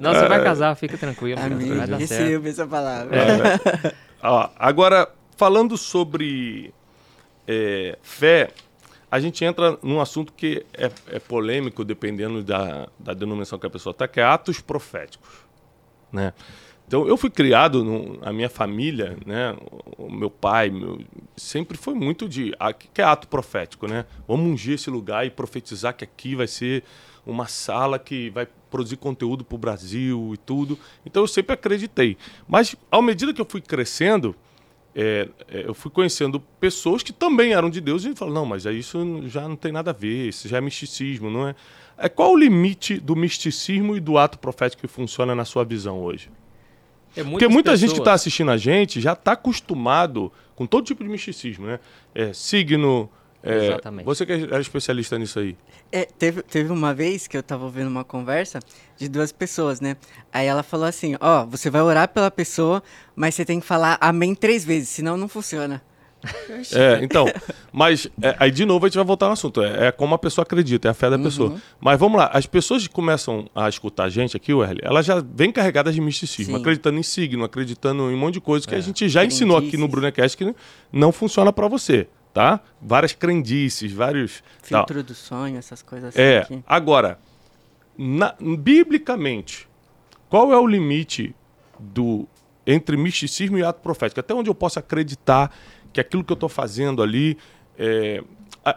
Não, 0.00 0.14
você 0.14 0.28
vai 0.28 0.42
casar, 0.42 0.74
fica 0.76 0.96
tranquilo. 0.96 1.40
Amém. 1.40 1.72
Receba 1.98 2.48
essa 2.48 2.66
palavra. 2.66 3.16
É. 3.16 3.92
Ó, 4.22 4.48
agora, 4.58 5.08
falando 5.36 5.76
sobre 5.76 6.72
é, 7.52 7.98
fé, 8.00 8.50
a 9.10 9.18
gente 9.18 9.44
entra 9.44 9.76
num 9.82 10.00
assunto 10.00 10.32
que 10.32 10.64
é, 10.72 10.88
é 11.08 11.18
polêmico, 11.18 11.84
dependendo 11.84 12.44
da, 12.44 12.88
da 12.96 13.12
denominação 13.12 13.58
que 13.58 13.66
a 13.66 13.70
pessoa 13.70 13.90
está, 13.90 14.06
que 14.06 14.20
é 14.20 14.22
atos 14.22 14.60
proféticos. 14.60 15.28
Né? 16.12 16.32
Então, 16.86 17.06
eu 17.08 17.16
fui 17.16 17.30
criado, 17.30 17.84
no, 17.84 18.18
a 18.22 18.32
minha 18.32 18.48
família, 18.48 19.16
né, 19.26 19.56
o 19.98 20.08
meu 20.10 20.30
pai, 20.30 20.70
meu- 20.70 21.00
sempre 21.36 21.76
foi 21.76 21.94
muito 21.94 22.28
de. 22.28 22.52
O 22.52 22.74
que 22.74 23.00
é 23.00 23.04
ato 23.04 23.26
profético? 23.26 23.88
Né? 23.88 24.04
Vamos 24.28 24.46
ungir 24.52 24.74
esse 24.74 24.90
lugar 24.90 25.26
e 25.26 25.30
profetizar 25.30 25.94
que 25.94 26.04
aqui 26.04 26.36
vai 26.36 26.46
ser 26.46 26.84
uma 27.26 27.46
sala 27.46 27.98
que 27.98 28.30
vai 28.30 28.46
produzir 28.70 28.96
conteúdo 28.96 29.44
para 29.44 29.54
o 29.56 29.58
Brasil 29.58 30.32
e 30.34 30.36
tudo. 30.36 30.78
Então, 31.04 31.22
eu 31.22 31.28
sempre 31.28 31.54
acreditei. 31.54 32.16
Mas, 32.48 32.76
à 32.90 33.02
medida 33.02 33.34
que 33.34 33.40
eu 33.40 33.46
fui 33.48 33.60
crescendo, 33.60 34.34
é, 34.94 35.28
é, 35.48 35.66
eu 35.66 35.74
fui 35.74 35.90
conhecendo 35.90 36.40
pessoas 36.58 37.02
que 37.02 37.12
também 37.12 37.52
eram 37.52 37.70
de 37.70 37.80
Deus 37.80 38.04
e 38.04 38.14
falam, 38.14 38.34
não, 38.34 38.46
mas 38.46 38.66
aí 38.66 38.78
isso 38.78 38.98
já 39.26 39.48
não 39.48 39.56
tem 39.56 39.70
nada 39.72 39.90
a 39.90 39.94
ver, 39.94 40.28
isso 40.28 40.48
já 40.48 40.58
é 40.58 40.60
misticismo, 40.60 41.30
não 41.30 41.48
é? 41.48 41.54
é 41.96 42.08
qual 42.08 42.32
o 42.32 42.36
limite 42.36 42.98
do 42.98 43.14
misticismo 43.14 43.96
e 43.96 44.00
do 44.00 44.18
ato 44.18 44.38
profético 44.38 44.82
que 44.82 44.88
funciona 44.88 45.34
na 45.34 45.44
sua 45.44 45.64
visão 45.64 46.00
hoje? 46.00 46.30
É 47.16 47.24
Porque 47.24 47.48
muita 47.48 47.76
gente 47.76 47.90
que 47.90 47.94
está 47.94 48.12
pessoas- 48.12 48.20
assistindo 48.20 48.50
a 48.50 48.56
gente 48.56 49.00
já 49.00 49.14
está 49.14 49.32
acostumado 49.32 50.32
com 50.54 50.66
todo 50.66 50.84
tipo 50.84 51.02
de 51.02 51.10
misticismo, 51.10 51.66
né? 51.66 51.80
É, 52.14 52.32
signo. 52.32 53.10
É, 53.42 53.66
Exatamente. 53.66 54.04
Você 54.04 54.26
que 54.26 54.32
é 54.32 54.60
especialista 54.60 55.18
nisso 55.18 55.38
aí. 55.38 55.56
É, 55.90 56.04
teve, 56.04 56.42
teve 56.42 56.70
uma 56.70 56.92
vez 56.92 57.26
que 57.26 57.36
eu 57.36 57.42
tava 57.42 57.64
ouvindo 57.64 57.88
uma 57.88 58.04
conversa 58.04 58.60
de 58.96 59.08
duas 59.08 59.32
pessoas, 59.32 59.80
né? 59.80 59.96
Aí 60.32 60.46
ela 60.46 60.62
falou 60.62 60.86
assim, 60.86 61.16
ó, 61.20 61.46
você 61.46 61.70
vai 61.70 61.80
orar 61.80 62.08
pela 62.08 62.30
pessoa, 62.30 62.82
mas 63.16 63.34
você 63.34 63.44
tem 63.44 63.58
que 63.58 63.66
falar 63.66 63.96
amém 64.00 64.34
três 64.34 64.64
vezes, 64.64 64.90
senão 64.90 65.16
não 65.16 65.28
funciona. 65.28 65.82
É, 66.74 67.02
então, 67.02 67.26
mas 67.72 68.06
é, 68.22 68.36
aí 68.38 68.50
de 68.50 68.66
novo 68.66 68.84
a 68.84 68.88
gente 68.88 68.96
vai 68.96 69.04
voltar 69.04 69.26
no 69.26 69.32
assunto. 69.32 69.62
É, 69.62 69.86
é 69.86 69.92
como 69.92 70.14
a 70.14 70.18
pessoa 70.18 70.42
acredita, 70.42 70.88
é 70.88 70.90
a 70.90 70.94
fé 70.94 71.08
da 71.08 71.18
pessoa. 71.18 71.56
Mas 71.80 71.98
vamos 71.98 72.18
lá, 72.18 72.30
as 72.32 72.44
pessoas 72.44 72.86
que 72.86 72.92
começam 72.92 73.48
a 73.54 73.68
escutar 73.68 74.04
a 74.04 74.08
gente 74.10 74.36
aqui, 74.36 74.52
Werley, 74.52 74.80
elas 74.84 75.06
já 75.06 75.24
vêm 75.34 75.50
carregadas 75.50 75.94
de 75.94 76.00
misticismo, 76.00 76.54
Sim. 76.54 76.60
acreditando 76.60 76.98
em 76.98 77.02
signo, 77.02 77.42
acreditando 77.42 78.10
em 78.10 78.14
um 78.14 78.18
monte 78.18 78.34
de 78.34 78.40
coisa 78.40 78.68
que 78.68 78.74
a 78.74 78.80
gente 78.80 79.08
já 79.08 79.24
ensinou 79.24 79.56
aqui 79.56 79.76
no. 79.76 79.88
Brunecast 79.88 80.36
que 80.36 80.54
não 80.92 81.10
funciona 81.10 81.52
para 81.52 81.66
você, 81.66 82.06
tá? 82.32 82.60
Várias 82.80 83.12
crendices, 83.12 83.92
vários. 83.92 84.42
tal. 84.68 84.80
Filtro 84.86 85.02
do 85.02 85.14
sonho, 85.14 85.56
essas 85.58 85.82
coisas 85.82 86.10
assim. 86.10 86.20
É, 86.22 86.44
que- 86.44 86.62
agora, 86.66 87.18
na- 87.96 88.34
biblicamente, 88.40 89.68
qual 90.28 90.52
é 90.52 90.58
o 90.58 90.66
limite 90.66 91.34
do 91.78 92.26
entre 92.66 92.96
misticismo 92.96 93.58
e 93.58 93.62
ato 93.64 93.80
profético? 93.80 94.20
Até 94.20 94.32
onde 94.34 94.48
eu 94.48 94.54
posso 94.54 94.78
acreditar 94.78 95.52
que 95.92 96.00
aquilo 96.00 96.22
que 96.22 96.32
eu 96.32 96.34
estou 96.34 96.48
fazendo 96.48 97.02
ali. 97.02 97.36
é, 97.82 98.22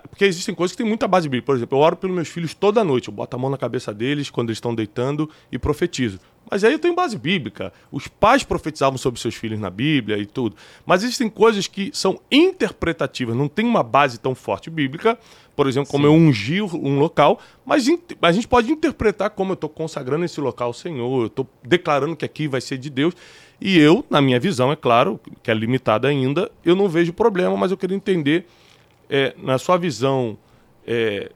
porque 0.09 0.25
existem 0.25 0.55
coisas 0.55 0.75
que 0.75 0.81
têm 0.81 0.87
muita 0.87 1.07
base 1.07 1.27
bíblica. 1.27 1.45
Por 1.45 1.55
exemplo, 1.55 1.77
eu 1.77 1.81
oro 1.81 1.95
pelos 1.95 2.15
meus 2.15 2.27
filhos 2.29 2.53
toda 2.53 2.83
noite. 2.83 3.09
Eu 3.09 3.13
boto 3.13 3.35
a 3.35 3.39
mão 3.39 3.49
na 3.49 3.57
cabeça 3.57 3.93
deles 3.93 4.29
quando 4.29 4.49
eles 4.49 4.57
estão 4.57 4.73
deitando 4.73 5.29
e 5.51 5.59
profetizo. 5.59 6.19
Mas 6.49 6.63
aí 6.63 6.73
eu 6.73 6.79
tenho 6.79 6.93
base 6.93 7.17
bíblica. 7.17 7.71
Os 7.91 8.07
pais 8.07 8.43
profetizavam 8.43 8.97
sobre 8.97 9.19
seus 9.19 9.35
filhos 9.35 9.59
na 9.59 9.69
Bíblia 9.69 10.17
e 10.17 10.25
tudo. 10.25 10.55
Mas 10.85 11.03
existem 11.03 11.29
coisas 11.29 11.67
que 11.67 11.89
são 11.93 12.19
interpretativas, 12.31 13.35
não 13.35 13.47
tem 13.47 13.65
uma 13.65 13.81
base 13.81 14.19
tão 14.19 14.35
forte 14.35 14.69
bíblica. 14.69 15.17
Por 15.55 15.67
exemplo, 15.67 15.89
como 15.89 16.05
eu 16.05 16.13
ungir 16.13 16.63
um 16.63 16.97
local, 16.97 17.39
mas 17.65 17.87
a 18.21 18.31
gente 18.31 18.47
pode 18.47 18.71
interpretar 18.71 19.29
como 19.29 19.51
eu 19.51 19.55
estou 19.55 19.69
consagrando 19.69 20.25
esse 20.25 20.41
local 20.41 20.67
ao 20.67 20.73
Senhor, 20.73 21.21
eu 21.21 21.27
estou 21.27 21.47
declarando 21.63 22.15
que 22.15 22.25
aqui 22.25 22.47
vai 22.47 22.59
ser 22.59 22.77
de 22.77 22.89
Deus. 22.89 23.13
E 23.61 23.77
eu, 23.77 24.03
na 24.09 24.19
minha 24.19 24.39
visão, 24.39 24.71
é 24.71 24.75
claro, 24.75 25.19
que 25.41 25.51
é 25.51 25.53
limitada 25.53 26.07
ainda, 26.07 26.51
eu 26.65 26.75
não 26.75 26.89
vejo 26.89 27.13
problema, 27.13 27.55
mas 27.55 27.71
eu 27.71 27.77
queria 27.77 27.95
entender, 27.95 28.47
é, 29.09 29.35
na 29.37 29.57
sua 29.57 29.77
visão, 29.77 30.37
é, 30.85 31.31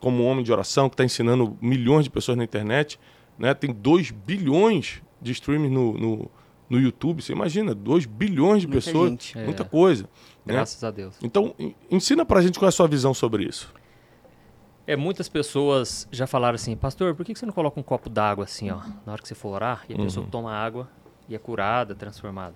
como 0.00 0.24
homem 0.24 0.44
de 0.44 0.52
oração, 0.52 0.88
que 0.88 0.94
está 0.94 1.04
ensinando 1.04 1.56
milhões 1.60 2.04
de 2.04 2.10
pessoas 2.10 2.36
na 2.38 2.44
internet, 2.44 2.98
né? 3.38 3.52
Tem 3.54 3.72
2 3.72 4.10
bilhões 4.10 5.02
de 5.20 5.32
streams 5.32 5.68
no, 5.72 5.92
no, 5.94 6.30
no 6.70 6.78
YouTube. 6.80 7.22
Você 7.22 7.32
imagina, 7.32 7.74
2 7.74 8.06
bilhões 8.06 8.60
de 8.62 8.66
Muita 8.68 8.84
pessoas. 8.84 9.10
gente. 9.10 9.38
Muita 9.38 9.62
É. 9.62 9.66
coisa. 9.66 10.04
né? 10.44 10.54
Graças 10.54 10.82
a 10.84 10.90
Deus. 10.90 11.16
Então, 11.22 11.54
en- 11.58 11.74
ensina 11.90 12.24
pra 12.24 12.40
gente 12.40 12.58
qual 12.58 12.66
é 12.66 12.70
a 12.70 12.72
sua 12.72 12.86
visão 12.86 13.12
sobre 13.12 13.44
isso. 13.44 13.74
É, 14.86 14.94
muitas 14.94 15.28
pessoas 15.28 16.06
já 16.12 16.26
falaram 16.28 16.54
assim, 16.54 16.76
pastor, 16.76 17.14
por 17.16 17.26
que 17.26 17.34
você 17.34 17.44
não 17.44 17.52
coloca 17.52 17.80
um 17.80 17.82
copo 17.82 18.08
d'água 18.08 18.44
assim, 18.44 18.70
ó, 18.70 18.76
na 19.04 19.12
hora 19.12 19.20
que 19.20 19.26
você 19.26 19.34
for 19.34 19.48
orar, 19.48 19.84
e 19.88 19.94
a 19.94 19.96
pessoa 19.96 20.24
toma 20.30 20.52
água 20.52 20.88
e 21.28 21.34
é 21.34 21.38
curada, 21.38 21.92
transformada? 21.96 22.54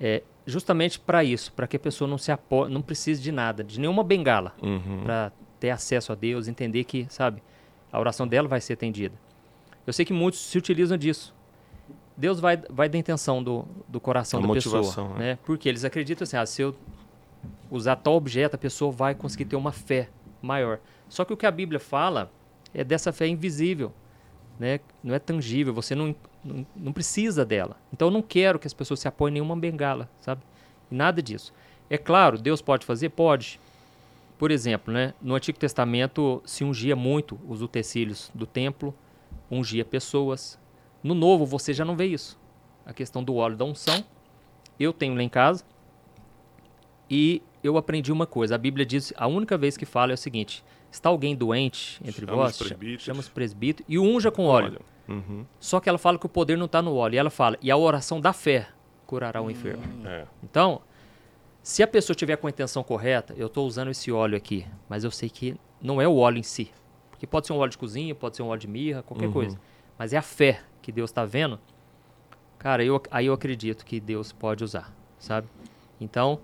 É 0.00 0.24
justamente 0.48 0.98
para 0.98 1.22
isso, 1.22 1.52
para 1.52 1.66
que 1.66 1.76
a 1.76 1.78
pessoa 1.78 2.08
não 2.08 2.16
se 2.16 2.32
apo 2.32 2.68
não 2.68 2.80
precise 2.80 3.20
de 3.20 3.30
nada, 3.30 3.62
de 3.62 3.78
nenhuma 3.78 4.02
bengala, 4.02 4.54
Uhum. 4.62 5.02
para 5.04 5.30
ter 5.60 5.68
acesso 5.70 6.10
a 6.10 6.14
Deus, 6.14 6.48
entender 6.48 6.84
que, 6.84 7.06
sabe, 7.10 7.42
a 7.92 8.00
oração 8.00 8.26
dela 8.26 8.48
vai 8.48 8.60
ser 8.60 8.72
atendida. 8.72 9.14
Eu 9.86 9.92
sei 9.92 10.04
que 10.04 10.12
muitos 10.12 10.40
se 10.40 10.56
utilizam 10.56 10.96
disso. 10.96 11.34
Deus 12.16 12.40
vai, 12.40 12.56
vai 12.70 12.88
da 12.88 12.96
intenção 12.96 13.42
do, 13.42 13.64
do 13.86 14.00
coração 14.00 14.42
A 14.42 14.46
da 14.46 14.52
pessoa, 14.54 15.08
né? 15.10 15.18
né? 15.18 15.38
Porque 15.44 15.68
eles 15.68 15.84
acreditam 15.84 16.24
assim, 16.24 16.36
ah, 16.36 16.46
se 16.46 16.62
eu 16.62 16.74
usar 17.70 17.96
tal 17.96 18.14
objeto, 18.14 18.54
a 18.54 18.58
pessoa 18.58 18.90
vai 18.90 19.14
conseguir 19.14 19.44
ter 19.44 19.56
uma 19.56 19.70
fé 19.72 20.08
maior. 20.40 20.80
Só 21.08 21.24
que 21.24 21.32
o 21.32 21.36
que 21.36 21.46
a 21.46 21.50
Bíblia 21.50 21.78
fala 21.78 22.30
é 22.72 22.82
dessa 22.82 23.12
fé 23.12 23.26
invisível, 23.28 23.92
né? 24.58 24.80
Não 25.02 25.14
é 25.14 25.18
tangível, 25.18 25.72
você 25.74 25.94
não, 25.94 26.14
não, 26.76 26.92
precisa 26.92 27.44
dela. 27.44 27.76
Então 27.92 28.08
eu 28.08 28.12
não 28.12 28.22
quero 28.22 28.58
que 28.58 28.66
as 28.66 28.74
pessoas 28.74 29.00
se 29.00 29.08
apoiem 29.08 29.32
em 29.32 29.34
nenhuma 29.34 29.56
bengala, 29.56 30.08
sabe? 30.20 30.42
Nada 30.90 31.22
disso. 31.22 31.52
É 31.90 31.98
claro, 31.98 32.38
Deus 32.38 32.62
pode 32.62 32.84
fazer? 32.84 33.10
Pode. 33.10 33.60
Por 34.38 34.50
exemplo, 34.50 34.92
né, 34.92 35.14
no 35.20 35.34
Antigo 35.34 35.58
Testamento 35.58 36.42
se 36.44 36.64
ungia 36.64 36.94
muito 36.94 37.38
os 37.48 37.60
utensílios 37.60 38.30
do 38.34 38.46
templo, 38.46 38.94
ungia 39.50 39.84
pessoas. 39.84 40.58
No 41.02 41.14
Novo 41.14 41.44
você 41.44 41.72
já 41.72 41.84
não 41.84 41.96
vê 41.96 42.06
isso. 42.06 42.38
A 42.86 42.92
questão 42.92 43.22
do 43.22 43.34
óleo 43.36 43.56
da 43.56 43.64
unção. 43.64 44.04
Eu 44.78 44.92
tenho 44.92 45.14
lá 45.14 45.22
em 45.22 45.28
casa. 45.28 45.64
E 47.10 47.42
eu 47.62 47.76
aprendi 47.76 48.12
uma 48.12 48.26
coisa. 48.26 48.54
A 48.54 48.58
Bíblia 48.58 48.86
diz, 48.86 49.12
a 49.16 49.26
única 49.26 49.58
vez 49.58 49.76
que 49.76 49.84
fala 49.84 50.12
é 50.12 50.14
o 50.14 50.18
seguinte: 50.18 50.64
está 50.90 51.08
alguém 51.08 51.34
doente 51.36 52.00
entre 52.04 52.24
Chama 52.26 52.36
vós, 52.36 52.52
os 52.60 52.66
presbíteros. 52.66 53.02
chama 53.04 53.20
os 53.20 53.28
presbíteros 53.28 53.86
e 53.88 53.98
unja 53.98 54.30
com 54.30 54.44
óleo. 54.46 54.80
Uhum. 55.08 55.44
Só 55.58 55.80
que 55.80 55.88
ela 55.88 55.98
fala 55.98 56.18
que 56.18 56.26
o 56.26 56.28
poder 56.28 56.56
não 56.58 56.66
está 56.66 56.82
no 56.82 56.94
óleo. 56.94 57.14
E 57.14 57.18
ela 57.18 57.30
fala, 57.30 57.56
e 57.62 57.70
a 57.70 57.76
oração 57.76 58.20
da 58.20 58.32
fé 58.32 58.68
curará 59.06 59.40
o 59.40 59.50
enfermo. 59.50 59.82
É. 60.06 60.26
Então, 60.42 60.80
se 61.62 61.82
a 61.82 61.86
pessoa 61.86 62.14
tiver 62.14 62.36
com 62.36 62.46
a 62.46 62.50
intenção 62.50 62.82
correta, 62.82 63.34
eu 63.36 63.46
estou 63.46 63.66
usando 63.66 63.90
esse 63.90 64.12
óleo 64.12 64.36
aqui, 64.36 64.66
mas 64.88 65.04
eu 65.04 65.10
sei 65.10 65.30
que 65.30 65.56
não 65.80 66.00
é 66.00 66.06
o 66.06 66.16
óleo 66.16 66.38
em 66.38 66.42
si. 66.42 66.70
Porque 67.10 67.26
pode 67.26 67.46
ser 67.46 67.52
um 67.52 67.56
óleo 67.58 67.70
de 67.70 67.78
cozinha, 67.78 68.14
pode 68.14 68.36
ser 68.36 68.42
um 68.42 68.48
óleo 68.48 68.60
de 68.60 68.68
mirra, 68.68 69.02
qualquer 69.02 69.26
Uhum. 69.26 69.32
coisa. 69.32 69.58
Mas 69.98 70.12
é 70.12 70.16
a 70.18 70.22
fé 70.22 70.60
que 70.82 70.92
Deus 70.92 71.10
está 71.10 71.24
vendo. 71.24 71.58
Cara, 72.58 72.84
eu, 72.84 73.00
aí 73.10 73.26
eu 73.26 73.32
acredito 73.32 73.84
que 73.86 73.98
Deus 74.00 74.30
pode 74.32 74.62
usar, 74.64 74.92
sabe? 75.18 75.48
Então, 76.00 76.40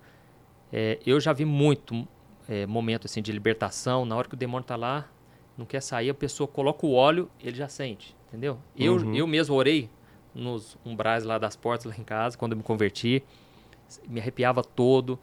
é, 0.73 0.99
eu 1.07 1.21
já 1.21 1.33
vi 1.33 1.45
muito 1.45 2.07
é, 2.49 2.67
momento 2.67 3.07
assim 3.07 3.23
de 3.23 3.33
libertação. 3.33 4.05
Na 4.05 4.17
hora 4.17 4.29
que 4.29 4.35
o 4.35 4.37
demônio 4.37 4.63
está 4.63 4.77
lá, 4.77 5.09
não 5.57 5.65
quer 5.65 5.81
sair, 5.81 6.11
a 6.11 6.15
pessoa 6.15 6.47
coloca 6.49 6.85
o 6.87 6.93
óleo, 6.93 7.31
ele 7.41 7.57
já 7.57 7.69
sente, 7.69 8.17
entendeu? 8.29 8.59
Eu, 8.77 8.97
Uhum. 8.97 9.15
eu 9.15 9.27
mesmo 9.27 9.55
orei 9.55 9.89
nos 10.35 10.77
umbrais 10.85 11.25
lá 11.25 11.39
das 11.39 11.55
portas 11.57 11.85
lá 11.87 11.95
em 11.97 12.03
casa, 12.05 12.37
quando 12.37 12.53
eu 12.53 12.59
me 12.59 12.65
converti. 12.65 13.23
Me 14.09 14.19
arrepiava 14.21 14.63
todo, 14.65 15.19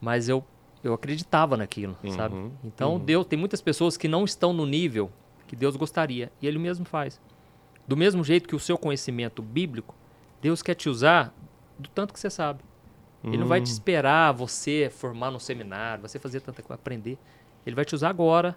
mas 0.00 0.28
eu, 0.28 0.44
eu 0.84 0.92
acreditava 0.94 1.56
naquilo, 1.56 1.96
sabe? 2.10 2.34
Uhum, 2.36 2.52
Então, 2.62 2.98
Deus, 3.00 3.26
tem 3.26 3.38
muitas 3.38 3.60
pessoas 3.60 3.96
que 3.96 4.06
não 4.06 4.24
estão 4.24 4.52
no 4.52 4.64
nível 4.64 5.10
que 5.48 5.56
Deus 5.56 5.74
gostaria, 5.76 6.30
e 6.40 6.46
Ele 6.46 6.58
mesmo 6.58 6.84
faz. 6.84 7.20
Do 7.86 7.96
mesmo 7.96 8.22
jeito 8.22 8.46
que 8.48 8.54
o 8.54 8.60
seu 8.60 8.76
conhecimento 8.78 9.42
bíblico, 9.42 9.94
Deus 10.42 10.62
quer 10.62 10.74
te 10.74 10.88
usar 10.88 11.34
do 11.78 11.88
tanto 11.88 12.12
que 12.12 12.20
você 12.20 12.28
sabe. 12.30 12.60
Ele 13.24 13.38
não 13.38 13.46
vai 13.46 13.60
Hum. 13.60 13.64
te 13.64 13.70
esperar 13.70 14.32
você 14.32 14.88
formar 14.90 15.30
num 15.30 15.38
seminário, 15.40 16.02
você 16.02 16.18
fazer 16.18 16.40
tanta 16.40 16.62
coisa, 16.62 16.74
aprender. 16.80 17.18
Ele 17.66 17.74
vai 17.74 17.84
te 17.84 17.94
usar 17.94 18.08
agora, 18.10 18.56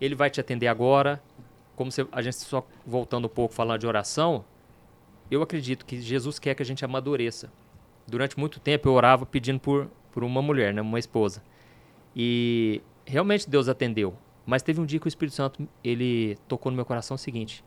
ele 0.00 0.14
vai 0.14 0.30
te 0.30 0.40
atender 0.40 0.66
agora. 0.66 1.22
Como 1.76 1.92
você- 1.92 2.06
a 2.10 2.22
gente 2.22 2.36
só 2.36 2.66
voltando 2.86 3.26
um 3.26 3.28
pouco 3.28 3.54
falando 3.54 3.80
de 3.80 3.86
oração, 3.86 4.44
eu 5.30 5.42
acredito 5.42 5.84
que 5.84 6.00
Jesus 6.00 6.38
quer 6.38 6.54
que 6.54 6.62
a 6.62 6.66
gente 6.66 6.84
amadureça. 6.84 7.52
Durante 8.06 8.38
muito 8.38 8.58
tempo 8.58 8.88
eu 8.88 8.94
orava 8.94 9.26
pedindo 9.26 9.60
por, 9.60 9.88
por 10.10 10.24
uma 10.24 10.40
mulher, 10.40 10.72
né, 10.72 10.80
uma 10.80 10.98
esposa. 10.98 11.42
E 12.16 12.80
realmente 13.04 13.48
Deus 13.48 13.68
atendeu. 13.68 14.14
Mas 14.46 14.62
teve 14.62 14.80
um 14.80 14.86
dia 14.86 14.98
que 14.98 15.06
o 15.06 15.08
Espírito 15.08 15.34
Santo 15.34 15.68
ele 15.84 16.36
tocou 16.48 16.72
no 16.72 16.76
meu 16.76 16.86
coração 16.86 17.14
o 17.14 17.18
seguinte: 17.18 17.62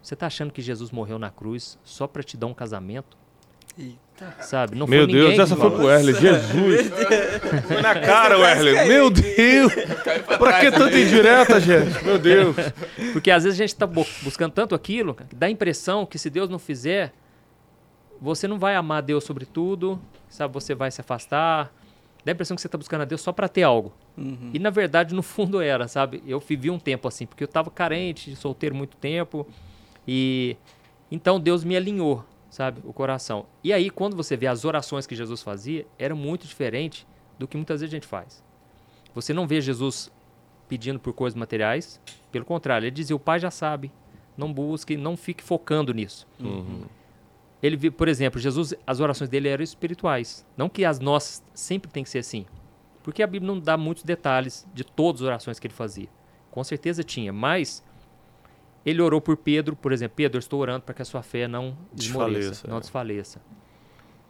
Você 0.00 0.14
tá 0.14 0.26
achando 0.26 0.52
que 0.52 0.62
Jesus 0.62 0.90
morreu 0.92 1.18
na 1.18 1.30
cruz 1.30 1.78
só 1.82 2.06
para 2.06 2.22
te 2.22 2.36
dar 2.36 2.46
um 2.46 2.54
casamento? 2.54 3.16
Eita. 3.78 4.36
Sabe? 4.40 4.76
Não 4.76 4.86
Meu 4.86 5.00
foi 5.00 5.06
ninguém 5.06 5.22
Deus, 5.22 5.34
que 5.34 5.40
essa 5.40 5.56
foi 5.56 5.70
pro 5.70 5.84
Wesley. 5.84 6.14
Jesus. 6.14 6.90
Foi 7.66 7.82
na 7.82 7.94
cara, 7.98 8.38
Wesley. 8.38 8.86
Meu 8.86 9.10
Deus. 9.10 9.72
Pra 10.38 10.60
que 10.60 10.70
tanta 10.70 10.98
indireta, 10.98 11.60
gente? 11.60 12.04
Meu 12.04 12.18
Deus. 12.18 12.54
Porque 13.12 13.30
às 13.30 13.44
vezes 13.44 13.58
a 13.58 13.62
gente 13.62 13.74
está 13.74 13.86
buscando 13.86 14.52
tanto 14.52 14.74
aquilo, 14.74 15.14
que 15.14 15.34
dá 15.34 15.46
a 15.46 15.50
impressão 15.50 16.06
que 16.06 16.18
se 16.18 16.30
Deus 16.30 16.48
não 16.48 16.58
fizer, 16.58 17.12
você 18.20 18.46
não 18.46 18.58
vai 18.58 18.76
amar 18.76 19.02
Deus 19.02 19.24
sobre 19.24 19.44
tudo, 19.44 20.00
sabe? 20.28 20.54
Você 20.54 20.74
vai 20.74 20.90
se 20.90 21.00
afastar. 21.00 21.72
Dá 22.24 22.30
a 22.30 22.34
impressão 22.34 22.54
que 22.54 22.60
você 22.60 22.68
está 22.68 22.78
buscando 22.78 23.02
a 23.02 23.04
Deus 23.04 23.20
só 23.20 23.32
para 23.32 23.48
ter 23.48 23.64
algo. 23.64 23.92
Uhum. 24.16 24.50
E 24.54 24.58
na 24.58 24.70
verdade, 24.70 25.14
no 25.14 25.22
fundo 25.22 25.60
era, 25.60 25.88
sabe? 25.88 26.22
Eu 26.26 26.38
vivi 26.38 26.70
um 26.70 26.78
tempo 26.78 27.08
assim, 27.08 27.26
porque 27.26 27.42
eu 27.42 27.46
estava 27.46 27.70
carente, 27.70 28.36
solteiro 28.36 28.74
muito 28.74 28.96
tempo. 28.96 29.46
E 30.06 30.56
então 31.10 31.40
Deus 31.40 31.64
me 31.64 31.76
alinhou, 31.76 32.24
sabe? 32.52 32.82
O 32.84 32.92
coração. 32.92 33.46
E 33.64 33.72
aí, 33.72 33.88
quando 33.88 34.14
você 34.14 34.36
vê 34.36 34.46
as 34.46 34.66
orações 34.66 35.06
que 35.06 35.16
Jesus 35.16 35.42
fazia, 35.42 35.86
era 35.98 36.14
muito 36.14 36.46
diferente 36.46 37.06
do 37.38 37.48
que 37.48 37.56
muitas 37.56 37.80
vezes 37.80 37.90
a 37.90 37.96
gente 37.96 38.06
faz. 38.06 38.44
Você 39.14 39.32
não 39.32 39.46
vê 39.46 39.58
Jesus 39.58 40.12
pedindo 40.68 41.00
por 41.00 41.14
coisas 41.14 41.34
materiais, 41.34 41.98
pelo 42.30 42.44
contrário, 42.44 42.84
ele 42.84 42.94
dizia: 42.94 43.16
o 43.16 43.18
Pai 43.18 43.40
já 43.40 43.50
sabe, 43.50 43.90
não 44.36 44.52
busque, 44.52 44.98
não 44.98 45.16
fique 45.16 45.42
focando 45.42 45.94
nisso. 45.94 46.26
Uhum. 46.38 46.84
Ele, 47.62 47.90
por 47.90 48.06
exemplo, 48.06 48.38
Jesus, 48.38 48.74
as 48.86 49.00
orações 49.00 49.30
dele 49.30 49.48
eram 49.48 49.64
espirituais. 49.64 50.46
Não 50.54 50.68
que 50.68 50.84
as 50.84 51.00
nossas 51.00 51.42
sempre 51.54 51.90
tem 51.90 52.04
que 52.04 52.10
ser 52.10 52.18
assim. 52.18 52.44
Porque 53.02 53.22
a 53.22 53.26
Bíblia 53.26 53.50
não 53.50 53.58
dá 53.58 53.78
muitos 53.78 54.04
detalhes 54.04 54.66
de 54.74 54.84
todas 54.84 55.22
as 55.22 55.26
orações 55.26 55.58
que 55.58 55.68
ele 55.68 55.74
fazia. 55.74 56.08
Com 56.50 56.62
certeza 56.62 57.02
tinha, 57.02 57.32
mas 57.32 57.82
ele 58.84 59.00
orou 59.02 59.20
por 59.20 59.36
Pedro, 59.36 59.76
por 59.76 59.92
exemplo, 59.92 60.14
Pedro, 60.16 60.36
eu 60.36 60.40
estou 60.40 60.60
orando 60.60 60.82
para 60.82 60.94
que 60.94 61.02
a 61.02 61.04
sua 61.04 61.22
fé 61.22 61.46
não 61.46 61.76
Desfaleça, 61.92 62.66
não 62.68 62.76
é. 62.78 62.80
desfaleça. 62.80 63.40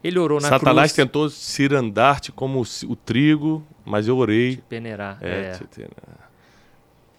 Ele 0.03 0.19
orou 0.19 0.39
na 0.41 0.49
Satanás 0.49 0.91
cruz, 0.91 1.05
tentou 1.07 1.29
cirandar-te 1.29 2.31
como 2.31 2.61
o 2.61 2.95
trigo, 2.95 3.65
mas 3.85 4.07
eu 4.07 4.17
orei. 4.17 4.57
peneirar. 4.67 5.17
É, 5.21 5.41
é. 5.45 5.51
te- 5.51 5.65
te- 5.67 5.87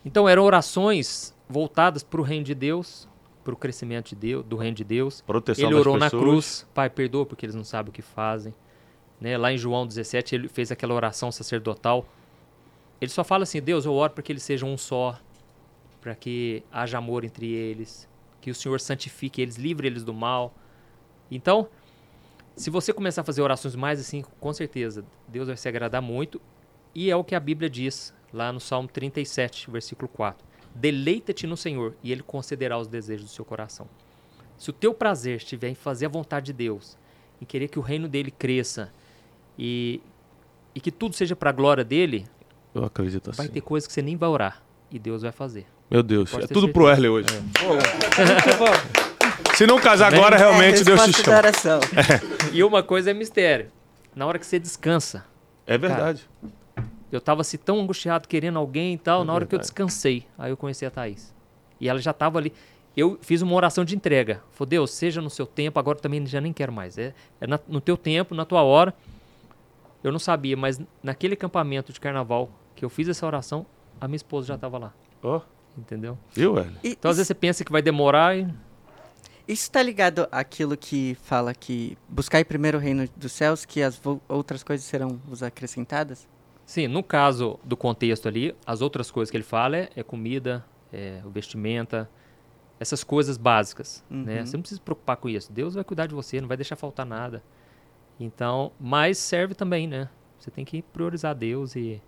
Então 0.04 0.28
eram 0.28 0.42
orações 0.44 1.34
voltadas 1.48 2.02
para 2.02 2.20
o 2.20 2.24
reino 2.24 2.44
de 2.44 2.54
Deus, 2.54 3.08
para 3.42 3.54
o 3.54 3.56
crescimento 3.56 4.10
de 4.10 4.16
Deus, 4.16 4.44
do 4.44 4.56
reino 4.56 4.76
de 4.76 4.84
Deus. 4.84 5.20
proteção 5.22 5.64
Ele 5.66 5.74
orou 5.74 5.96
na 5.96 6.10
cruz, 6.10 6.66
Pai, 6.74 6.90
perdoa 6.90 7.24
porque 7.24 7.46
eles 7.46 7.54
não 7.54 7.64
sabem 7.64 7.90
o 7.90 7.92
que 7.92 8.02
fazem. 8.02 8.54
Né? 9.20 9.36
Lá 9.38 9.50
em 9.52 9.56
João 9.58 9.86
17, 9.86 10.34
ele 10.34 10.48
fez 10.48 10.70
aquela 10.70 10.92
oração 10.94 11.32
sacerdotal. 11.32 12.06
Ele 13.00 13.10
só 13.10 13.24
fala 13.24 13.44
assim: 13.44 13.60
Deus, 13.62 13.84
eu 13.86 13.92
oro 13.94 14.12
para 14.12 14.22
que 14.22 14.30
eles 14.32 14.42
sejam 14.42 14.68
um 14.70 14.76
só, 14.76 15.18
para 16.04 16.14
que 16.14 16.62
haja 16.70 16.98
amor 16.98 17.24
entre 17.24 17.50
eles, 17.50 18.06
que 18.38 18.50
o 18.50 18.54
Senhor 18.54 18.78
santifique 18.78 19.40
eles, 19.40 19.56
livre 19.56 19.86
eles 19.86 20.04
do 20.04 20.12
mal. 20.12 20.54
Então, 21.30 21.66
se 22.54 22.68
você 22.68 22.92
começar 22.92 23.22
a 23.22 23.24
fazer 23.24 23.40
orações 23.40 23.74
mais 23.74 23.98
assim, 23.98 24.22
com 24.38 24.52
certeza, 24.52 25.02
Deus 25.26 25.46
vai 25.48 25.56
se 25.56 25.66
agradar 25.66 26.02
muito. 26.02 26.38
E 26.94 27.10
é 27.10 27.16
o 27.16 27.24
que 27.24 27.34
a 27.34 27.40
Bíblia 27.40 27.70
diz 27.70 28.12
lá 28.34 28.52
no 28.52 28.60
Salmo 28.60 28.86
37, 28.86 29.70
versículo 29.70 30.06
4. 30.06 30.46
Deleita-te 30.74 31.46
no 31.46 31.56
Senhor 31.56 31.96
e 32.02 32.12
Ele 32.12 32.22
concederá 32.22 32.76
os 32.78 32.86
desejos 32.86 33.24
do 33.30 33.32
seu 33.32 33.44
coração. 33.44 33.88
Se 34.58 34.68
o 34.68 34.74
teu 34.74 34.92
prazer 34.92 35.38
estiver 35.38 35.70
em 35.70 35.74
fazer 35.74 36.04
a 36.04 36.10
vontade 36.10 36.46
de 36.46 36.52
Deus, 36.52 36.98
em 37.40 37.46
querer 37.46 37.68
que 37.68 37.78
o 37.78 37.82
reino 37.82 38.08
dele 38.08 38.30
cresça 38.30 38.92
e, 39.58 40.02
e 40.74 40.80
que 40.80 40.92
tudo 40.92 41.14
seja 41.14 41.34
para 41.34 41.48
a 41.48 41.52
glória 41.52 41.82
dele, 41.82 42.26
Eu 42.74 42.84
acredito 42.84 43.30
assim. 43.30 43.38
vai 43.38 43.48
ter 43.48 43.62
coisas 43.62 43.86
que 43.86 43.92
você 43.94 44.02
nem 44.02 44.18
vai 44.18 44.28
orar 44.28 44.62
e 44.90 44.98
Deus 44.98 45.22
vai 45.22 45.32
fazer. 45.32 45.66
Meu 45.94 46.02
Deus, 46.02 46.28
Pode 46.32 46.42
é 46.42 46.48
tudo 46.48 46.66
certeza. 46.66 46.72
pro 46.72 46.84
Wesley 46.86 47.08
hoje. 47.08 47.28
Se 49.56 49.64
não 49.64 49.78
casar 49.80 50.12
agora, 50.12 50.36
realmente 50.36 50.80
é, 50.80 50.84
Deus 50.84 51.04
te 51.04 51.12
chama. 51.22 51.36
oração. 51.38 51.78
E 52.52 52.64
uma 52.64 52.82
coisa 52.82 53.12
é 53.12 53.14
mistério. 53.14 53.70
Na 54.12 54.26
hora 54.26 54.36
que 54.40 54.44
você 54.44 54.58
descansa, 54.58 55.24
É 55.64 55.78
verdade. 55.78 56.28
eu 57.12 57.20
tava 57.20 57.42
assim 57.42 57.56
tão 57.56 57.78
angustiado 57.80 58.26
querendo 58.26 58.58
alguém 58.58 58.94
e 58.94 58.98
tal, 58.98 59.22
É 59.22 59.24
na 59.24 59.32
hora 59.32 59.46
que 59.46 59.54
eu 59.54 59.58
verdade. 59.58 59.68
descansei, 59.70 60.26
aí 60.36 60.50
eu 60.50 60.56
conheci 60.56 60.84
a 60.84 60.90
Thaís. 60.90 61.32
E 61.80 61.88
ela 61.88 62.00
já 62.00 62.12
tava 62.12 62.38
ali. 62.40 62.52
Eu 62.96 63.16
fiz 63.22 63.40
uma 63.40 63.54
oração 63.54 63.84
de 63.84 63.94
entrega. 63.94 64.42
Falei, 64.50 64.70
Deus, 64.70 64.90
seja 64.90 65.20
no 65.20 65.30
seu 65.30 65.46
tempo, 65.46 65.78
agora 65.78 65.96
também 65.98 66.26
já 66.26 66.40
nem 66.40 66.52
quero 66.52 66.72
mais. 66.72 66.98
É, 66.98 67.14
é 67.40 67.46
na- 67.46 67.60
no 67.68 67.80
teu 67.80 67.96
tempo, 67.96 68.34
na 68.34 68.44
tua 68.44 68.62
hora. 68.64 68.92
Eu 70.02 70.10
não 70.10 70.18
sabia, 70.18 70.56
mas 70.56 70.80
naquele 71.04 71.34
acampamento 71.34 71.92
de 71.92 72.00
carnaval 72.00 72.50
que 72.74 72.84
eu 72.84 72.88
fiz 72.90 73.08
essa 73.08 73.24
oração, 73.24 73.64
a 74.00 74.08
minha 74.08 74.16
esposa 74.16 74.48
já 74.48 74.58
tava 74.58 74.76
lá. 74.76 74.92
Ó, 75.22 75.40
Entendeu? 75.76 76.16
Eu, 76.36 76.56
Hélio? 76.58 76.76
E 76.82 76.90
Então, 76.90 77.10
às 77.10 77.16
vezes, 77.16 77.28
você 77.28 77.34
pensa 77.34 77.64
que 77.64 77.72
vai 77.72 77.82
demorar 77.82 78.36
e. 78.36 78.46
Isso 79.46 79.70
tá 79.70 79.82
ligado 79.82 80.26
àquilo 80.32 80.74
que 80.76 81.16
fala 81.22 81.52
que 81.54 81.98
buscar 82.08 82.42
primeiro 82.46 82.78
o 82.78 82.80
reino 82.80 83.06
dos 83.14 83.32
céus, 83.32 83.64
que 83.66 83.82
as 83.82 83.98
vo- 83.98 84.20
outras 84.26 84.62
coisas 84.62 84.86
serão 84.86 85.20
vos 85.26 85.42
acrescentadas? 85.42 86.26
Sim, 86.64 86.88
no 86.88 87.02
caso 87.02 87.58
do 87.62 87.76
contexto 87.76 88.26
ali, 88.26 88.54
as 88.66 88.80
outras 88.80 89.10
coisas 89.10 89.30
que 89.30 89.36
ele 89.36 89.44
fala 89.44 89.76
é, 89.76 89.90
é 89.94 90.02
comida, 90.02 90.64
é 90.90 91.20
o 91.26 91.28
vestimenta, 91.28 92.08
essas 92.80 93.04
coisas 93.04 93.36
básicas, 93.36 94.02
né? 94.08 94.40
Uhum. 94.40 94.46
Você 94.46 94.56
não 94.56 94.62
precisa 94.62 94.78
se 94.78 94.82
preocupar 94.82 95.18
com 95.18 95.28
isso. 95.28 95.52
Deus 95.52 95.74
vai 95.74 95.84
cuidar 95.84 96.06
de 96.06 96.14
você, 96.14 96.40
não 96.40 96.48
vai 96.48 96.56
deixar 96.56 96.76
faltar 96.76 97.04
nada. 97.04 97.42
Então, 98.18 98.72
mas 98.80 99.18
serve 99.18 99.54
também, 99.54 99.86
né? 99.86 100.08
Você 100.38 100.50
tem 100.50 100.64
que 100.64 100.80
priorizar 100.80 101.34
Deus 101.34 101.76
e 101.76 102.00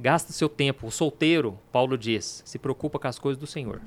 gasta 0.00 0.32
seu 0.32 0.48
tempo. 0.48 0.86
O 0.86 0.90
solteiro, 0.90 1.58
Paulo 1.70 1.96
diz, 1.98 2.42
se 2.44 2.58
preocupa 2.58 2.98
com 2.98 3.06
as 3.06 3.18
coisas 3.18 3.38
do 3.38 3.46
Senhor. 3.46 3.80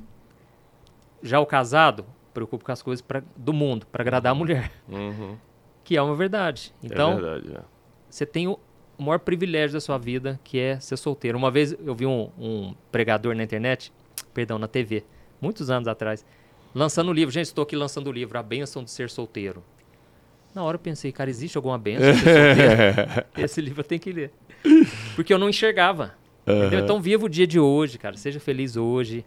Já 1.21 1.39
o 1.39 1.45
casado, 1.45 2.05
preocupa 2.33 2.65
com 2.65 2.71
as 2.71 2.81
coisas 2.81 3.01
pra, 3.01 3.23
do 3.35 3.51
mundo, 3.53 3.85
para 3.91 4.03
agradar 4.03 4.31
a 4.31 4.35
mulher, 4.35 4.71
Uhum. 4.87 5.37
que 5.83 5.97
é 5.97 6.01
uma 6.01 6.15
verdade. 6.15 6.73
Então, 6.83 7.13
é 7.13 7.15
verdade, 7.15 7.57
é. 7.57 7.61
você 8.09 8.25
tem 8.25 8.47
o 8.47 8.57
maior 8.97 9.19
privilégio 9.19 9.73
da 9.73 9.81
sua 9.81 9.97
vida, 9.97 10.39
que 10.43 10.59
é 10.59 10.79
ser 10.79 10.97
solteiro. 10.97 11.37
Uma 11.37 11.49
vez 11.51 11.75
eu 11.83 11.95
vi 11.95 12.05
um, 12.05 12.29
um 12.37 12.75
pregador 12.91 13.35
na 13.35 13.43
internet, 13.43 13.91
perdão, 14.33 14.57
na 14.59 14.67
TV, 14.67 15.03
muitos 15.41 15.69
anos 15.69 15.87
atrás, 15.87 16.25
lançando 16.75 17.09
o 17.09 17.13
livro. 17.13 17.33
Gente, 17.33 17.45
estou 17.47 17.63
aqui 17.63 17.75
lançando 17.75 18.07
o 18.07 18.11
livro, 18.11 18.37
A 18.37 18.43
Bênção 18.43 18.83
de 18.83 18.91
Ser 18.91 19.09
Solteiro. 19.09 19.63
Na 20.53 20.63
hora 20.63 20.75
eu 20.75 20.79
pensei, 20.79 21.11
cara, 21.11 21.29
existe 21.29 21.57
alguma 21.57 21.77
bênção 21.79 22.11
de 22.11 22.19
ser 22.19 22.55
solteiro? 22.55 23.25
Esse 23.37 23.59
livro 23.59 23.79
eu 23.81 23.83
tenho 23.83 23.99
que 23.99 24.11
ler. 24.11 24.31
Porque 25.15 25.33
eu 25.33 25.37
não 25.39 25.49
enxergava. 25.49 26.13
entendeu? 26.47 26.79
Então 26.79 27.01
viva 27.01 27.25
o 27.25 27.29
dia 27.29 27.47
de 27.47 27.59
hoje, 27.59 27.97
cara. 27.97 28.17
Seja 28.17 28.39
feliz 28.39 28.75
hoje. 28.75 29.25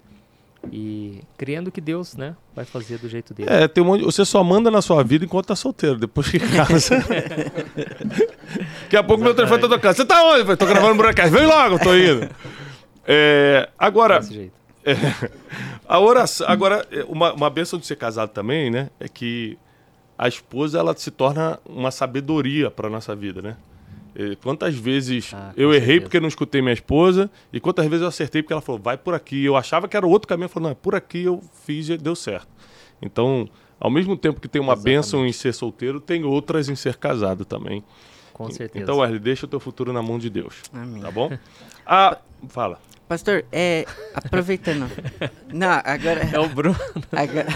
E 0.73 1.21
crendo 1.39 1.71
que 1.71 1.81
Deus, 1.81 2.17
né, 2.17 2.35
vai 2.55 2.65
fazer 2.65 2.99
do 2.99 3.09
jeito 3.09 3.33
dele. 3.33 3.49
É, 3.49 3.69
tem 3.69 3.85
um 3.85 3.87
monte, 3.87 4.03
você 4.05 4.25
só 4.25 4.43
manda 4.43 4.69
na 4.71 4.83
sua 4.83 5.03
vida 5.05 5.25
enquanto 5.25 5.47
tá 5.47 5.55
solteiro, 5.55 5.97
depois 5.97 6.29
que 6.29 6.41
casa. 6.41 6.97
Daqui 8.83 8.97
a 8.97 9.03
pouco 9.03 9.23
meu 9.23 9.35
telefone 9.35 9.61
tá 9.61 9.69
tocando. 9.69 9.95
Você 9.95 10.05
tá 10.05 10.23
onde? 10.25 10.57
Tô 10.57 10.67
gravando 10.67 10.95
um 10.95 10.97
broadcast. 10.97 11.31
Vem 11.31 11.47
logo, 11.47 11.79
tô 11.79 11.95
indo. 11.95 12.29
É, 13.07 13.69
agora, 13.79 14.19
Desse 14.19 14.35
jeito. 14.35 14.53
a 15.89 16.01
oração, 16.01 16.47
agora, 16.49 16.85
é, 16.91 17.05
uma, 17.05 17.33
uma 17.33 17.51
bênção 17.51 17.79
de 17.79 17.87
ser 17.87 17.97
casado 17.97 18.31
também, 18.31 18.71
né? 18.71 18.91
É 18.99 19.09
que 19.09 19.57
a 20.19 20.27
esposa 20.27 20.79
ela 20.79 20.97
se 20.97 21.11
torna 21.11 21.59
uma 21.65 21.91
sabedoria 21.91 22.71
para 22.71 22.89
nossa 22.91 23.15
vida, 23.15 23.41
né? 23.43 23.57
É, 24.19 24.35
Quantas 24.37 24.75
vezes 24.75 25.33
Ah, 25.35 25.53
eu 25.57 25.69
errei 25.75 25.81
certeza. 25.87 26.01
porque 26.03 26.21
não 26.21 26.29
escutei 26.29 26.63
minha 26.63 26.73
esposa 26.73 27.31
e 27.53 27.61
quantas 27.61 27.85
vezes 27.87 28.01
eu 28.03 28.09
acertei 28.09 28.43
porque 28.43 28.53
ela 28.53 28.63
falou, 28.63 28.81
vai 28.81 28.97
por 28.97 29.15
aqui. 29.15 29.45
Eu 29.45 29.57
achava 29.57 29.87
que 29.87 29.97
era 29.97 30.07
outro 30.07 30.27
caminho, 30.29 30.45
ela 30.45 30.49
falou, 30.53 30.69
não, 30.69 30.73
é 30.73 30.75
por 30.75 30.95
aqui 30.95 31.25
eu 31.25 31.43
fiz 31.65 31.89
e 31.89 31.97
deu 31.99 32.17
certo. 32.17 32.49
Então, 33.03 33.47
ao 33.79 33.91
mesmo 33.91 34.17
tempo 34.17 34.41
que 34.41 34.49
tem 34.49 34.61
uma 34.61 34.73
Exatamente. 34.73 34.97
bênção 34.97 35.27
em 35.27 35.33
ser 35.33 35.53
solteiro, 35.53 36.01
tem 36.01 36.25
outras 36.25 36.69
em 36.71 36.75
ser 36.77 36.97
casado 36.97 37.45
também. 37.45 37.85
Com 38.33 38.51
certeza. 38.51 38.83
Então, 38.83 38.99
Wesley, 38.99 39.19
deixa 39.19 39.45
o 39.47 39.49
teu 39.49 39.61
futuro 39.61 39.93
na 39.93 40.03
mão 40.03 40.19
de 40.19 40.29
Deus, 40.31 40.63
Amém. 40.73 41.01
tá 41.03 41.11
bom? 41.11 41.31
Ah, 41.87 42.19
fala. 42.49 42.79
Pastor, 43.09 43.45
é, 43.53 43.87
aproveitando. 44.15 44.91
Não, 45.53 45.69
agora. 45.85 46.29
é 46.33 46.39
o 46.41 46.49
Bruno. 46.49 46.77
Agora, 47.13 47.47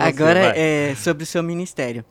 agora 0.00 0.52
é 0.58 0.94
sobre 0.94 1.24
o 1.24 1.26
seu 1.26 1.42
ministério. 1.42 2.04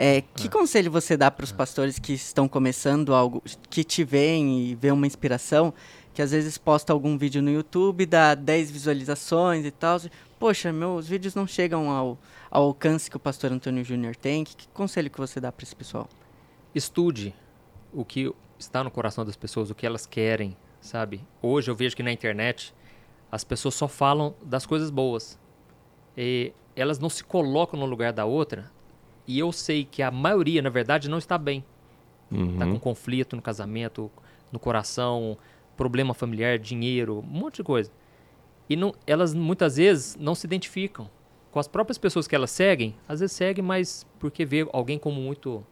É, 0.00 0.20
que 0.20 0.48
conselho 0.48 0.92
você 0.92 1.16
dá 1.16 1.28
para 1.28 1.42
os 1.44 1.50
pastores 1.50 1.98
que 1.98 2.12
estão 2.12 2.48
começando 2.48 3.12
algo, 3.12 3.42
que 3.68 3.82
te 3.82 4.04
veem 4.04 4.68
e 4.68 4.74
vê 4.76 4.92
uma 4.92 5.08
inspiração, 5.08 5.74
que 6.14 6.22
às 6.22 6.30
vezes 6.30 6.56
posta 6.56 6.92
algum 6.92 7.18
vídeo 7.18 7.42
no 7.42 7.50
YouTube, 7.50 8.06
dá 8.06 8.34
10 8.36 8.70
visualizações 8.70 9.66
e 9.66 9.72
tal. 9.72 10.00
Poxa, 10.38 10.72
meus 10.72 11.08
vídeos 11.08 11.34
não 11.34 11.48
chegam 11.48 11.90
ao, 11.90 12.16
ao 12.48 12.64
alcance 12.64 13.10
que 13.10 13.16
o 13.16 13.20
pastor 13.20 13.50
Antônio 13.50 13.84
Júnior 13.84 14.14
tem. 14.14 14.44
Que, 14.44 14.54
que 14.54 14.68
conselho 14.68 15.10
que 15.10 15.18
você 15.18 15.40
dá 15.40 15.50
para 15.50 15.64
esse 15.64 15.74
pessoal? 15.74 16.08
estude 16.74 17.34
o 17.92 18.04
que 18.04 18.32
está 18.58 18.82
no 18.82 18.90
coração 18.90 19.24
das 19.24 19.36
pessoas, 19.36 19.70
o 19.70 19.74
que 19.74 19.86
elas 19.86 20.06
querem, 20.06 20.56
sabe? 20.80 21.20
Hoje 21.42 21.70
eu 21.70 21.74
vejo 21.74 21.96
que 21.96 22.02
na 22.02 22.12
internet 22.12 22.74
as 23.30 23.44
pessoas 23.44 23.74
só 23.74 23.88
falam 23.88 24.34
das 24.42 24.66
coisas 24.66 24.90
boas. 24.90 25.38
E 26.16 26.52
elas 26.74 26.98
não 26.98 27.08
se 27.08 27.22
colocam 27.22 27.78
no 27.78 27.86
lugar 27.86 28.12
da 28.12 28.24
outra. 28.24 28.70
E 29.28 29.38
eu 29.38 29.52
sei 29.52 29.84
que 29.84 30.02
a 30.02 30.10
maioria, 30.10 30.62
na 30.62 30.70
verdade, 30.70 31.08
não 31.08 31.18
está 31.18 31.36
bem. 31.38 31.62
Está 32.54 32.64
com 32.66 32.78
conflito 32.80 33.36
no 33.36 33.42
casamento, 33.42 34.10
no 34.50 34.58
coração, 34.58 35.36
problema 35.76 36.14
familiar, 36.14 36.58
dinheiro, 36.58 37.18
um 37.20 37.22
monte 37.22 37.56
de 37.56 37.62
coisa. 37.62 37.92
E 38.68 38.74
não, 38.74 38.92
elas 39.06 39.34
muitas 39.34 39.76
vezes 39.76 40.16
não 40.18 40.34
se 40.34 40.46
identificam 40.46 41.08
com 41.50 41.58
as 41.58 41.68
próprias 41.68 41.96
pessoas 41.98 42.26
que 42.26 42.34
elas 42.34 42.50
seguem. 42.50 42.94
Às 43.06 43.20
vezes 43.20 43.36
seguem, 43.36 43.62
mas 43.64 44.06
porque 44.18 44.44
vê 44.44 44.66
alguém 44.72 44.98
como 44.98 45.20
muito 45.20 45.64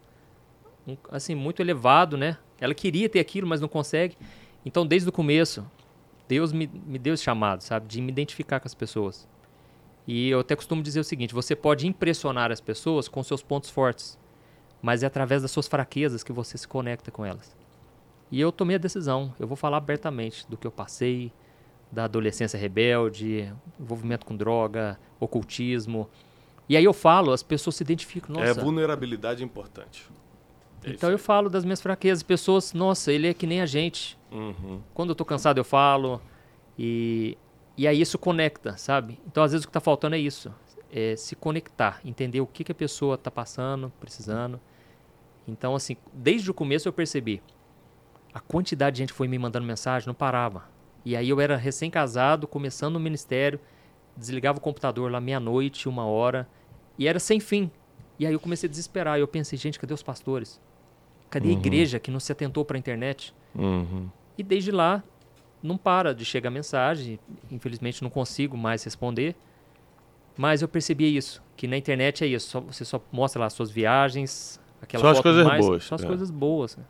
um- 0.86 0.96
assim, 1.10 1.34
muito 1.34 1.60
elevado, 1.60 2.16
né? 2.16 2.38
Ela 2.60 2.74
queria 2.74 3.08
ter 3.08 3.20
aquilo, 3.20 3.46
mas 3.46 3.60
não 3.60 3.68
consegue. 3.68 4.16
Então, 4.64 4.86
desde 4.86 5.08
o 5.08 5.12
começo, 5.12 5.66
Deus 6.28 6.52
me, 6.52 6.66
me 6.86 6.98
deu 6.98 7.14
esse 7.14 7.22
chamado, 7.22 7.62
sabe? 7.62 7.86
De 7.86 8.00
me 8.00 8.10
identificar 8.10 8.60
com 8.60 8.66
as 8.68 8.74
pessoas. 8.74 9.28
E 10.06 10.28
eu 10.30 10.40
até 10.40 10.54
costumo 10.54 10.82
dizer 10.82 11.00
o 11.00 11.04
seguinte: 11.04 11.34
você 11.34 11.56
pode 11.56 11.86
impressionar 11.86 12.52
as 12.52 12.60
pessoas 12.60 13.08
com 13.08 13.22
seus 13.22 13.42
pontos 13.42 13.70
fortes, 13.70 14.18
mas 14.80 15.02
é 15.02 15.06
através 15.06 15.42
das 15.42 15.50
suas 15.50 15.66
fraquezas 15.66 16.22
que 16.22 16.32
você 16.32 16.56
se 16.56 16.68
conecta 16.68 17.10
com 17.10 17.24
elas. 17.24 17.56
E 18.30 18.40
eu 18.40 18.52
tomei 18.52 18.76
a 18.76 18.78
decisão. 18.78 19.34
Eu 19.38 19.46
vou 19.46 19.56
falar 19.56 19.78
abertamente 19.78 20.46
do 20.48 20.56
que 20.56 20.66
eu 20.66 20.70
passei, 20.70 21.32
da 21.90 22.04
adolescência 22.04 22.58
rebelde, 22.58 23.52
envolvimento 23.78 24.26
com 24.26 24.36
droga, 24.36 24.98
ocultismo. 25.20 26.08
E 26.68 26.76
aí 26.76 26.84
eu 26.84 26.92
falo, 26.92 27.32
as 27.32 27.42
pessoas 27.42 27.76
se 27.76 27.82
identificam. 27.84 28.34
Nossa, 28.34 28.50
É, 28.50 28.54
vulnerabilidade 28.54 29.42
é 29.42 29.44
importante. 29.44 30.08
É 30.84 30.90
então 30.90 31.10
eu 31.10 31.18
falo 31.18 31.48
das 31.48 31.64
minhas 31.64 31.80
fraquezas. 31.80 32.22
Pessoas, 32.22 32.72
nossa, 32.72 33.12
ele 33.12 33.28
é 33.28 33.34
que 33.34 33.46
nem 33.46 33.60
a 33.60 33.66
gente. 33.66 34.18
Uhum. 34.32 34.80
Quando 34.92 35.10
eu 35.10 35.14
tô 35.14 35.24
cansado, 35.24 35.58
eu 35.58 35.64
falo. 35.64 36.20
E, 36.78 37.38
e 37.76 37.86
aí 37.86 38.00
isso 38.00 38.18
conecta, 38.18 38.76
sabe? 38.76 39.20
Então 39.26 39.42
às 39.42 39.52
vezes 39.52 39.64
o 39.64 39.68
que 39.68 39.72
tá 39.72 39.80
faltando 39.80 40.16
é 40.16 40.18
isso. 40.18 40.52
É 40.90 41.14
se 41.16 41.36
conectar, 41.36 42.00
entender 42.04 42.40
o 42.40 42.46
que, 42.46 42.64
que 42.64 42.72
a 42.72 42.74
pessoa 42.74 43.18
tá 43.18 43.30
passando, 43.30 43.92
precisando. 44.00 44.60
Então, 45.46 45.74
assim, 45.74 45.96
desde 46.12 46.50
o 46.50 46.54
começo 46.54 46.88
eu 46.88 46.92
percebi. 46.92 47.42
A 48.32 48.40
quantidade 48.40 48.94
de 48.94 49.02
gente 49.02 49.12
que 49.12 49.16
foi 49.16 49.28
me 49.28 49.38
mandando 49.38 49.66
mensagem 49.66 50.06
não 50.06 50.14
parava. 50.14 50.64
E 51.04 51.16
aí 51.16 51.28
eu 51.28 51.40
era 51.40 51.56
recém-casado, 51.56 52.48
começando 52.48 52.96
o 52.96 53.00
ministério, 53.00 53.60
desligava 54.16 54.58
o 54.58 54.60
computador 54.60 55.10
lá 55.10 55.20
meia-noite, 55.20 55.88
uma 55.88 56.04
hora, 56.04 56.48
e 56.98 57.06
era 57.06 57.18
sem 57.18 57.38
fim. 57.38 57.70
E 58.18 58.26
aí 58.26 58.32
eu 58.32 58.40
comecei 58.40 58.68
a 58.68 58.70
desesperar. 58.70 59.18
E 59.18 59.20
eu 59.20 59.28
pensei, 59.28 59.58
gente, 59.58 59.78
cadê 59.78 59.94
os 59.94 60.02
pastores? 60.02 60.60
Cadê 61.30 61.50
a 61.50 61.52
igreja 61.52 62.00
que 62.00 62.10
não 62.10 62.20
se 62.20 62.32
atentou 62.32 62.64
para 62.64 62.76
a 62.76 62.78
internet? 62.78 63.34
Uhum. 63.54 64.08
E 64.36 64.42
desde 64.42 64.70
lá, 64.70 65.02
não 65.62 65.76
para 65.76 66.14
de 66.14 66.24
chegar 66.24 66.50
mensagem. 66.50 67.18
Infelizmente, 67.50 68.02
não 68.02 68.10
consigo 68.10 68.56
mais 68.56 68.82
responder. 68.84 69.34
Mas 70.36 70.60
eu 70.62 70.68
percebi 70.68 71.16
isso, 71.16 71.42
que 71.56 71.66
na 71.66 71.76
internet 71.76 72.22
é 72.22 72.26
isso. 72.26 72.48
só- 72.50 72.60
você 72.60 72.84
só 72.84 73.00
mostra 73.10 73.40
lá 73.40 73.46
as 73.46 73.52
suas 73.54 73.70
viagens, 73.70 74.60
aquela 74.82 75.02
Só 75.02 75.10
as 75.10 75.20
coisas 75.20 75.46
mais, 75.46 75.64
boas, 75.64 75.84
Só 75.84 75.94
as 75.94 76.02
é. 76.02 76.06
coisas 76.06 76.30
boas. 76.30 76.76
né? 76.76 76.84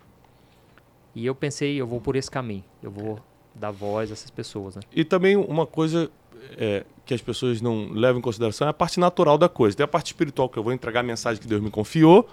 E 1.15 1.25
eu 1.25 1.35
pensei, 1.35 1.77
eu 1.81 1.87
vou 1.87 2.01
por 2.01 2.17
esse 2.17 2.31
caminho. 2.31 2.65
Eu 2.83 2.91
vou 2.91 3.19
dar 3.55 3.71
voz 3.71 4.11
a 4.11 4.15
essas 4.15 4.31
pessoas, 4.31 4.77
né? 4.77 4.83
E 4.93 5.05
também 5.05 5.37
uma 5.37 5.65
coisa 5.67 6.11
é, 6.59 6.85
que 7.07 7.15
as 7.15 7.23
pessoas 7.23 7.61
não 7.63 7.91
levam 7.93 8.19
em 8.19 8.23
consideração 8.23 8.67
é 8.67 8.71
a 8.71 8.75
parte 8.75 9.01
natural 9.01 9.39
da 9.39 9.49
coisa. 9.49 9.77
Tem 9.77 9.85
a 9.85 9.89
parte 9.89 10.07
espiritual, 10.09 10.49
que 10.49 10.59
eu 10.59 10.63
vou 10.63 10.73
entregar 10.73 11.01
a 11.01 11.03
mensagem 11.03 11.41
que 11.41 11.49
Deus 11.49 11.63
me 11.63 11.71
confiou. 11.71 12.29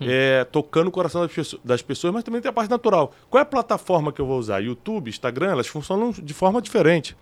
É, 0.00 0.44
tocando 0.44 0.88
o 0.88 0.90
coração 0.90 1.20
das, 1.22 1.32
pesso- 1.32 1.60
das 1.64 1.82
pessoas, 1.82 2.12
mas 2.12 2.24
também 2.24 2.40
tem 2.40 2.48
a 2.48 2.52
parte 2.52 2.70
natural. 2.70 3.12
Qual 3.30 3.38
é 3.38 3.42
a 3.42 3.46
plataforma 3.46 4.12
que 4.12 4.20
eu 4.20 4.26
vou 4.26 4.38
usar? 4.38 4.60
YouTube, 4.60 5.08
Instagram, 5.08 5.50
elas 5.52 5.66
funcionam 5.66 6.10
de 6.10 6.34
forma 6.34 6.60
diferente. 6.62 7.16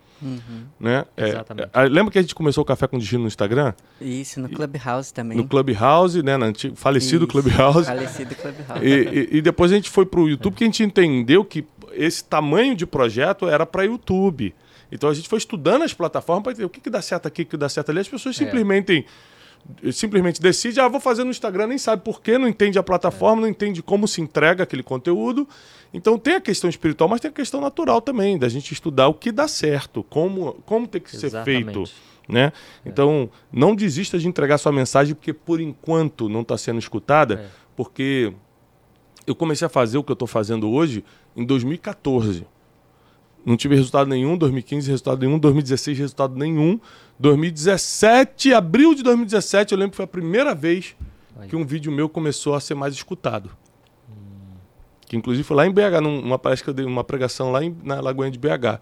Né? 0.79 1.03
É, 1.17 1.29
Exatamente. 1.29 1.69
é, 1.73 1.81
lembra 1.85 2.11
que 2.11 2.19
a 2.19 2.21
gente 2.21 2.35
começou 2.35 2.61
o 2.61 2.65
Café 2.65 2.85
com 2.87 2.97
Destino 2.99 3.21
no 3.23 3.27
Instagram? 3.27 3.73
Isso, 3.99 4.39
no 4.39 4.49
Clubhouse 4.49 5.11
também. 5.11 5.35
No 5.35 5.47
Clubhouse, 5.47 6.21
né? 6.21 6.37
No 6.37 6.45
antigo, 6.45 6.75
falecido 6.75 7.25
Isso, 7.25 7.31
Clubhouse. 7.31 7.85
Falecido 7.85 8.35
Clubhouse. 8.35 8.85
E, 8.85 8.89
e- 9.33 9.37
e 9.37 9.41
depois 9.41 9.71
a 9.71 9.75
gente 9.75 9.89
foi 9.89 10.05
pro 10.05 10.29
YouTube, 10.29 10.53
que 10.55 10.63
a 10.63 10.67
gente 10.67 10.83
entendeu 10.83 11.43
que 11.43 11.65
esse 11.93 12.23
tamanho 12.23 12.75
de 12.75 12.85
projeto 12.85 13.47
era 13.47 13.65
para 13.65 13.83
YouTube. 13.83 14.53
Então 14.91 15.09
a 15.09 15.13
gente 15.13 15.27
foi 15.27 15.39
estudando 15.39 15.81
as 15.83 15.93
plataformas 15.93 16.43
para 16.43 16.51
entender 16.51 16.65
o 16.65 16.69
que, 16.69 16.79
que 16.81 16.89
dá 16.89 17.01
certo 17.01 17.25
aqui, 17.27 17.41
o 17.41 17.45
que 17.45 17.57
dá 17.57 17.67
certo 17.69 17.89
ali. 17.89 17.99
As 18.01 18.07
pessoas 18.07 18.39
É. 18.39 18.43
simplesmente, 19.91 20.41
decidem, 20.41 20.83
ah, 20.83 20.87
vou 20.87 20.99
fazer 20.99 21.23
no 21.23 21.29
Instagram, 21.31 21.67
nem 21.67 21.77
sabe 21.77 22.03
por 22.03 22.21
quê, 22.21 22.37
não 22.37 22.47
entende 22.47 22.77
a 22.79 22.83
plataforma, 22.83 23.41
não 23.41 23.47
entende 23.47 23.81
como 23.81 24.07
se 24.07 24.21
entrega 24.21 24.63
aquele 24.63 24.83
conteúdo. 24.83 25.47
Então 25.93 26.17
tem 26.17 26.35
a 26.35 26.41
questão 26.41 26.69
espiritual, 26.69 27.09
mas 27.09 27.19
tem 27.19 27.29
a 27.29 27.33
questão 27.33 27.59
natural 27.61 28.01
também, 28.01 28.37
da 28.37 28.47
gente 28.49 28.71
estudar 28.73 29.07
o 29.07 29.13
que 29.13 29.31
dá 29.31 29.47
certo, 29.47 30.03
como, 30.03 30.53
como 30.65 30.87
tem 30.87 31.01
que 31.01 31.11
ser 31.11 31.29
feito. 31.43 31.69
Exatamente. 31.69 31.93
Né? 32.29 32.53
Então, 32.85 33.29
não 33.51 33.75
desista 33.75 34.17
de 34.17 34.27
entregar 34.27 34.57
sua 34.57 34.71
mensagem, 34.71 35.13
porque 35.13 35.33
por 35.33 35.59
enquanto 35.59 36.29
não 36.29 36.41
está 36.41 36.57
sendo 36.57 36.79
escutada, 36.79 37.33
É. 37.33 37.45
porque 37.75 38.31
eu 39.27 39.35
comecei 39.35 39.65
a 39.65 39.69
fazer 39.69 39.97
o 39.97 40.03
que 40.03 40.11
eu 40.11 40.13
estou 40.13 40.27
fazendo 40.27 40.69
hoje 40.69 41.03
em 41.35 41.45
2014. 41.45 42.45
Não 43.45 43.57
tive 43.57 43.75
resultado 43.75 44.07
nenhum, 44.07 44.37
2015 44.37 44.87
resultado 44.89 45.19
nenhum, 45.25 45.39
2016 45.39 45.97
resultado 45.97 46.35
nenhum, 46.35 46.79
2017, 47.19 48.53
abril 48.53 48.93
de 48.93 49.01
2017, 49.03 49.71
eu 49.73 49.77
lembro 49.79 49.91
que 49.91 49.97
foi 49.97 50.05
a 50.05 50.07
primeira 50.07 50.53
vez 50.53 50.95
Aí. 51.39 51.47
que 51.49 51.55
um 51.55 51.65
vídeo 51.65 51.91
meu 51.91 52.07
começou 52.07 52.53
a 52.53 52.59
ser 52.59 52.75
mais 52.75 52.93
escutado. 52.93 53.49
Que 55.07 55.17
inclusive 55.17 55.43
foi 55.43 55.57
lá 55.57 55.65
em 55.67 55.71
BH, 55.71 56.01
num- 56.01 56.21
numa 56.21 56.39
palestra 56.39 56.65
que 56.65 56.69
eu 56.69 56.73
dei, 56.73 56.85
uma 56.85 57.03
pregação 57.03 57.51
lá 57.51 57.63
em- 57.63 57.75
na 57.83 57.99
Lagoinha 57.99 58.31
de 58.31 58.39
BH. 58.39 58.79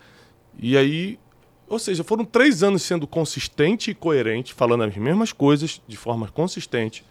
E 0.62 0.78
aí, 0.78 1.18
ou 1.68 1.80
seja, 1.80 2.04
foram 2.04 2.24
três 2.26 2.62
anos 2.62 2.84
sendo 2.84 3.08
consistente 3.08 3.92
e 3.92 3.96
coerente, 3.96 4.54
falando 4.54 4.84
as 4.84 4.96
mesmas 4.96 5.32
coisas 5.32 5.82
de 5.88 5.98
forma 5.98 6.28
consistente, 6.28 7.04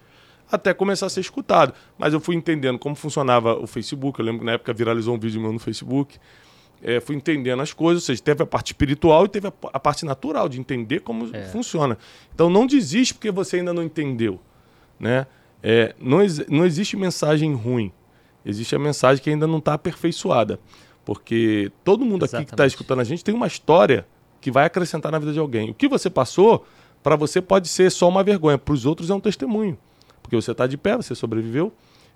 até 0.52 0.72
começar 0.72 1.06
a 1.06 1.10
ser 1.10 1.20
escutado. 1.20 1.72
Mas 1.98 2.12
eu 2.12 2.20
fui 2.20 2.36
entendendo 2.36 2.78
como 2.78 2.94
funcionava 2.94 3.54
o 3.58 3.66
Facebook. 3.66 4.18
Eu 4.20 4.24
lembro 4.26 4.40
que 4.40 4.46
na 4.46 4.52
época 4.52 4.72
viralizou 4.72 5.14
um 5.16 5.18
vídeo 5.18 5.40
meu 5.40 5.52
no 5.52 5.58
Facebook. 5.58 6.18
É, 6.82 7.00
fui 7.00 7.16
entendendo 7.16 7.60
as 7.60 7.72
coisas, 7.72 8.02
ou 8.04 8.06
seja, 8.06 8.22
teve 8.22 8.42
a 8.42 8.46
parte 8.46 8.68
espiritual 8.68 9.24
e 9.24 9.28
teve 9.28 9.48
a, 9.48 9.52
a 9.72 9.80
parte 9.80 10.04
natural 10.04 10.48
de 10.48 10.60
entender 10.60 11.00
como 11.00 11.34
É. 11.34 11.44
funciona. 11.46 11.98
Então 12.34 12.48
não 12.48 12.66
desiste 12.66 13.14
porque 13.14 13.30
você 13.30 13.56
ainda 13.56 13.72
não 13.72 13.82
entendeu. 13.82 14.38
Né? 14.98 15.26
É, 15.62 15.94
não, 16.00 16.18
não 16.48 16.64
existe 16.64 16.96
mensagem 16.96 17.52
ruim. 17.54 17.92
Existe 18.46 18.74
a 18.76 18.78
mensagem 18.78 19.22
que 19.22 19.28
ainda 19.28 19.46
não 19.46 19.58
está 19.58 19.74
aperfeiçoada. 19.74 20.58
Porque 21.04 21.72
todo 21.82 22.04
mundo 22.04 22.24
aqui 22.24 22.30
que 22.36 22.36
está 22.42 22.48
Exatamente. 22.52 22.70
escutando 22.72 23.00
a 23.00 23.04
gente 23.04 23.24
tem 23.24 23.34
uma 23.34 23.46
história 23.46 24.06
que 24.40 24.50
vai 24.50 24.64
acrescentar 24.66 25.10
na 25.10 25.18
vida 25.18 25.32
de 25.32 25.38
alguém. 25.38 25.70
O 25.70 25.74
que 25.74 25.88
você 25.88 26.08
passou, 26.08 26.64
para 27.02 27.16
você 27.16 27.40
pode 27.40 27.66
ser 27.68 27.90
só 27.90 28.08
uma 28.08 28.22
vergonha, 28.22 28.56
para 28.58 28.72
os 28.74 28.86
outros 28.86 29.10
é 29.10 29.14
um 29.14 29.20
testemunho. 29.20 29.76
Porque 30.22 30.36
você 30.36 30.52
está 30.52 30.66
de 30.66 30.76
pé, 30.76 30.96
você 30.96 31.14
sobreviveu. 31.14 31.72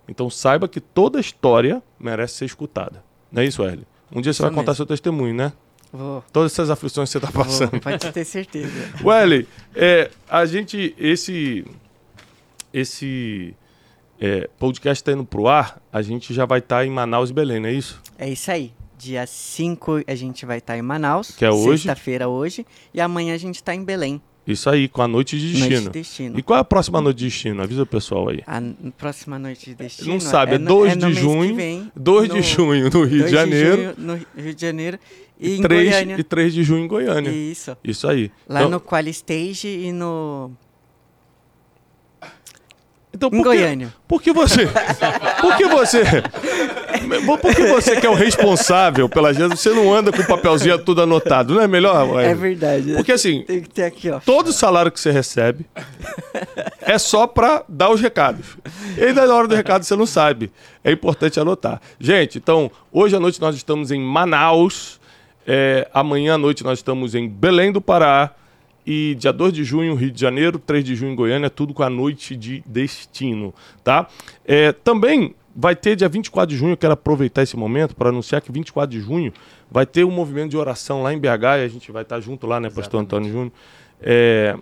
Então 0.07 0.29
saiba 0.31 0.69
que 0.69 0.81
toda 0.81 1.19
história 1.19 1.83
merece 1.99 2.35
ser 2.35 2.45
escutada. 2.45 3.03
Não 3.31 3.43
é 3.43 3.47
isso, 3.47 3.63
Erle? 3.65 3.87
Um 4.15 4.21
dia 4.21 4.33
você 4.33 4.43
vai 4.43 4.51
contar 4.51 4.73
mesmo. 4.73 4.77
seu 4.77 4.87
testemunho, 4.87 5.35
né? 5.35 5.53
Vou, 5.93 6.25
Todas 6.33 6.53
essas 6.53 6.71
aflições 6.71 7.09
que 7.09 7.13
você 7.13 7.19
está 7.19 7.31
vou, 7.31 7.45
passando. 7.45 7.81
pode 7.81 8.13
ter 8.13 8.25
certeza. 8.25 8.73
Welly, 9.05 9.47
é, 9.75 10.11
a 10.29 10.45
gente, 10.47 10.95
esse, 10.99 11.65
esse 12.73 13.55
é, 14.21 14.49
podcast 14.59 15.03
está 15.03 15.13
indo 15.13 15.25
pro 15.25 15.49
ar, 15.49 15.81
a 15.93 16.01
gente 16.01 16.33
já 16.33 16.47
vai 16.47 16.61
estar 16.61 16.87
em 16.87 16.91
Manaus 16.91 17.31
e 17.31 17.33
Belém, 17.33 17.61
não 17.61 17.69
é 17.69 17.73
isso? 17.73 18.01
É 18.19 18.29
isso 18.29 18.51
aí. 18.51 18.73
Dia 18.97 19.27
5 19.27 20.05
a 20.07 20.15
gente 20.15 20.47
vai 20.47 20.59
estar 20.59 20.79
em 20.79 20.83
Manaus. 20.83 21.33
Que 21.33 21.45
é 21.45 21.51
hoje. 21.51 21.83
Sexta-feira 21.83 22.29
hoje. 22.29 22.65
E 22.95 23.01
amanhã 23.01 23.35
a 23.35 23.39
gente 23.39 23.57
está 23.57 23.75
em 23.75 23.83
Belém. 23.83 24.23
Isso 24.47 24.69
aí, 24.69 24.89
com 24.89 25.01
a 25.03 25.07
Noite 25.09 25.39
de 25.39 25.47
Noite 25.53 25.69
Destino. 25.69 25.91
de 25.93 25.99
Destino. 25.99 26.39
E 26.39 26.43
qual 26.43 26.57
é 26.59 26.61
a 26.61 26.65
próxima 26.65 27.01
Noite 27.01 27.19
de 27.19 27.25
Destino? 27.27 27.63
Avisa 27.63 27.83
o 27.83 27.87
pessoal 27.87 28.29
aí. 28.29 28.41
A 28.47 28.61
próxima 28.99 29.39
noite 29.39 29.67
de 29.71 29.75
destino. 29.77 30.09
Não 30.09 30.19
sabe, 30.21 30.57
é 30.57 30.59
no- 30.59 30.67
2 30.69 30.97
no 30.97 31.13
de 31.13 31.21
junho, 31.21 31.55
vem, 31.55 31.93
2 31.95 32.29
no- 32.29 32.35
de 32.35 32.43
junho 32.43 32.91
no 32.91 33.05
Rio 33.05 33.19
2 33.21 33.25
de 33.27 33.31
Janeiro 33.31 33.77
junho 33.83 33.95
no 33.99 34.15
Rio 34.43 34.55
de 34.55 34.61
Janeiro. 34.61 34.99
E, 35.39 35.49
e 35.51 35.59
em 35.59 35.63
3, 35.63 35.91
Goiânia. 35.91 36.17
e 36.19 36.23
3 36.25 36.55
de 36.55 36.63
junho 36.65 36.85
em 36.85 36.89
Goiânia. 36.89 37.31
Isso. 37.31 37.77
Isso 37.85 38.09
aí. 38.09 38.31
Lá 38.49 38.61
então, 38.61 38.71
no 38.71 38.81
Qualistage 38.81 39.69
e 39.69 39.93
no. 39.93 40.51
então, 43.15 43.29
Em 43.29 43.31
por 43.31 43.37
que- 43.39 43.43
Goiânia. 43.45 43.95
Por 44.09 44.23
que 44.23 44.33
você? 44.33 44.67
Por 45.41 45.57
que 45.57 45.67
você? 45.69 46.03
Por 47.41 47.55
que 47.55 47.67
você 47.67 48.01
que 48.01 48.07
é 48.07 48.11
o 48.11 48.15
responsável 48.15 49.09
pela 49.09 49.33
gente, 49.33 49.57
você 49.57 49.71
não 49.71 49.93
anda 49.93 50.11
com 50.13 50.23
o 50.23 50.27
papelzinho 50.27 50.79
tudo 50.79 51.03
anotado? 51.03 51.55
Não 51.55 51.61
é 51.63 51.69
melhor? 51.69 52.07
É 52.07 52.13
Wesley? 52.13 52.35
verdade. 52.35 52.95
Porque 52.95 53.13
assim, 53.13 53.43
Tem 53.43 53.61
que 53.61 53.69
ter 53.69 53.85
aqui, 53.85 54.11
ó. 54.11 54.21
todo 54.21 54.53
salário 54.53 54.91
que 54.91 54.99
você 55.01 55.11
recebe 55.11 55.67
é 56.81 56.99
só 56.99 57.27
pra 57.27 57.65
dar 57.69 57.91
os 57.91 58.01
recados. 58.01 58.57
E 58.97 59.03
aí, 59.05 59.13
na 59.13 59.23
hora 59.35 59.47
do 59.49 59.55
recado, 59.55 59.85
você 59.85 59.95
não 59.97 60.07
sabe. 60.07 60.51
É 60.85 60.91
importante 60.93 61.39
anotar. 61.39 61.81
Gente, 61.99 62.39
então, 62.39 62.71
hoje 62.91 63.15
à 63.17 63.21
noite 63.21 63.41
nós 63.41 63.55
estamos 63.57 63.91
em 63.91 64.01
Manaus. 64.01 65.01
É, 65.47 65.89
amanhã 65.93 66.35
à 66.35 66.39
noite 66.39 66.63
nós 66.65 66.79
estamos 66.79 67.15
em 67.15 67.29
Belém 67.29 67.73
do 67.73 67.81
Pará. 67.81 68.31
E 68.85 69.15
dia 69.15 69.33
2 69.33 69.53
de 69.53 69.63
junho, 69.63 69.95
Rio 69.95 70.11
de 70.11 70.21
Janeiro, 70.21 70.59
3 70.59 70.83
de 70.83 70.97
junho 70.97 71.15
Goiânia, 71.15 71.49
tudo 71.49 71.73
com 71.73 71.85
a 71.85 71.89
noite 71.91 72.35
de 72.35 72.65
destino, 72.67 73.55
tá? 73.85 74.09
É, 74.45 74.73
também 74.73 75.37
vai 75.55 75.77
ter 75.77 75.97
dia 75.97 76.09
24 76.09 76.49
de 76.49 76.57
junho, 76.57 76.73
eu 76.73 76.77
quero 76.77 76.93
aproveitar 76.93 77.43
esse 77.43 77.57
momento 77.57 77.95
para 77.95 78.09
anunciar 78.09 78.41
que 78.41 78.51
24 78.51 78.91
de 78.91 79.05
junho 79.05 79.33
vai 79.71 79.87
ter 79.87 80.05
um 80.05 80.11
movimento 80.11 80.51
de 80.51 80.57
oração 80.57 81.03
lá 81.03 81.13
em 81.13 81.19
BH 81.19 81.27
e 81.27 81.65
a 81.65 81.69
gente 81.69 81.91
vai 81.93 82.03
estar 82.03 82.21
junto 82.21 82.47
lá, 82.47 82.59
né, 82.61 82.69
pastor 82.69 83.01
Exatamente. 83.01 83.07
Antônio 83.07 83.33
Júnior? 83.33 83.53
É, 84.01 84.57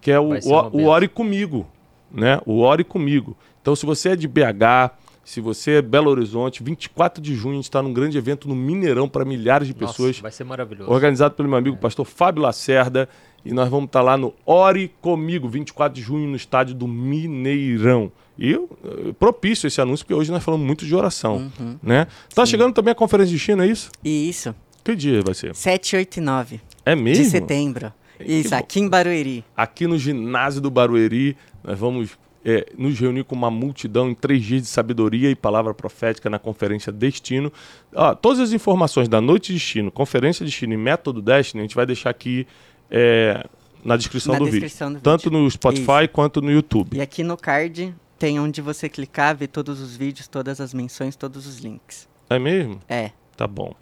que 0.00 0.10
é 0.10 0.18
o, 0.18 0.32
o, 0.32 0.82
o. 0.82 0.86
Ore 0.86 1.08
Comigo, 1.08 1.66
né? 2.10 2.40
O 2.44 2.60
Ore 2.60 2.84
Comigo. 2.84 3.36
Então, 3.60 3.76
se 3.76 3.84
você 3.84 4.10
é 4.10 4.16
de 4.16 4.26
BH, 4.26 4.92
se 5.24 5.40
você 5.40 5.72
é 5.72 5.82
Belo 5.82 6.10
Horizonte, 6.10 6.62
24 6.62 7.22
de 7.22 7.34
junho 7.34 7.54
a 7.54 7.56
gente 7.56 7.64
está 7.64 7.82
num 7.82 7.92
grande 7.92 8.18
evento 8.18 8.48
no 8.48 8.54
Mineirão 8.54 9.08
para 9.08 9.24
milhares 9.24 9.68
de 9.68 9.74
Nossa, 9.78 9.92
pessoas 9.92 10.18
vai 10.18 10.32
ser 10.32 10.44
maravilhoso. 10.44 10.90
organizado 10.90 11.34
pelo 11.34 11.48
meu 11.48 11.58
amigo 11.58 11.76
pastor 11.76 12.04
Fábio 12.04 12.42
Lacerda. 12.42 13.08
E 13.42 13.54
nós 13.54 13.70
vamos 13.70 13.86
estar 13.86 14.02
lá 14.02 14.18
no 14.18 14.34
Ore 14.44 14.92
Comigo, 15.00 15.48
24 15.48 15.94
de 15.94 16.02
junho, 16.02 16.28
no 16.28 16.36
estádio 16.36 16.74
do 16.74 16.86
Mineirão. 16.86 18.12
E 18.40 18.50
eu, 18.52 18.70
eh, 18.82 19.12
propício 19.18 19.66
esse 19.66 19.80
anúncio, 19.82 20.06
porque 20.06 20.18
hoje 20.18 20.32
nós 20.32 20.42
falamos 20.42 20.66
muito 20.66 20.86
de 20.86 20.94
oração. 20.96 21.50
Uhum. 21.60 21.76
Né? 21.82 22.06
Tá 22.34 22.46
chegando 22.46 22.72
também 22.72 22.90
a 22.92 22.94
conferência 22.94 23.30
de 23.30 23.38
China, 23.38 23.66
é 23.66 23.68
isso? 23.68 23.90
Isso. 24.02 24.54
Que 24.82 24.96
dia 24.96 25.20
vai 25.22 25.34
ser? 25.34 25.54
7, 25.54 25.96
8 25.96 26.16
e 26.16 26.20
9 26.22 26.60
É 26.86 26.96
mesmo? 26.96 27.22
de 27.22 27.30
setembro. 27.30 27.92
Isso, 28.18 28.54
aqui 28.54 28.80
em 28.80 28.88
Barueri. 28.88 29.44
Aqui 29.54 29.86
no 29.86 29.98
ginásio 29.98 30.60
do 30.62 30.70
Barueri, 30.70 31.36
nós 31.62 31.78
vamos 31.78 32.10
é, 32.42 32.66
nos 32.78 32.98
reunir 32.98 33.24
com 33.24 33.34
uma 33.34 33.50
multidão 33.50 34.08
em 34.08 34.14
três 34.14 34.42
dias 34.42 34.62
de 34.62 34.68
sabedoria 34.68 35.30
e 35.30 35.34
palavra 35.34 35.74
profética 35.74 36.30
na 36.30 36.38
conferência 36.38 36.90
Destino. 36.90 37.52
Ó, 37.94 38.14
todas 38.14 38.40
as 38.40 38.52
informações 38.52 39.06
da 39.08 39.20
Noite 39.20 39.52
Destino, 39.52 39.90
Conferência 39.90 40.44
Destino 40.46 40.72
e 40.72 40.76
Método 40.78 41.20
Destiny, 41.20 41.60
a 41.60 41.64
gente 41.64 41.76
vai 41.76 41.84
deixar 41.84 42.08
aqui 42.10 42.46
é, 42.90 43.46
na 43.84 43.96
descrição, 43.96 44.32
Na 44.32 44.38
do, 44.38 44.46
descrição 44.46 44.88
vídeo. 44.88 45.00
do 45.00 45.04
Tanto 45.04 45.24
vídeo. 45.24 45.38
no 45.38 45.50
Spotify 45.50 46.08
quanto 46.10 46.40
no 46.40 46.50
YouTube. 46.50 46.96
E 46.96 47.00
aqui 47.02 47.22
no 47.22 47.36
card 47.36 47.94
tem 48.20 48.38
onde 48.38 48.60
você 48.60 48.86
clicar, 48.86 49.34
ver 49.34 49.46
todos 49.46 49.80
os 49.80 49.96
vídeos, 49.96 50.28
todas 50.28 50.60
as 50.60 50.74
menções, 50.74 51.16
todos 51.16 51.46
os 51.46 51.56
links. 51.56 52.06
É 52.28 52.38
mesmo? 52.38 52.78
É. 52.86 53.12
Tá 53.34 53.46
bom. 53.46 53.74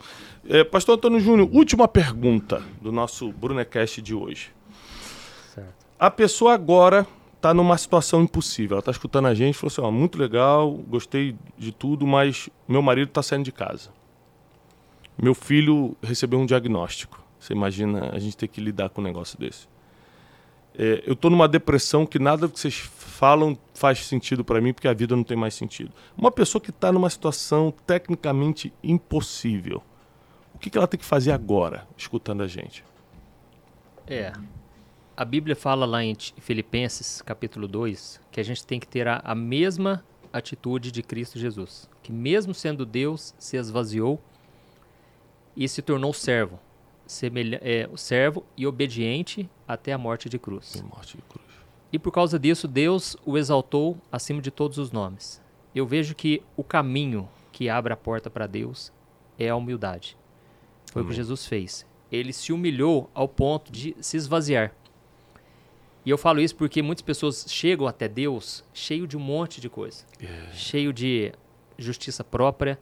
É, 0.48 0.62
Pastor 0.62 0.94
Antônio 0.94 1.18
Júnior, 1.18 1.50
última 1.52 1.88
pergunta 1.88 2.62
do 2.80 2.92
nosso 2.92 3.32
Brunecast 3.32 4.00
de 4.00 4.14
hoje. 4.14 4.52
Certo. 5.52 5.74
A 5.98 6.08
pessoa 6.08 6.54
agora 6.54 7.04
está 7.34 7.52
numa 7.52 7.76
situação 7.76 8.22
impossível. 8.22 8.76
Ela 8.76 8.78
está 8.78 8.92
escutando 8.92 9.26
a 9.26 9.34
gente 9.34 9.58
falou 9.58 9.72
assim: 9.72 9.80
ó, 9.80 9.90
muito 9.90 10.16
legal, 10.16 10.70
gostei 10.70 11.34
de 11.58 11.72
tudo, 11.72 12.06
mas 12.06 12.48
meu 12.68 12.80
marido 12.80 13.08
está 13.08 13.24
saindo 13.24 13.44
de 13.44 13.50
casa. 13.50 13.90
Meu 15.20 15.34
filho 15.34 15.96
recebeu 16.00 16.38
um 16.38 16.46
diagnóstico. 16.46 17.20
Você 17.40 17.52
imagina 17.54 18.10
a 18.12 18.20
gente 18.20 18.36
ter 18.36 18.46
que 18.46 18.60
lidar 18.60 18.88
com 18.88 19.00
um 19.00 19.04
negócio 19.04 19.36
desse. 19.36 19.66
É, 20.78 21.02
eu 21.04 21.14
estou 21.14 21.28
numa 21.28 21.48
depressão 21.48 22.06
que 22.06 22.20
nada 22.20 22.48
que 22.48 22.58
vocês 22.58 22.76
falam 22.78 23.58
faz 23.74 24.06
sentido 24.06 24.44
para 24.44 24.60
mim, 24.60 24.72
porque 24.72 24.86
a 24.86 24.94
vida 24.94 25.16
não 25.16 25.24
tem 25.24 25.36
mais 25.36 25.54
sentido. 25.54 25.90
Uma 26.16 26.30
pessoa 26.30 26.62
que 26.62 26.70
está 26.70 26.92
numa 26.92 27.10
situação 27.10 27.74
tecnicamente 27.84 28.72
impossível, 28.80 29.82
o 30.54 30.58
que, 30.58 30.70
que 30.70 30.78
ela 30.78 30.86
tem 30.86 30.98
que 30.98 31.04
fazer 31.04 31.32
agora, 31.32 31.86
escutando 31.96 32.44
a 32.44 32.46
gente? 32.46 32.84
É. 34.06 34.32
A 35.16 35.24
Bíblia 35.24 35.56
fala 35.56 35.84
lá 35.84 36.04
em 36.04 36.16
Filipenses, 36.38 37.20
capítulo 37.22 37.66
2, 37.66 38.20
que 38.30 38.38
a 38.38 38.44
gente 38.44 38.64
tem 38.64 38.78
que 38.78 38.86
ter 38.86 39.08
a, 39.08 39.20
a 39.24 39.34
mesma 39.34 40.04
atitude 40.32 40.92
de 40.92 41.02
Cristo 41.02 41.40
Jesus. 41.40 41.90
Que 42.04 42.12
mesmo 42.12 42.54
sendo 42.54 42.86
Deus, 42.86 43.34
se 43.36 43.56
esvaziou 43.56 44.20
e 45.56 45.68
se 45.68 45.82
tornou 45.82 46.12
servo. 46.12 46.60
Semelha 47.08 47.58
é, 47.62 47.88
o 47.90 47.96
servo 47.96 48.44
e 48.54 48.66
obediente 48.66 49.48
até 49.66 49.94
a 49.94 49.98
morte 49.98 50.28
de 50.28 50.38
cruz. 50.38 50.76
Em 50.76 50.82
morte 50.82 51.16
de 51.16 51.22
cruz. 51.22 51.48
E 51.90 51.98
por 51.98 52.12
causa 52.12 52.38
disso, 52.38 52.68
Deus 52.68 53.16
o 53.24 53.38
exaltou 53.38 53.96
acima 54.12 54.42
de 54.42 54.50
todos 54.50 54.76
os 54.76 54.92
nomes. 54.92 55.40
Eu 55.74 55.86
vejo 55.86 56.14
que 56.14 56.42
o 56.54 56.62
caminho 56.62 57.26
que 57.50 57.70
abre 57.70 57.94
a 57.94 57.96
porta 57.96 58.28
para 58.28 58.46
Deus 58.46 58.92
é 59.38 59.48
a 59.48 59.56
humildade. 59.56 60.18
Foi 60.92 61.00
o 61.02 61.06
que. 61.06 61.14
Jesus 61.14 61.46
fez. 61.46 61.86
Ele 62.12 62.30
se 62.30 62.52
humilhou 62.52 63.10
ao 63.14 63.26
ponto 63.26 63.72
de 63.72 63.96
se 64.00 64.18
esvaziar. 64.18 64.74
E 66.04 66.10
eu 66.10 66.18
falo 66.18 66.40
isso 66.40 66.56
porque 66.56 66.82
muitas 66.82 67.02
pessoas 67.02 67.46
chegam 67.48 67.86
até 67.86 68.06
Deus 68.06 68.62
cheio 68.74 69.06
de 69.06 69.16
um 69.16 69.20
monte 69.20 69.60
de 69.62 69.70
coisa. 69.70 70.04
Cheio 70.52 70.92
de 70.92 71.32
justiça 71.78 72.22
própria, 72.22 72.78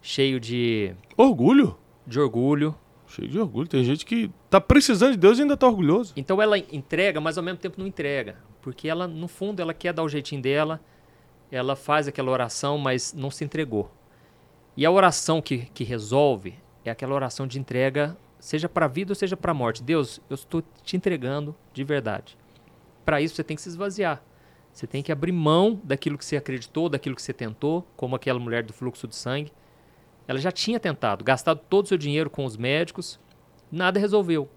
cheio 0.00 0.40
de, 0.40 0.94
Orgulho. 1.16 1.76
de 2.06 2.18
orgulho. 2.18 2.74
Cheio 3.08 3.28
de 3.28 3.38
orgulho. 3.38 3.68
Tem 3.68 3.84
gente 3.84 4.04
que 4.04 4.30
tá 4.50 4.60
precisando 4.60 5.12
de 5.12 5.18
Deus 5.18 5.38
e 5.38 5.42
ainda 5.42 5.56
tá 5.56 5.66
orgulhoso. 5.66 6.12
Então 6.16 6.40
ela 6.40 6.58
entrega, 6.58 7.20
mas 7.20 7.38
ao 7.38 7.44
mesmo 7.44 7.58
tempo 7.58 7.78
não 7.78 7.86
entrega. 7.86 8.36
Porque 8.60 8.88
ela, 8.88 9.06
no 9.06 9.28
fundo, 9.28 9.60
ela 9.60 9.72
quer 9.72 9.92
dar 9.92 10.02
o 10.02 10.08
jeitinho 10.08 10.42
dela, 10.42 10.80
ela 11.50 11.76
faz 11.76 12.08
aquela 12.08 12.30
oração, 12.30 12.78
mas 12.78 13.12
não 13.12 13.30
se 13.30 13.44
entregou. 13.44 13.90
E 14.76 14.84
a 14.84 14.90
oração 14.90 15.40
que, 15.40 15.66
que 15.72 15.84
resolve 15.84 16.54
é 16.84 16.90
aquela 16.90 17.14
oração 17.14 17.46
de 17.46 17.58
entrega, 17.58 18.16
seja 18.38 18.68
para 18.68 18.86
a 18.86 18.88
vida 18.88 19.12
ou 19.12 19.14
seja 19.14 19.36
para 19.36 19.52
a 19.52 19.54
morte. 19.54 19.82
Deus, 19.82 20.20
eu 20.28 20.34
estou 20.34 20.62
te 20.82 20.96
entregando 20.96 21.54
de 21.72 21.84
verdade. 21.84 22.36
Para 23.04 23.20
isso 23.20 23.36
você 23.36 23.44
tem 23.44 23.56
que 23.56 23.62
se 23.62 23.68
esvaziar. 23.68 24.22
Você 24.72 24.86
tem 24.86 25.02
que 25.02 25.10
abrir 25.10 25.32
mão 25.32 25.80
daquilo 25.82 26.18
que 26.18 26.24
você 26.24 26.36
acreditou, 26.36 26.88
daquilo 26.88 27.16
que 27.16 27.22
você 27.22 27.32
tentou, 27.32 27.86
como 27.96 28.14
aquela 28.14 28.38
mulher 28.38 28.62
do 28.62 28.74
fluxo 28.74 29.08
de 29.08 29.16
sangue. 29.16 29.50
Ela 30.28 30.38
já 30.38 30.50
tinha 30.50 30.80
tentado, 30.80 31.24
gastado 31.24 31.60
todo 31.68 31.84
o 31.84 31.88
seu 31.88 31.96
dinheiro 31.98 32.28
com 32.28 32.44
os 32.44 32.56
médicos, 32.56 33.18
nada 33.70 33.98
resolveu. 34.00 34.48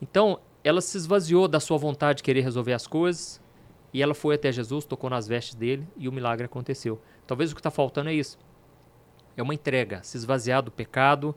Então, 0.00 0.38
ela 0.62 0.80
se 0.80 0.96
esvaziou 0.96 1.48
da 1.48 1.58
sua 1.60 1.76
vontade 1.78 2.18
de 2.18 2.22
querer 2.22 2.42
resolver 2.42 2.72
as 2.72 2.86
coisas 2.86 3.40
e 3.92 4.02
ela 4.02 4.14
foi 4.14 4.36
até 4.36 4.52
Jesus, 4.52 4.84
tocou 4.84 5.10
nas 5.10 5.26
vestes 5.26 5.54
dele 5.54 5.86
e 5.96 6.08
o 6.08 6.12
milagre 6.12 6.44
aconteceu. 6.46 7.00
Talvez 7.26 7.50
o 7.50 7.54
que 7.54 7.60
está 7.60 7.70
faltando 7.70 8.08
é 8.10 8.14
isso. 8.14 8.38
É 9.36 9.42
uma 9.42 9.54
entrega, 9.54 10.00
se 10.02 10.16
esvaziar 10.16 10.62
do 10.62 10.70
pecado. 10.70 11.34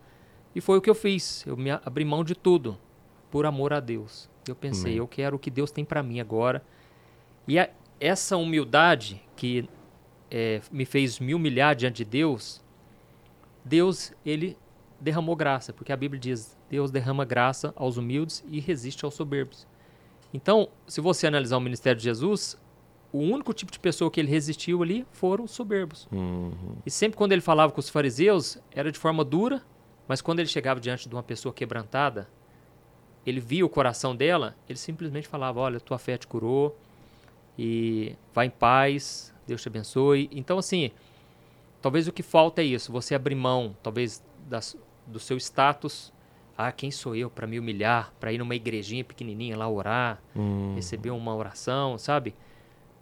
E 0.54 0.62
foi 0.62 0.78
o 0.78 0.82
que 0.82 0.90
eu 0.90 0.96
fiz. 0.96 1.44
Eu 1.48 1.58
me 1.58 1.72
abri 1.72 2.06
mão 2.06 2.24
de 2.24 2.36
tudo 2.36 2.78
por 3.32 3.46
amor 3.46 3.74
a 3.74 3.80
Deus. 3.80 4.30
Eu 4.48 4.56
pensei, 4.56 4.92
Amém. 4.92 4.98
eu 4.98 5.08
quero 5.08 5.36
o 5.36 5.40
que 5.40 5.50
Deus 5.50 5.72
tem 5.72 5.84
para 5.86 6.04
mim 6.04 6.20
agora. 6.20 6.64
E 7.48 7.58
a- 7.58 7.70
essa 8.00 8.38
humildade 8.38 9.22
que 9.36 9.68
é, 10.30 10.62
me 10.72 10.86
fez 10.86 11.20
me 11.20 11.34
humilhar 11.34 11.76
diante 11.76 11.98
de 11.98 12.06
Deus, 12.06 12.63
Deus, 13.64 14.14
ele 14.26 14.58
derramou 15.00 15.36
graça, 15.36 15.74
porque 15.74 15.92
a 15.92 15.98
Bíblia 15.98 16.20
diz: 16.20 16.58
Deus 16.70 16.92
derrama 16.92 17.26
graça 17.26 17.74
aos 17.76 17.98
humildes 17.98 18.44
e 18.50 18.60
resiste 18.60 19.06
aos 19.06 19.14
soberbos. 19.14 19.68
Então, 20.34 20.70
se 20.88 21.00
você 21.00 21.28
analisar 21.28 21.58
o 21.58 21.62
ministério 21.62 21.98
de 21.98 22.04
Jesus, 22.04 22.58
o 23.12 23.20
único 23.20 23.54
tipo 23.54 23.72
de 23.72 23.80
pessoa 23.80 24.10
que 24.10 24.20
ele 24.20 24.30
resistiu 24.30 24.82
ali 24.82 25.06
foram 25.12 25.44
os 25.44 25.52
soberbos. 25.52 26.08
Uhum. 26.12 26.52
E 26.86 26.90
sempre 26.90 27.16
quando 27.16 27.32
ele 27.32 27.42
falava 27.42 27.72
com 27.72 27.80
os 27.80 27.90
fariseus, 27.90 28.58
era 28.72 28.92
de 28.92 28.98
forma 28.98 29.24
dura, 29.24 29.62
mas 30.08 30.22
quando 30.22 30.40
ele 30.40 30.50
chegava 30.50 30.80
diante 30.80 31.08
de 31.08 31.14
uma 31.14 31.22
pessoa 31.22 31.54
quebrantada, 31.54 32.28
ele 33.26 33.40
via 33.40 33.66
o 33.66 33.70
coração 33.70 34.16
dela, 34.16 34.56
ele 34.68 34.80
simplesmente 34.80 35.28
falava: 35.28 35.60
Olha, 35.60 35.80
tua 35.80 36.00
fé 36.00 36.18
te 36.18 36.26
curou, 36.26 36.76
e 37.58 38.16
vai 38.34 38.48
em 38.48 38.50
paz, 38.50 39.34
Deus 39.46 39.62
te 39.62 39.68
abençoe. 39.68 40.30
Então, 40.32 40.58
assim, 40.58 40.92
talvez 41.84 42.08
o 42.08 42.14
que 42.14 42.24
falta 42.24 42.62
é 42.62 42.66
isso, 42.66 42.92
você 42.92 43.14
abrir 43.14 43.36
mão, 43.36 43.76
talvez, 43.84 44.24
das, 44.50 44.76
do 45.06 45.20
seu 45.20 45.38
status. 45.38 46.12
Ah, 46.58 46.72
quem 46.72 46.90
sou 46.92 47.16
eu 47.16 47.30
para 47.30 47.46
me 47.46 47.60
humilhar, 47.60 48.14
para 48.20 48.32
ir 48.32 48.38
numa 48.38 48.56
igrejinha 48.56 49.04
pequenininha 49.04 49.58
lá 49.58 49.68
orar, 49.68 50.22
Hum. 50.36 50.74
receber 50.76 51.10
uma 51.12 51.36
oração, 51.36 51.98
sabe? 51.98 52.34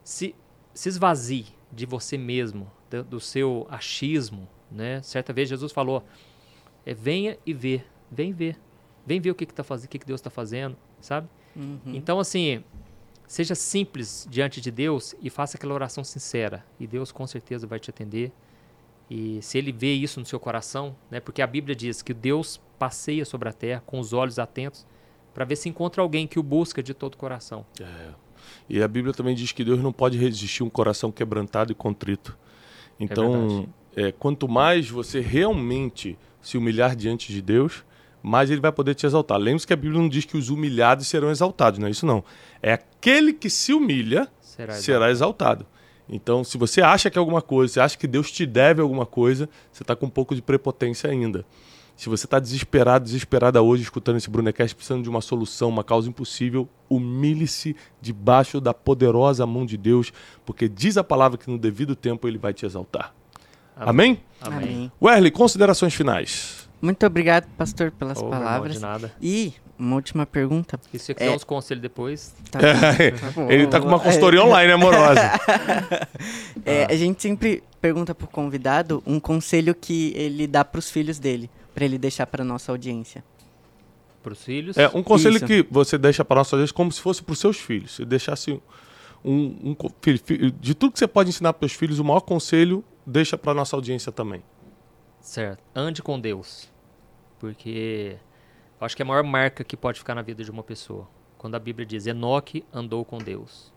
Se, 0.04 0.34
se 0.74 0.90
esvazie 0.90 1.46
de 1.72 1.86
você 1.86 2.18
mesmo, 2.18 2.72
do, 2.90 3.04
do 3.04 3.20
seu 3.20 3.68
achismo, 3.70 4.48
né? 4.72 5.02
Certa 5.04 5.32
vez 5.32 5.48
Jesus 5.48 5.72
falou, 5.72 6.04
é, 6.86 6.94
venha 6.94 7.38
e 7.46 7.54
vê, 7.54 7.84
vem 8.10 8.34
ver, 8.34 8.58
vem 9.06 9.20
ver 9.20 9.32
o 9.32 9.36
que 9.36 9.46
que, 9.46 9.54
tá 9.54 9.64
fazendo, 9.64 9.86
o 9.86 9.90
que, 9.90 10.00
que 10.00 10.06
Deus 10.08 10.20
está 10.20 10.30
fazendo, 10.30 10.76
sabe? 11.00 11.28
Uhum. 11.56 11.80
Então, 11.86 12.20
assim, 12.20 12.64
seja 13.28 13.54
simples 13.54 14.26
diante 14.30 14.60
de 14.60 14.72
Deus 14.72 15.14
e 15.22 15.30
faça 15.30 15.58
aquela 15.58 15.74
oração 15.74 16.04
sincera. 16.04 16.66
E 16.80 16.88
Deus 16.88 17.12
com 17.12 17.28
certeza 17.28 17.68
vai 17.68 17.80
te 17.80 17.90
atender. 17.90 18.32
E 19.14 19.42
se 19.42 19.58
ele 19.58 19.74
vê 19.74 19.92
isso 19.94 20.22
no 20.22 20.26
seu 20.26 20.40
coração, 20.40 20.96
né? 21.10 21.20
Porque 21.20 21.42
a 21.42 21.48
Bíblia 21.48 21.76
diz 21.76 22.02
que 22.02 22.14
Deus 22.14 22.62
passeia 22.80 23.26
sobre 23.26 23.50
a 23.50 23.52
terra 23.52 23.84
com 23.86 24.00
os 24.00 24.14
olhos 24.14 24.40
atentos 24.40 24.88
para 25.34 25.44
ver 25.44 25.58
se 25.58 25.68
encontra 25.68 26.02
alguém 26.02 26.26
que 26.26 26.40
o 26.40 26.44
busca 26.44 26.82
de 26.82 26.94
todo 26.94 27.16
o 27.16 27.18
coração. 27.18 27.66
É. 27.82 28.12
E 28.70 28.82
a 28.82 28.88
Bíblia 28.88 29.14
também 29.14 29.36
diz 29.36 29.52
que 29.52 29.66
Deus 29.66 29.82
não 29.82 29.92
pode 29.92 30.18
resistir 30.18 30.64
um 30.64 30.70
coração 30.70 31.12
quebrantado 31.12 31.74
e 31.74 31.76
contrito. 31.76 32.38
Então, 32.98 33.68
é, 33.98 34.14
quanto 34.14 34.48
mais 34.48 34.90
você 34.90 35.20
realmente 35.20 36.18
se 36.42 36.58
humilhar 36.58 36.96
diante 36.96 37.34
de 37.34 37.42
Deus, 37.42 37.84
mais 38.24 38.50
ele 38.50 38.62
vai 38.62 38.72
poder 38.72 38.96
te 38.96 39.06
exaltar. 39.06 39.38
Lembre-se 39.38 39.68
que 39.68 39.74
a 39.74 39.76
Bíblia 39.76 40.00
não 40.00 40.08
diz 40.08 40.24
que 40.24 40.38
os 40.38 40.50
humilhados 40.50 41.08
serão 41.08 41.30
exaltados, 41.30 41.80
não 41.80 41.88
é 41.88 41.92
isso 41.92 42.06
não. 42.06 42.24
É 42.62 42.72
aquele 42.72 43.34
que 43.34 43.50
se 43.50 43.74
humilha 43.74 44.32
Será, 44.40 44.74
será 44.74 45.12
exaltado. 45.12 45.66
Então, 46.12 46.44
se 46.44 46.58
você 46.58 46.82
acha 46.82 47.10
que 47.10 47.18
é 47.18 47.20
alguma 47.20 47.42
coisa, 47.42 47.74
você 47.74 47.80
acha 47.80 47.98
que 47.98 48.06
Deus 48.06 48.30
te 48.30 48.46
deve 48.46 48.82
alguma 48.82 49.06
coisa, 49.06 49.50
você 49.72 49.82
está 49.82 49.96
com 49.96 50.08
um 50.08 50.10
pouco 50.10 50.36
de 50.36 50.42
prepotência 50.42 51.10
ainda. 51.10 51.46
Se 51.96 52.10
você 52.10 52.26
está 52.26 52.40
desesperado, 52.40 53.06
desesperada 53.06 53.62
hoje, 53.62 53.84
escutando 53.84 54.18
esse 54.18 54.30
Brunecast, 54.30 54.76
precisando 54.76 55.04
de 55.04 55.10
uma 55.10 55.22
solução, 55.22 55.70
uma 55.70 55.84
causa 55.84 56.10
impossível, 56.10 56.68
humilhe-se 56.90 57.76
debaixo 58.02 58.60
da 58.60 58.74
poderosa 58.74 59.46
mão 59.46 59.66
de 59.66 59.78
Deus, 59.78 60.12
porque 60.46 60.68
diz 60.68 60.98
a 60.98 61.04
palavra 61.04 61.38
que 61.38 61.50
no 61.50 61.58
devido 61.58 61.96
tempo 61.96 62.28
ele 62.28 62.38
vai 62.38 62.54
te 62.54 62.66
exaltar. 62.66 63.14
Amém? 63.76 64.20
Amém. 64.42 64.60
Amém. 64.60 64.92
Wesley, 65.02 65.32
considerações 65.32 65.94
finais. 65.94 66.68
Muito 66.82 67.06
obrigado, 67.06 67.48
pastor, 67.56 67.92
pelas 67.92 68.18
irmão, 68.18 68.32
palavras. 68.32 68.74
de 68.74 68.80
nada. 68.80 69.14
E 69.22 69.54
uma 69.82 69.96
última 69.96 70.26
pergunta. 70.26 70.80
E 70.94 70.98
se 71.00 71.06
você 71.06 71.14
quiser 71.14 71.32
É. 71.32 71.36
uns 71.36 71.44
conselhos 71.44 71.82
depois, 71.82 72.34
Tá 72.50 72.60
ele 73.50 73.64
está 73.66 73.80
com 73.82 73.88
uma 73.88 74.00
consultoria 74.00 74.44
online 74.44 74.72
amorosa. 74.72 75.22
É, 76.66 76.86
a 76.86 76.96
gente 76.96 77.22
sempre 77.22 77.64
pergunta 77.80 78.14
pro 78.14 78.28
convidado 78.28 79.02
um 79.06 79.20
conselho 79.20 79.74
que 79.74 80.14
ele 80.16 80.46
dá 80.48 80.64
pros 80.64 80.90
filhos 80.92 81.18
dele, 81.20 81.50
pra 81.74 81.84
ele 81.86 81.98
deixar 81.98 82.26
pra 82.28 82.44
nossa 82.44 82.72
audiência. 82.72 83.24
para 84.22 84.34
os 84.34 84.44
filhos, 84.44 84.78
É 84.78 84.88
um 84.94 85.02
conselho 85.02 85.38
Isso. 85.38 85.46
que 85.48 85.66
você 85.72 85.98
deixa 85.98 86.24
para 86.24 86.38
nossa 86.38 86.56
audiência 86.56 86.76
como 86.76 86.92
se 86.92 87.02
fosse 87.02 87.24
para 87.24 87.34
os 87.34 87.40
seus 87.40 87.58
filhos. 87.58 87.96
Se 87.96 88.06
deixasse 88.06 88.62
um, 89.26 89.58
um 89.64 89.74
co- 89.74 89.92
filho- 90.02 90.20
filho- 90.24 90.52
de 90.52 90.76
tudo 90.76 90.92
que 90.94 91.00
você 91.00 91.08
pode 91.08 91.30
ensinar 91.30 91.54
para 91.54 91.66
os 91.66 91.74
filhos, 91.74 91.98
o 91.98 92.04
maior 92.04 92.20
conselho 92.22 92.84
deixa 93.06 93.36
para 93.38 93.54
nossa 93.56 93.76
audiência 93.76 94.12
também. 94.12 94.44
certo, 95.20 95.60
ande 95.76 96.02
com 96.04 96.20
Deus. 96.20 96.70
Porque 97.40 98.16
acho 98.86 98.96
que 98.96 99.02
é 99.02 99.06
a 99.06 99.08
maior 99.08 99.24
marca 99.24 99.64
que 99.64 99.78
pode 99.78 100.00
ficar 100.00 100.16
na 100.16 100.22
vida 100.22 100.44
de 100.44 100.52
uma 100.52 100.64
pessoa. 100.64 101.08
Quando 101.38 101.56
a 101.56 101.60
Bíblia 101.60 101.86
diz, 101.86 102.06
Enoque 102.08 102.64
andou 102.74 103.04
com 103.06 103.18
Deus. 103.18 103.72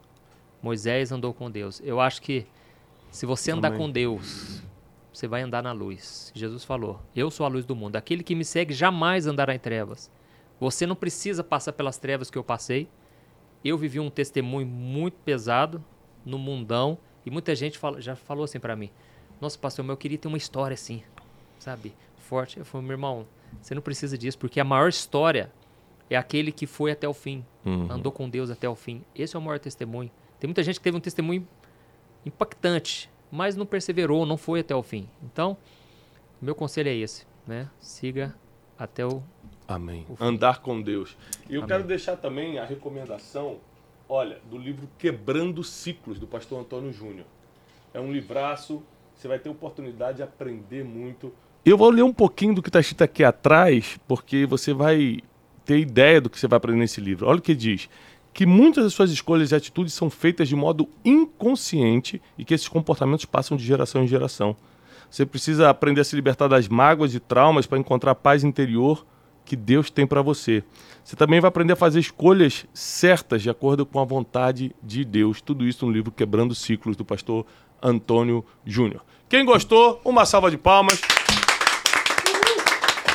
Moisés 0.63 1.13
andou 1.13 1.33
com 1.35 1.51
Deus. 1.51 1.81
Eu 1.85 2.01
acho 2.01 2.21
que 2.23 2.47
se 3.11 3.27
você 3.27 3.51
andar 3.51 3.69
Amém. 3.69 3.79
com 3.79 3.91
Deus, 3.91 4.63
você 5.13 5.27
vai 5.29 5.43
andar 5.43 5.63
na 5.63 5.73
luz. 5.73 6.33
Jesus 6.35 6.65
falou, 6.65 7.01
eu 7.15 7.31
sou 7.31 7.45
a 7.47 7.49
luz 7.49 7.65
do 7.65 7.77
mundo. 7.77 7.97
Aquele 7.97 8.23
que 8.23 8.35
me 8.35 8.45
segue 8.45 8.73
jamais 8.75 9.27
andará 9.27 9.55
em 9.55 9.59
trevas. 9.59 10.11
Você 10.59 10.87
não 10.87 10.97
precisa 10.97 11.43
passar 11.45 11.73
pelas 11.73 11.99
trevas 11.99 12.31
que 12.31 12.39
eu 12.39 12.45
passei. 12.45 12.89
Eu 13.65 13.77
vivi 13.79 13.99
um 14.01 14.11
testemunho 14.11 14.67
muito 14.67 15.15
pesado 15.25 15.83
no 16.25 16.39
mundão 16.39 16.99
e 17.25 17.31
muita 17.31 17.55
gente 17.55 17.79
fala- 17.79 18.01
já 18.01 18.15
falou 18.15 18.45
assim 18.45 18.61
pra 18.61 18.77
mim: 18.77 18.91
Nossa, 19.41 19.59
pastor, 19.59 19.85
mas 19.85 19.91
eu 19.91 19.97
queria 19.97 20.19
ter 20.19 20.29
uma 20.29 20.37
história 20.37 20.75
assim, 20.75 21.03
sabe? 21.59 21.95
Forte. 22.19 22.59
Eu 22.59 22.65
falei: 22.65 22.87
Meu 22.87 22.95
irmão, 22.95 23.27
você 23.61 23.75
não 23.75 23.83
precisa 23.83 24.17
disso, 24.19 24.39
porque 24.39 24.61
a 24.61 24.65
maior 24.65 24.89
história 24.89 25.51
é 26.11 26.17
aquele 26.17 26.53
que 26.53 26.67
foi 26.67 26.91
até 26.93 27.09
o 27.09 27.15
fim, 27.15 27.45
Uhum. 27.65 27.91
andou 27.91 28.13
com 28.13 28.29
Deus 28.29 28.51
até 28.51 28.69
o 28.69 28.75
fim. 28.75 29.03
Esse 29.15 29.35
é 29.37 29.39
o 29.39 29.43
maior 29.43 29.59
testemunho. 29.59 30.11
Tem 30.39 30.47
muita 30.49 30.63
gente 30.63 30.79
que 30.79 30.85
teve 30.85 30.97
um 30.97 31.01
testemunho 31.01 31.47
impactante, 32.27 33.11
mas 33.31 33.57
não 33.57 33.67
perseverou, 33.67 34.25
não 34.27 34.37
foi 34.37 34.61
até 34.61 34.75
o 34.75 34.83
fim. 34.83 35.09
Então, 35.23 35.57
meu 36.41 36.55
conselho 36.55 36.89
é 36.89 36.95
esse, 36.95 37.27
né? 37.47 37.69
Siga 37.81 38.35
até 38.79 39.05
o 39.07 39.23
Amém. 39.67 40.05
O. 40.11 40.23
Andar 40.23 40.61
com 40.61 40.81
Deus. 40.83 41.17
E 41.49 41.55
eu 41.55 41.61
Amém. 41.63 41.69
quero 41.69 41.85
deixar 41.85 42.17
também 42.19 42.59
a 42.59 42.67
recomendação, 42.67 43.59
olha, 44.07 44.39
do 44.51 44.59
livro 44.59 44.87
Quebrando 44.99 45.65
Ciclos, 45.65 46.19
do 46.19 46.27
pastor 46.27 46.61
Antônio 46.61 46.93
Júnior. 46.93 47.25
É 47.95 47.99
um 47.99 48.13
livraço, 48.13 48.83
você 49.15 49.27
vai 49.27 49.39
ter 49.39 49.49
oportunidade 49.49 50.19
de 50.19 50.23
aprender 50.23 50.85
muito. 50.85 51.33
Eu 51.65 51.79
vou 51.79 51.89
ler 51.89 52.03
um 52.03 52.13
pouquinho 52.13 52.55
do 52.55 52.61
que 52.61 52.69
está 52.69 52.79
escrito 52.79 53.03
aqui 53.03 53.25
atrás, 53.25 53.99
porque 54.07 54.45
você 54.45 54.75
vai 54.75 55.21
ter 55.65 55.79
ideia 55.79 56.21
do 56.21 56.29
que 56.29 56.39
você 56.39 56.47
vai 56.47 56.59
aprender 56.59 56.81
nesse 56.81 57.01
livro. 57.01 57.27
Olha 57.27 57.39
o 57.39 57.43
que 57.43 57.55
diz. 57.55 57.89
Que 58.35 58.45
muitas 58.45 58.85
das 58.85 58.93
suas 58.93 59.11
escolhas 59.11 59.51
e 59.51 59.55
atitudes 59.55 59.95
são 59.95 60.11
feitas 60.11 60.47
de 60.47 60.55
modo 60.55 60.87
inconsciente 61.03 62.21
e 62.37 62.45
que 62.45 62.53
esses 62.53 62.69
comportamentos 62.69 63.25
passam 63.25 63.57
de 63.57 63.65
geração 63.65 64.05
em 64.05 64.07
geração. 64.07 64.55
Você 65.09 65.25
precisa 65.25 65.71
aprender 65.71 66.03
a 66.03 66.05
se 66.05 66.15
libertar 66.15 66.49
das 66.49 66.69
mágoas 66.69 67.15
e 67.15 67.21
traumas 67.21 67.65
para 67.65 67.79
encontrar 67.79 68.15
paz 68.15 68.45
interior 68.45 69.07
que 69.43 69.57
Deus 69.57 69.89
tem 69.89 70.07
para 70.07 70.21
você. 70.21 70.63
Você 71.03 71.17
também 71.17 71.41
vai 71.41 71.49
aprender 71.49 71.73
a 71.73 71.77
fazer 71.77 71.99
escolhas 71.99 72.67
certas 72.75 73.41
de 73.41 73.49
acordo 73.49 73.87
com 73.87 74.01
a 74.01 74.05
vontade 74.05 74.75
de 74.83 75.03
Deus. 75.03 75.41
Tudo 75.41 75.67
isso 75.67 75.87
no 75.87 75.93
livro 75.93 76.13
Quebrando 76.13 76.55
Ciclos 76.55 76.95
do 76.95 77.07
pastor 77.07 77.47
Antônio 77.83 78.45
Júnior. 78.67 79.03
Quem 79.31 79.47
gostou, 79.47 79.99
uma 80.05 80.27
salva 80.27 80.51
de 80.51 80.59
palmas. 80.59 81.01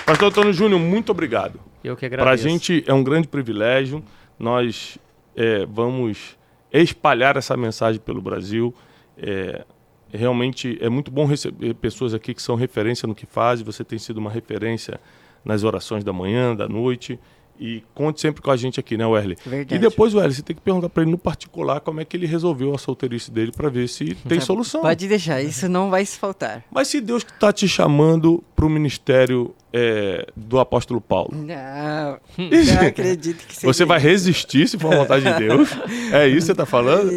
Pastor 0.10 0.30
Antônio 0.30 0.52
Júnior, 0.52 0.80
muito 0.80 1.12
obrigado. 1.12 1.60
Eu 1.84 1.96
que 1.96 2.10
Para 2.10 2.22
a 2.22 2.24
agradeço. 2.24 2.50
gente 2.50 2.84
é 2.88 2.94
um 2.96 3.04
grande 3.04 3.28
privilégio. 3.28 4.04
Nós 4.40 4.98
é, 5.36 5.68
vamos 5.68 6.36
espalhar 6.74 7.38
essa 7.38 7.56
mensagem 7.56 8.02
pelo 8.02 8.20
Brasil. 8.20 8.74
É, 9.16 9.64
realmente 10.12 10.80
é 10.82 10.90
muito 10.90 11.12
bom 11.12 11.28
receber 11.28 11.76
pessoas 11.76 12.16
aqui 12.16 12.34
que 12.34 12.42
são 12.42 12.56
referência 12.56 13.08
no 13.08 13.14
que 13.14 13.28
fazem. 13.28 13.64
Você 13.64 13.84
tem 13.84 14.00
sido 14.00 14.18
uma 14.18 14.32
referência 14.32 15.00
nas 15.46 15.64
orações 15.64 16.04
da 16.04 16.12
manhã, 16.12 16.56
da 16.56 16.68
noite. 16.68 17.20
E 17.62 17.84
conte 17.94 18.22
sempre 18.22 18.42
com 18.42 18.50
a 18.52 18.56
gente 18.56 18.80
aqui, 18.80 18.96
né, 18.96 19.06
Werley? 19.06 19.36
Verdade. 19.46 19.76
E 19.76 19.80
depois, 19.80 20.14
Werley, 20.16 20.34
você 20.34 20.42
tem 20.42 20.56
que 20.56 20.62
perguntar 20.62 20.88
pra 20.88 21.04
ele 21.04 21.12
no 21.12 21.18
particular 21.18 21.82
como 21.82 22.00
é 22.00 22.06
que 22.06 22.16
ele 22.16 22.26
resolveu 22.26 22.74
a 22.74 22.78
solteirice 22.78 23.30
dele 23.30 23.52
pra 23.52 23.68
ver 23.68 23.90
se 23.90 24.16
tem 24.28 24.40
Tá, 24.40 24.46
solução. 24.46 24.80
Pode 24.82 25.08
deixar, 25.10 25.42
isso 25.42 25.68
não 25.68 25.90
vai 25.90 26.06
se 26.06 26.18
faltar. 26.18 26.64
Mas 26.72 26.88
se 26.88 27.02
Deus 27.02 27.26
tá 27.38 27.52
te 27.52 27.68
chamando 27.68 28.42
pro 28.56 28.70
ministério 28.70 29.54
é, 29.74 30.26
do 30.38 30.58
apóstolo 30.58 31.02
Paulo, 31.02 31.32
Não, 31.36 32.18
não 32.38 32.88
acredito 32.88 33.46
que 33.46 33.54
seja 33.60 33.68
você 33.68 33.84
vai 33.84 34.00
resistir 34.00 34.66
se 34.68 34.78
for 34.78 34.94
a 34.94 34.98
vontade 35.00 35.26
de 35.26 35.34
Deus? 35.40 35.70
É 36.14 36.28
isso 36.30 36.38
que 36.38 36.54
você 36.54 36.56
tá 36.56 36.66
falando? 36.66 37.12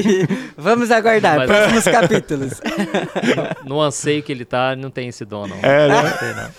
Vamos 0.56 0.90
aguardar, 0.90 1.36
Mas- 1.36 1.48
próximos 1.50 1.84
capítulos. 1.84 2.60
No 3.66 3.78
anseio 3.80 4.22
que 4.22 4.32
ele 4.32 4.46
tá, 4.46 4.74
não 4.74 4.90
tem 4.90 5.08
esse 5.08 5.24
dom, 5.26 5.46
não. 5.46 5.56
É, 5.58 5.86
né? 5.88 6.02
Não 6.02 6.18
tem, 6.18 6.34
não. 6.34 6.50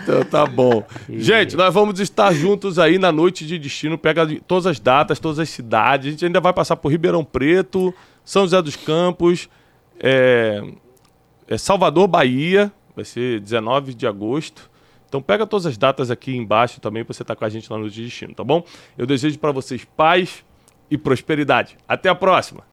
Então 0.00 0.24
tá 0.24 0.46
bom. 0.46 0.84
Gente, 1.08 1.56
nós 1.56 1.72
vamos 1.72 2.00
estar 2.00 2.32
juntos 2.32 2.78
aí 2.78 2.98
na 2.98 3.12
noite 3.12 3.46
de 3.46 3.58
destino. 3.58 3.98
Pega 3.98 4.26
todas 4.46 4.66
as 4.66 4.80
datas, 4.80 5.18
todas 5.18 5.38
as 5.38 5.48
cidades. 5.48 6.08
A 6.08 6.10
gente 6.10 6.24
ainda 6.24 6.40
vai 6.40 6.52
passar 6.52 6.76
por 6.76 6.90
Ribeirão 6.90 7.24
Preto, 7.24 7.94
São 8.24 8.42
José 8.42 8.60
dos 8.62 8.76
Campos, 8.76 9.48
é, 10.00 10.62
é 11.46 11.58
Salvador, 11.58 12.08
Bahia. 12.08 12.72
Vai 12.94 13.04
ser 13.04 13.40
19 13.40 13.94
de 13.94 14.06
agosto. 14.06 14.70
Então 15.08 15.20
pega 15.20 15.46
todas 15.46 15.66
as 15.66 15.76
datas 15.76 16.10
aqui 16.10 16.34
embaixo 16.34 16.80
também 16.80 17.04
para 17.04 17.12
você 17.12 17.22
estar 17.22 17.36
com 17.36 17.44
a 17.44 17.48
gente 17.48 17.70
no 17.70 17.78
Noite 17.78 17.96
de 17.96 18.04
Destino, 18.04 18.34
tá 18.34 18.42
bom? 18.42 18.64
Eu 18.96 19.04
desejo 19.06 19.38
para 19.38 19.52
vocês 19.52 19.84
paz 19.84 20.42
e 20.90 20.96
prosperidade. 20.96 21.76
Até 21.86 22.08
a 22.08 22.14
próxima! 22.14 22.71